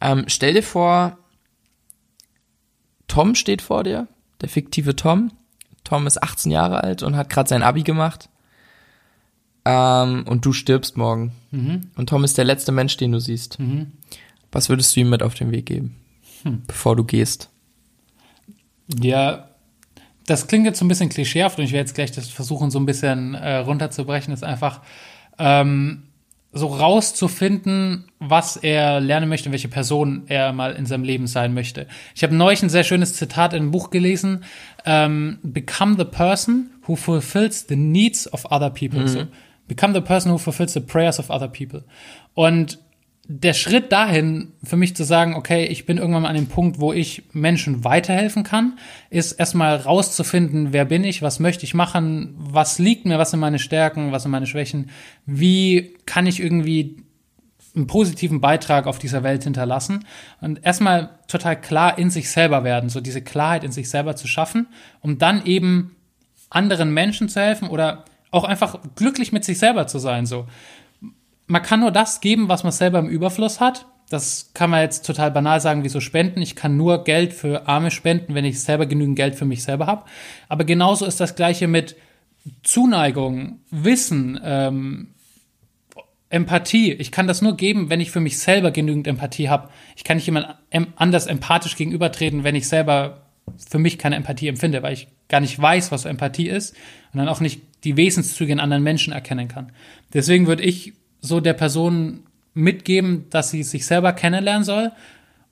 Ähm, 0.00 0.24
stell 0.28 0.54
dir 0.54 0.62
vor, 0.62 1.18
Tom 3.08 3.34
steht 3.34 3.60
vor 3.62 3.84
dir, 3.84 4.06
der 4.40 4.48
fiktive 4.48 4.96
Tom. 4.96 5.32
Tom 5.90 6.06
ist 6.06 6.22
18 6.22 6.52
Jahre 6.52 6.84
alt 6.84 7.02
und 7.02 7.16
hat 7.16 7.30
gerade 7.30 7.48
sein 7.48 7.64
Abi 7.64 7.82
gemacht. 7.82 8.28
Ähm, 9.64 10.24
und 10.28 10.44
du 10.46 10.52
stirbst 10.52 10.96
morgen. 10.96 11.32
Und 11.96 12.08
Tom 12.08 12.22
ist 12.22 12.38
der 12.38 12.44
letzte 12.44 12.70
Mensch, 12.70 12.96
den 12.96 13.10
du 13.10 13.18
siehst. 13.18 13.58
Was 14.52 14.68
würdest 14.68 14.94
du 14.94 15.00
ihm 15.00 15.10
mit 15.10 15.22
auf 15.24 15.34
den 15.34 15.50
Weg 15.50 15.66
geben, 15.66 15.96
bevor 16.68 16.94
du 16.94 17.02
gehst? 17.02 17.50
Ja, 19.00 19.48
das 20.26 20.46
klingt 20.46 20.64
jetzt 20.64 20.78
so 20.78 20.84
ein 20.84 20.88
bisschen 20.88 21.08
klischeehaft 21.08 21.58
und 21.58 21.64
ich 21.64 21.72
werde 21.72 21.88
jetzt 21.88 21.94
gleich 21.94 22.12
das 22.12 22.28
versuchen, 22.28 22.70
so 22.70 22.78
ein 22.78 22.86
bisschen 22.86 23.34
äh, 23.34 23.56
runterzubrechen, 23.56 24.32
ist 24.32 24.44
einfach 24.44 24.82
ähm, 25.38 26.04
so 26.52 26.66
rauszufinden, 26.66 28.06
was 28.18 28.56
er 28.56 29.00
lernen 29.00 29.28
möchte, 29.28 29.52
welche 29.52 29.68
Person 29.68 30.24
er 30.26 30.52
mal 30.52 30.72
in 30.72 30.84
seinem 30.84 31.04
Leben 31.04 31.26
sein 31.26 31.54
möchte. 31.54 31.86
Ich 32.14 32.24
habe 32.24 32.34
neulich 32.34 32.62
ein 32.62 32.68
sehr 32.68 32.82
schönes 32.82 33.14
Zitat 33.14 33.52
in 33.52 33.62
einem 33.62 33.70
Buch 33.70 33.90
gelesen, 33.90 34.44
ähm, 34.84 35.38
Become 35.42 35.96
the 35.96 36.04
person 36.04 36.70
who 36.86 36.96
fulfills 36.96 37.66
the 37.68 37.76
needs 37.76 38.30
of 38.32 38.46
other 38.50 38.70
people. 38.70 39.06
So, 39.06 39.26
become 39.68 39.94
the 39.94 40.00
person 40.00 40.32
who 40.32 40.38
fulfills 40.38 40.72
the 40.72 40.80
prayers 40.80 41.20
of 41.20 41.30
other 41.30 41.48
people. 41.48 41.84
Und 42.34 42.78
der 43.32 43.54
Schritt 43.54 43.92
dahin, 43.92 44.54
für 44.64 44.76
mich 44.76 44.96
zu 44.96 45.04
sagen, 45.04 45.36
okay, 45.36 45.64
ich 45.64 45.86
bin 45.86 45.98
irgendwann 45.98 46.22
mal 46.22 46.30
an 46.30 46.34
dem 46.34 46.48
Punkt, 46.48 46.80
wo 46.80 46.92
ich 46.92 47.22
Menschen 47.32 47.84
weiterhelfen 47.84 48.42
kann, 48.42 48.76
ist 49.08 49.30
erstmal 49.30 49.76
rauszufinden, 49.76 50.72
wer 50.72 50.84
bin 50.84 51.04
ich, 51.04 51.22
was 51.22 51.38
möchte 51.38 51.62
ich 51.64 51.72
machen, 51.72 52.34
was 52.36 52.80
liegt 52.80 53.04
mir, 53.04 53.18
was 53.18 53.30
sind 53.30 53.38
meine 53.38 53.60
Stärken, 53.60 54.10
was 54.10 54.24
sind 54.24 54.32
meine 54.32 54.48
Schwächen, 54.48 54.90
wie 55.26 55.94
kann 56.06 56.26
ich 56.26 56.40
irgendwie 56.40 57.04
einen 57.76 57.86
positiven 57.86 58.40
Beitrag 58.40 58.88
auf 58.88 58.98
dieser 58.98 59.22
Welt 59.22 59.44
hinterlassen 59.44 60.04
und 60.40 60.64
erstmal 60.64 61.10
total 61.28 61.60
klar 61.60 61.98
in 62.00 62.10
sich 62.10 62.30
selber 62.30 62.64
werden, 62.64 62.90
so 62.90 63.00
diese 63.00 63.22
Klarheit 63.22 63.62
in 63.62 63.70
sich 63.70 63.90
selber 63.90 64.16
zu 64.16 64.26
schaffen, 64.26 64.66
um 65.02 65.18
dann 65.18 65.46
eben 65.46 65.94
anderen 66.50 66.92
Menschen 66.92 67.28
zu 67.28 67.40
helfen 67.40 67.68
oder 67.68 68.06
auch 68.32 68.42
einfach 68.42 68.80
glücklich 68.96 69.30
mit 69.30 69.44
sich 69.44 69.60
selber 69.60 69.86
zu 69.86 70.00
sein, 70.00 70.26
so 70.26 70.48
man 71.50 71.62
kann 71.62 71.80
nur 71.80 71.90
das 71.90 72.20
geben, 72.20 72.48
was 72.48 72.62
man 72.62 72.72
selber 72.72 73.00
im 73.00 73.08
Überfluss 73.08 73.58
hat. 73.58 73.86
Das 74.08 74.52
kann 74.54 74.70
man 74.70 74.82
jetzt 74.82 75.04
total 75.04 75.30
banal 75.32 75.60
sagen, 75.60 75.84
wie 75.84 75.88
so 75.88 76.00
Spenden. 76.00 76.40
Ich 76.40 76.54
kann 76.54 76.76
nur 76.76 77.04
Geld 77.04 77.32
für 77.32 77.66
Arme 77.66 77.90
spenden, 77.90 78.34
wenn 78.34 78.44
ich 78.44 78.60
selber 78.60 78.86
genügend 78.86 79.16
Geld 79.16 79.34
für 79.34 79.44
mich 79.44 79.64
selber 79.64 79.86
habe. 79.86 80.04
Aber 80.48 80.64
genauso 80.64 81.06
ist 81.06 81.20
das 81.20 81.34
Gleiche 81.34 81.66
mit 81.66 81.96
Zuneigung, 82.62 83.58
Wissen, 83.70 84.40
ähm, 84.42 85.08
Empathie. 86.28 86.92
Ich 86.92 87.10
kann 87.10 87.26
das 87.26 87.42
nur 87.42 87.56
geben, 87.56 87.90
wenn 87.90 88.00
ich 88.00 88.12
für 88.12 88.20
mich 88.20 88.38
selber 88.38 88.70
genügend 88.70 89.08
Empathie 89.08 89.48
habe. 89.48 89.70
Ich 89.96 90.04
kann 90.04 90.16
nicht 90.16 90.26
jemand 90.26 90.54
em 90.70 90.88
anders 90.94 91.26
empathisch 91.26 91.76
gegenübertreten, 91.76 92.44
wenn 92.44 92.54
ich 92.54 92.68
selber 92.68 93.26
für 93.68 93.80
mich 93.80 93.98
keine 93.98 94.14
Empathie 94.14 94.48
empfinde, 94.48 94.84
weil 94.84 94.92
ich 94.92 95.08
gar 95.28 95.40
nicht 95.40 95.60
weiß, 95.60 95.90
was 95.90 96.04
Empathie 96.04 96.48
ist 96.48 96.76
und 97.12 97.18
dann 97.18 97.28
auch 97.28 97.40
nicht 97.40 97.60
die 97.82 97.96
Wesenszüge 97.96 98.52
in 98.52 98.60
anderen 98.60 98.84
Menschen 98.84 99.12
erkennen 99.12 99.48
kann. 99.48 99.72
Deswegen 100.12 100.46
würde 100.46 100.62
ich 100.62 100.92
so 101.20 101.40
der 101.40 101.54
Person 101.54 102.24
mitgeben, 102.54 103.26
dass 103.30 103.50
sie 103.50 103.62
sich 103.62 103.86
selber 103.86 104.12
kennenlernen 104.12 104.64
soll 104.64 104.92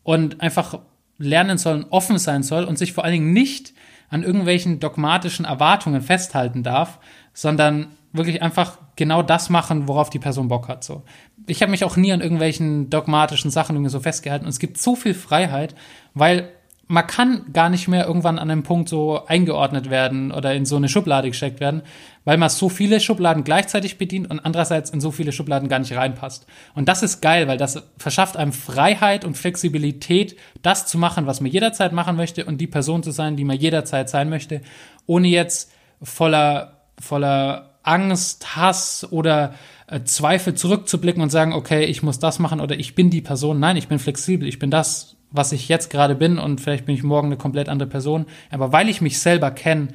und 0.03 0.41
einfach 0.41 0.81
lernen 1.19 1.59
soll, 1.59 1.87
offen 1.91 2.19
sein 2.19 2.43
soll 2.43 2.65
und 2.65 2.79
sich 2.79 2.93
vor 2.93 3.05
allen 3.05 3.13
Dingen 3.13 3.33
nicht 3.33 3.75
an 4.11 4.23
irgendwelchen 4.23 4.81
dogmatischen 4.81 5.45
Erwartungen 5.45 6.01
festhalten 6.01 6.63
darf, 6.63 6.99
sondern 7.33 7.89
wirklich 8.13 8.43
einfach 8.43 8.79
genau 8.97 9.23
das 9.23 9.51
machen, 9.51 9.87
worauf 9.87 10.11
die 10.11 10.19
Person 10.19 10.49
Bock 10.49 10.69
hat. 10.69 10.83
So, 10.83 11.03
ich 11.47 11.63
habe 11.63 11.71
mich 11.71 11.85
auch 11.85 11.97
nie 11.97 12.13
an 12.13 12.21
irgendwelchen 12.21 12.91
dogmatischen 12.91 13.51
Sachen 13.51 13.77
irgendwie 13.77 13.91
so 13.91 14.01
festgehalten. 14.01 14.47
Und 14.47 14.51
es 14.51 14.59
gibt 14.59 14.79
so 14.79 14.97
viel 14.97 15.15
Freiheit, 15.15 15.75
weil 16.15 16.51
man 16.91 17.07
kann 17.07 17.53
gar 17.53 17.69
nicht 17.69 17.87
mehr 17.87 18.07
irgendwann 18.07 18.39
an 18.39 18.51
einem 18.51 18.63
Punkt 18.63 18.89
so 18.89 19.27
eingeordnet 19.27 19.91
werden 19.91 20.33
oder 20.33 20.55
in 20.55 20.65
so 20.65 20.77
eine 20.77 20.89
Schublade 20.89 21.29
gesteckt 21.29 21.61
werden, 21.61 21.83
weil 22.25 22.39
man 22.39 22.49
so 22.49 22.71
viele 22.71 22.99
Schubladen 22.99 23.45
gleichzeitig 23.45 23.99
bedient 23.99 24.31
und 24.31 24.41
andererseits 24.41 24.89
in 24.89 25.01
so 25.01 25.11
viele 25.11 25.33
Schubladen 25.33 25.69
gar 25.69 25.81
nicht 25.81 25.95
reinpasst. 25.95 26.47
Und 26.75 26.89
das 26.89 27.03
ist 27.03 27.21
geil, 27.21 27.47
weil 27.47 27.59
das 27.59 27.83
verschafft 27.99 28.39
einem 28.39 28.55
Freiheit 28.55 29.27
und 29.27 29.37
Flexibilität, 29.37 30.37
das 30.63 30.87
zu 30.87 30.97
machen, 30.97 31.27
was 31.27 31.43
man 31.43 31.51
jederzeit 31.51 31.93
machen 31.93 32.17
möchte 32.17 32.47
und 32.47 32.59
die 32.59 32.67
Person 32.67 33.03
zu 33.03 33.11
sein, 33.11 33.37
die 33.37 33.45
man 33.45 33.59
jederzeit 33.59 34.09
sein 34.09 34.31
möchte, 34.31 34.63
ohne 35.05 35.29
jetzt 35.29 35.71
voller, 36.03 36.79
voller 36.99 37.75
Angst, 37.83 38.57
Hass 38.57 39.07
oder 39.11 39.55
äh, 39.89 40.05
Zweifel 40.05 40.55
zurückzublicken 40.55 41.23
und 41.23 41.31
sagen, 41.31 41.53
okay, 41.53 41.85
ich 41.85 42.03
muss 42.03 42.19
das 42.19 42.39
machen 42.39 42.61
oder 42.61 42.79
ich 42.79 42.95
bin 42.95 43.11
die 43.11 43.21
Person. 43.21 43.61
Nein, 43.61 43.77
ich 43.77 43.89
bin 43.89 43.99
flexibel, 43.99 44.49
ich 44.49 44.59
bin 44.59 44.71
das, 44.71 45.17
was 45.31 45.53
ich 45.53 45.69
jetzt 45.69 45.91
gerade 45.91 46.15
bin 46.15 46.39
und 46.39 46.61
vielleicht 46.61 46.87
bin 46.87 46.95
ich 46.95 47.03
morgen 47.03 47.29
eine 47.29 47.37
komplett 47.37 47.69
andere 47.69 47.89
Person. 47.89 48.27
Aber 48.51 48.73
weil 48.73 48.89
ich 48.89 49.01
mich 49.01 49.19
selber 49.19 49.51
kenne, 49.51 49.89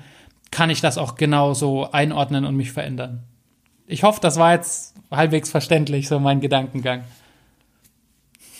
kann 0.51 0.69
ich 0.69 0.81
das 0.81 0.97
auch 0.97 1.15
genauso 1.15 1.91
einordnen 1.91 2.45
und 2.45 2.55
mich 2.55 2.71
verändern. 2.71 3.23
Ich 3.87 4.03
hoffe, 4.03 4.19
das 4.21 4.37
war 4.37 4.53
jetzt 4.53 4.95
halbwegs 5.11 5.49
verständlich, 5.49 6.07
so 6.07 6.19
mein 6.19 6.41
Gedankengang. 6.41 7.03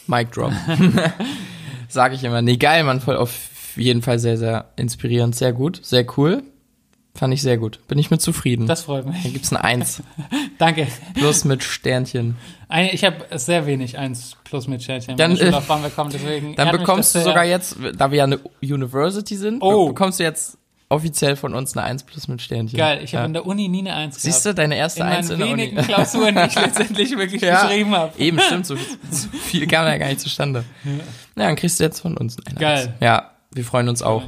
Mic 0.08 0.32
drop. 0.32 0.52
Sag 1.88 2.14
ich 2.14 2.24
immer. 2.24 2.42
Nee, 2.42 2.58
geil, 2.58 2.84
man, 2.84 3.00
voll 3.00 3.18
auf 3.18 3.50
jeden 3.76 4.02
Fall 4.02 4.20
sehr, 4.20 4.38
sehr 4.38 4.72
inspirierend, 4.76 5.36
sehr 5.36 5.54
gut, 5.54 5.80
sehr 5.84 6.06
cool. 6.18 6.44
Fand 7.16 7.32
ich 7.32 7.44
sehr 7.44 7.58
gut. 7.58 7.80
Bin 7.88 8.00
ich 8.00 8.10
mit 8.10 8.22
zufrieden. 8.22 8.66
Das 8.66 8.84
freut 8.84 9.06
mich. 9.06 9.22
gibt's 9.22 9.52
ein 9.52 9.58
Eins. 9.58 10.02
Danke. 10.58 10.88
Plus 11.14 11.46
mit 11.46 11.64
Sternchen. 11.64 12.38
Eine, 12.68 12.92
ich 12.92 13.04
habe 13.04 13.18
sehr 13.38 13.68
wenig 13.68 14.00
eins 14.00 14.36
plus 14.44 14.68
mit 14.68 14.82
Sternchen. 14.82 15.16
Dann, 15.16 15.36
Dann, 15.38 15.54
äh, 15.54 15.60
bekommen, 15.86 16.10
deswegen 16.12 16.56
Dann 16.56 16.72
bekommst 16.76 17.14
du 17.14 17.20
sogar 17.20 17.46
jetzt, 17.46 17.78
da 17.96 18.10
wir 18.10 18.18
ja 18.18 18.24
eine 18.24 18.40
University 18.64 19.36
sind, 19.36 19.62
Oh. 19.62 19.90
bekommst 19.90 20.20
du 20.20 20.24
jetzt 20.24 20.58
offiziell 20.90 21.36
von 21.36 21.54
uns 21.54 21.78
eine 21.78 21.86
Eins 21.86 22.02
plus 22.04 22.28
mit 22.28 22.42
Sternchen. 22.42 22.78
Geil, 22.80 23.02
ich 23.04 23.14
habe 23.14 23.22
ja. 23.22 23.26
in 23.28 23.34
der 23.34 23.46
Uni 23.46 23.68
nie 23.68 23.80
eine 23.82 23.94
Eins 23.94 24.16
gehabt. 24.16 24.24
Siehst 24.24 24.46
du, 24.48 24.54
deine 24.56 24.76
erste 24.76 25.02
in 25.02 25.06
Eins 25.08 25.30
meinen 25.30 25.42
in 25.42 25.48
der 25.48 25.58
wenigen 25.58 25.78
Uni. 25.78 25.88
Klausuren, 25.88 26.36
die 26.36 26.42
ich 26.48 26.56
letztendlich 26.60 27.18
wirklich 27.18 27.42
Ja. 27.44 27.68
geschrieben 27.68 27.96
habe. 27.96 28.18
Eben, 28.18 28.40
stimmt, 28.40 28.66
so, 28.66 28.76
so 28.76 29.28
viel 29.46 29.68
kam 29.68 29.86
ja 29.86 29.98
gar 30.00 30.08
nicht 30.08 30.20
zustande. 30.20 30.64
Ja, 30.84 30.92
dann 31.36 31.56
kriegst 31.56 31.80
du 31.80 31.84
jetzt 31.84 32.00
von 32.00 32.18
uns 32.18 32.38
eine 32.44 32.60
Geil. 32.60 32.78
Eins. 32.88 32.90
Ja, 33.02 33.32
wir 33.52 33.64
freuen 33.66 33.88
uns 33.88 34.02
auch. 34.02 34.24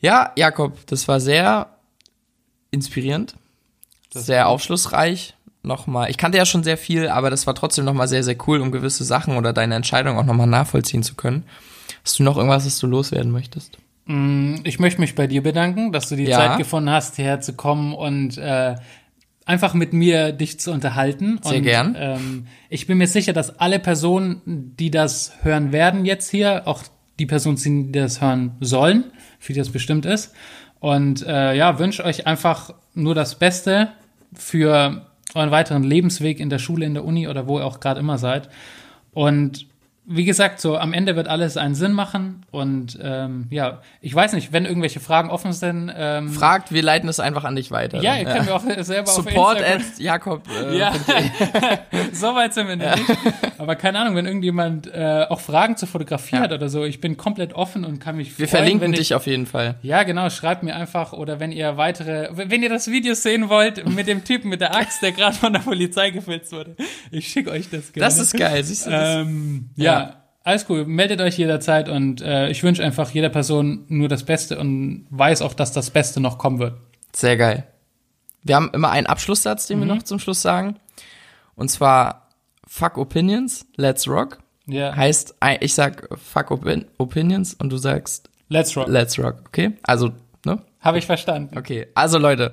Ja, 0.00 0.30
Jakob, 0.36 0.86
das 0.86 1.08
war 1.08 1.18
sehr 1.20 1.66
inspirierend, 2.70 3.34
Das 4.12 4.26
sehr 4.26 4.48
aufschlussreich. 4.48 5.34
Nochmal, 5.62 6.10
ich 6.10 6.16
kannte 6.16 6.38
ja 6.38 6.46
schon 6.46 6.62
sehr 6.62 6.76
viel, 6.78 7.08
aber 7.08 7.28
das 7.28 7.46
war 7.48 7.54
trotzdem 7.54 7.84
nochmal 7.84 8.06
sehr, 8.06 8.22
sehr 8.22 8.36
cool, 8.46 8.60
um 8.60 8.70
gewisse 8.70 9.02
Sachen 9.02 9.36
oder 9.36 9.52
deine 9.52 9.74
Entscheidung 9.74 10.16
auch 10.16 10.24
nochmal 10.24 10.46
nachvollziehen 10.46 11.02
zu 11.02 11.14
können. 11.16 11.42
Hast 12.04 12.18
du 12.18 12.22
noch 12.22 12.36
irgendwas, 12.36 12.64
was 12.66 12.78
du 12.78 12.86
loswerden 12.86 13.32
möchtest? 13.32 13.76
Mm, 14.04 14.56
Ich 14.62 14.78
möchte 14.78 15.00
mich 15.00 15.16
bei 15.16 15.26
dir 15.26 15.42
bedanken, 15.42 15.90
dass 15.90 16.08
du 16.08 16.14
die 16.14 16.24
Ja. 16.24 16.38
Zeit 16.38 16.58
gefunden 16.58 16.90
hast, 16.90 17.16
hierher 17.16 17.40
zu 17.40 17.54
kommen 17.54 17.94
und 17.94 18.38
äh, 18.38 18.76
einfach 19.44 19.74
mit 19.74 19.92
mir 19.92 20.30
dich 20.30 20.60
zu 20.60 20.70
unterhalten. 20.70 21.40
Sehr 21.42 21.56
und, 21.56 21.62
gern. 21.64 21.96
Ähm, 21.98 22.46
ich 22.68 22.86
bin 22.86 22.98
mir 22.98 23.08
sicher, 23.08 23.32
dass 23.32 23.58
alle 23.58 23.80
Personen, 23.80 24.42
die 24.78 24.92
das 24.92 25.32
hören 25.42 25.72
werden 25.72 26.04
jetzt 26.04 26.30
hier, 26.30 26.62
auch 26.66 26.84
die 27.18 27.26
Personen, 27.26 27.56
die 27.56 27.92
das 27.92 28.20
hören 28.20 28.56
sollen, 28.60 29.04
für 29.38 29.52
die 29.52 29.58
das 29.58 29.70
bestimmt 29.70 30.06
ist. 30.06 30.34
Und 30.80 31.26
äh, 31.26 31.54
ja, 31.54 31.78
wünsche 31.78 32.04
euch 32.04 32.26
einfach 32.26 32.74
nur 32.94 33.14
das 33.14 33.36
Beste 33.36 33.88
für 34.34 35.06
euren 35.34 35.50
weiteren 35.50 35.82
Lebensweg 35.82 36.40
in 36.40 36.50
der 36.50 36.58
Schule, 36.58 36.86
in 36.86 36.94
der 36.94 37.04
Uni 37.04 37.28
oder 37.28 37.48
wo 37.48 37.58
ihr 37.58 37.64
auch 37.64 37.80
gerade 37.80 38.00
immer 38.00 38.18
seid. 38.18 38.48
Und 39.12 39.66
wie 40.08 40.24
gesagt, 40.24 40.60
so 40.60 40.78
am 40.78 40.92
Ende 40.92 41.16
wird 41.16 41.26
alles 41.26 41.56
einen 41.56 41.74
Sinn 41.74 41.92
machen. 41.92 42.44
Und 42.52 42.96
ähm, 43.02 43.48
ja, 43.50 43.80
ich 44.00 44.14
weiß 44.14 44.34
nicht, 44.34 44.52
wenn 44.52 44.64
irgendwelche 44.64 45.00
Fragen 45.00 45.30
offen 45.30 45.52
sind. 45.52 45.92
Ähm, 45.96 46.30
Fragt, 46.30 46.72
wir 46.72 46.82
leiten 46.82 47.08
es 47.08 47.18
einfach 47.18 47.42
an 47.44 47.56
dich 47.56 47.72
weiter. 47.72 48.00
Ja, 48.00 48.16
ihr 48.16 48.24
könnt 48.24 48.46
mir 48.46 48.54
auch 48.54 48.62
selber 48.80 49.08
Support 49.08 49.58
auf 49.58 49.66
at 49.68 49.98
Jakob. 49.98 50.42
Äh, 50.48 50.78
ja, 50.78 50.92
so 52.12 52.34
weit 52.36 52.54
sind 52.54 52.68
wir 52.68 52.76
nicht. 52.76 52.94
Aber 53.58 53.74
keine 53.74 53.98
Ahnung, 53.98 54.14
wenn 54.14 54.26
irgendjemand 54.26 54.86
äh, 54.86 55.26
auch 55.28 55.40
Fragen 55.40 55.76
zur 55.76 55.88
Fotografie 55.88 56.36
Ja. 56.36 56.42
hat 56.42 56.52
oder 56.52 56.68
so, 56.68 56.84
ich 56.84 57.00
bin 57.00 57.16
komplett 57.16 57.54
offen 57.54 57.84
und 57.84 57.98
kann 57.98 58.16
mich 58.16 58.38
Wir 58.38 58.46
freuen, 58.46 58.62
verlinken 58.62 58.92
ich, 58.92 58.98
dich 59.00 59.14
auf 59.14 59.26
jeden 59.26 59.46
Fall. 59.46 59.74
Ja, 59.82 60.04
genau, 60.04 60.30
schreibt 60.30 60.62
mir 60.62 60.76
einfach 60.76 61.12
oder 61.14 61.40
wenn 61.40 61.50
ihr 61.50 61.76
weitere, 61.76 62.28
wenn 62.32 62.62
ihr 62.62 62.68
das 62.68 62.88
Video 62.88 63.14
sehen 63.14 63.48
wollt 63.48 63.88
mit 63.88 64.06
dem 64.06 64.22
Typen 64.24 64.50
mit 64.50 64.60
der 64.60 64.76
Axt, 64.76 65.02
der 65.02 65.10
gerade 65.12 65.36
von 65.36 65.52
der 65.52 65.60
Polizei 65.60 66.10
gefilzt 66.10 66.52
wurde, 66.52 66.76
ich 67.10 67.26
schicke 67.28 67.50
euch 67.50 67.68
das 67.70 67.92
gerne. 67.92 68.06
Das 68.06 68.18
ist 68.18 68.36
geil, 68.36 68.62
siehst 68.62 68.86
du 68.86 68.90
das? 68.90 69.16
Ähm, 69.16 69.70
ja. 69.76 69.95
Ja. 70.00 70.16
alles 70.44 70.66
cool. 70.68 70.84
Meldet 70.86 71.20
euch 71.20 71.36
jederzeit 71.38 71.88
und 71.88 72.20
äh, 72.20 72.48
ich 72.50 72.62
wünsche 72.62 72.82
einfach 72.84 73.10
jeder 73.10 73.28
Person 73.28 73.84
nur 73.88 74.08
das 74.08 74.24
Beste 74.24 74.58
und 74.58 75.06
weiß 75.10 75.42
auch, 75.42 75.54
dass 75.54 75.72
das 75.72 75.90
Beste 75.90 76.20
noch 76.20 76.38
kommen 76.38 76.58
wird. 76.58 76.74
Sehr 77.14 77.36
geil. 77.36 77.66
Wir 78.42 78.56
haben 78.56 78.70
immer 78.72 78.90
einen 78.90 79.06
Abschlusssatz, 79.06 79.66
den 79.66 79.80
wir 79.80 79.86
noch 79.86 80.02
zum 80.02 80.18
Schluss 80.18 80.40
sagen. 80.42 80.76
Und 81.56 81.70
zwar 81.70 82.28
Fuck 82.66 82.98
Opinions, 82.98 83.66
let's 83.76 84.06
rock. 84.08 84.38
Ja. 84.66 84.94
Heißt, 84.94 85.34
ich 85.60 85.74
sag 85.74 86.08
Fuck 86.18 86.50
Opin 86.50 86.86
Opinions 86.98 87.54
und 87.54 87.70
du 87.70 87.76
sagst 87.76 88.30
Let's 88.48 88.76
rock. 88.76 88.88
let's 88.88 89.18
rock, 89.18 89.42
okay? 89.46 89.72
Also, 89.82 90.12
ne? 90.44 90.60
Habe 90.80 90.98
ich 90.98 91.06
verstanden. 91.06 91.56
Okay, 91.58 91.88
also 91.94 92.18
Leute, 92.18 92.52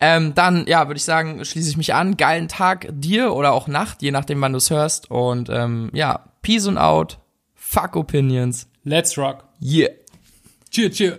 ähm, 0.00 0.34
dann, 0.34 0.64
ja, 0.66 0.86
würde 0.86 0.98
ich 0.98 1.04
sagen, 1.04 1.44
schließe 1.44 1.70
ich 1.70 1.76
mich 1.76 1.94
an. 1.94 2.16
Geilen 2.16 2.48
Tag 2.48 2.86
dir 2.90 3.34
oder 3.34 3.52
auch 3.52 3.66
Nacht, 3.66 4.02
je 4.02 4.12
nachdem, 4.12 4.40
wann 4.40 4.52
du 4.52 4.58
es 4.58 4.70
hörst. 4.70 5.10
Und 5.10 5.48
ähm, 5.50 5.90
ja, 5.92 6.20
Peace 6.42 6.66
und 6.66 6.78
out. 6.78 7.18
Fuck 7.54 7.96
Opinions. 7.96 8.66
Let's 8.84 9.16
rock. 9.18 9.48
Yeah. 9.60 9.90
Cheer, 10.70 10.90
cheer. 10.90 11.16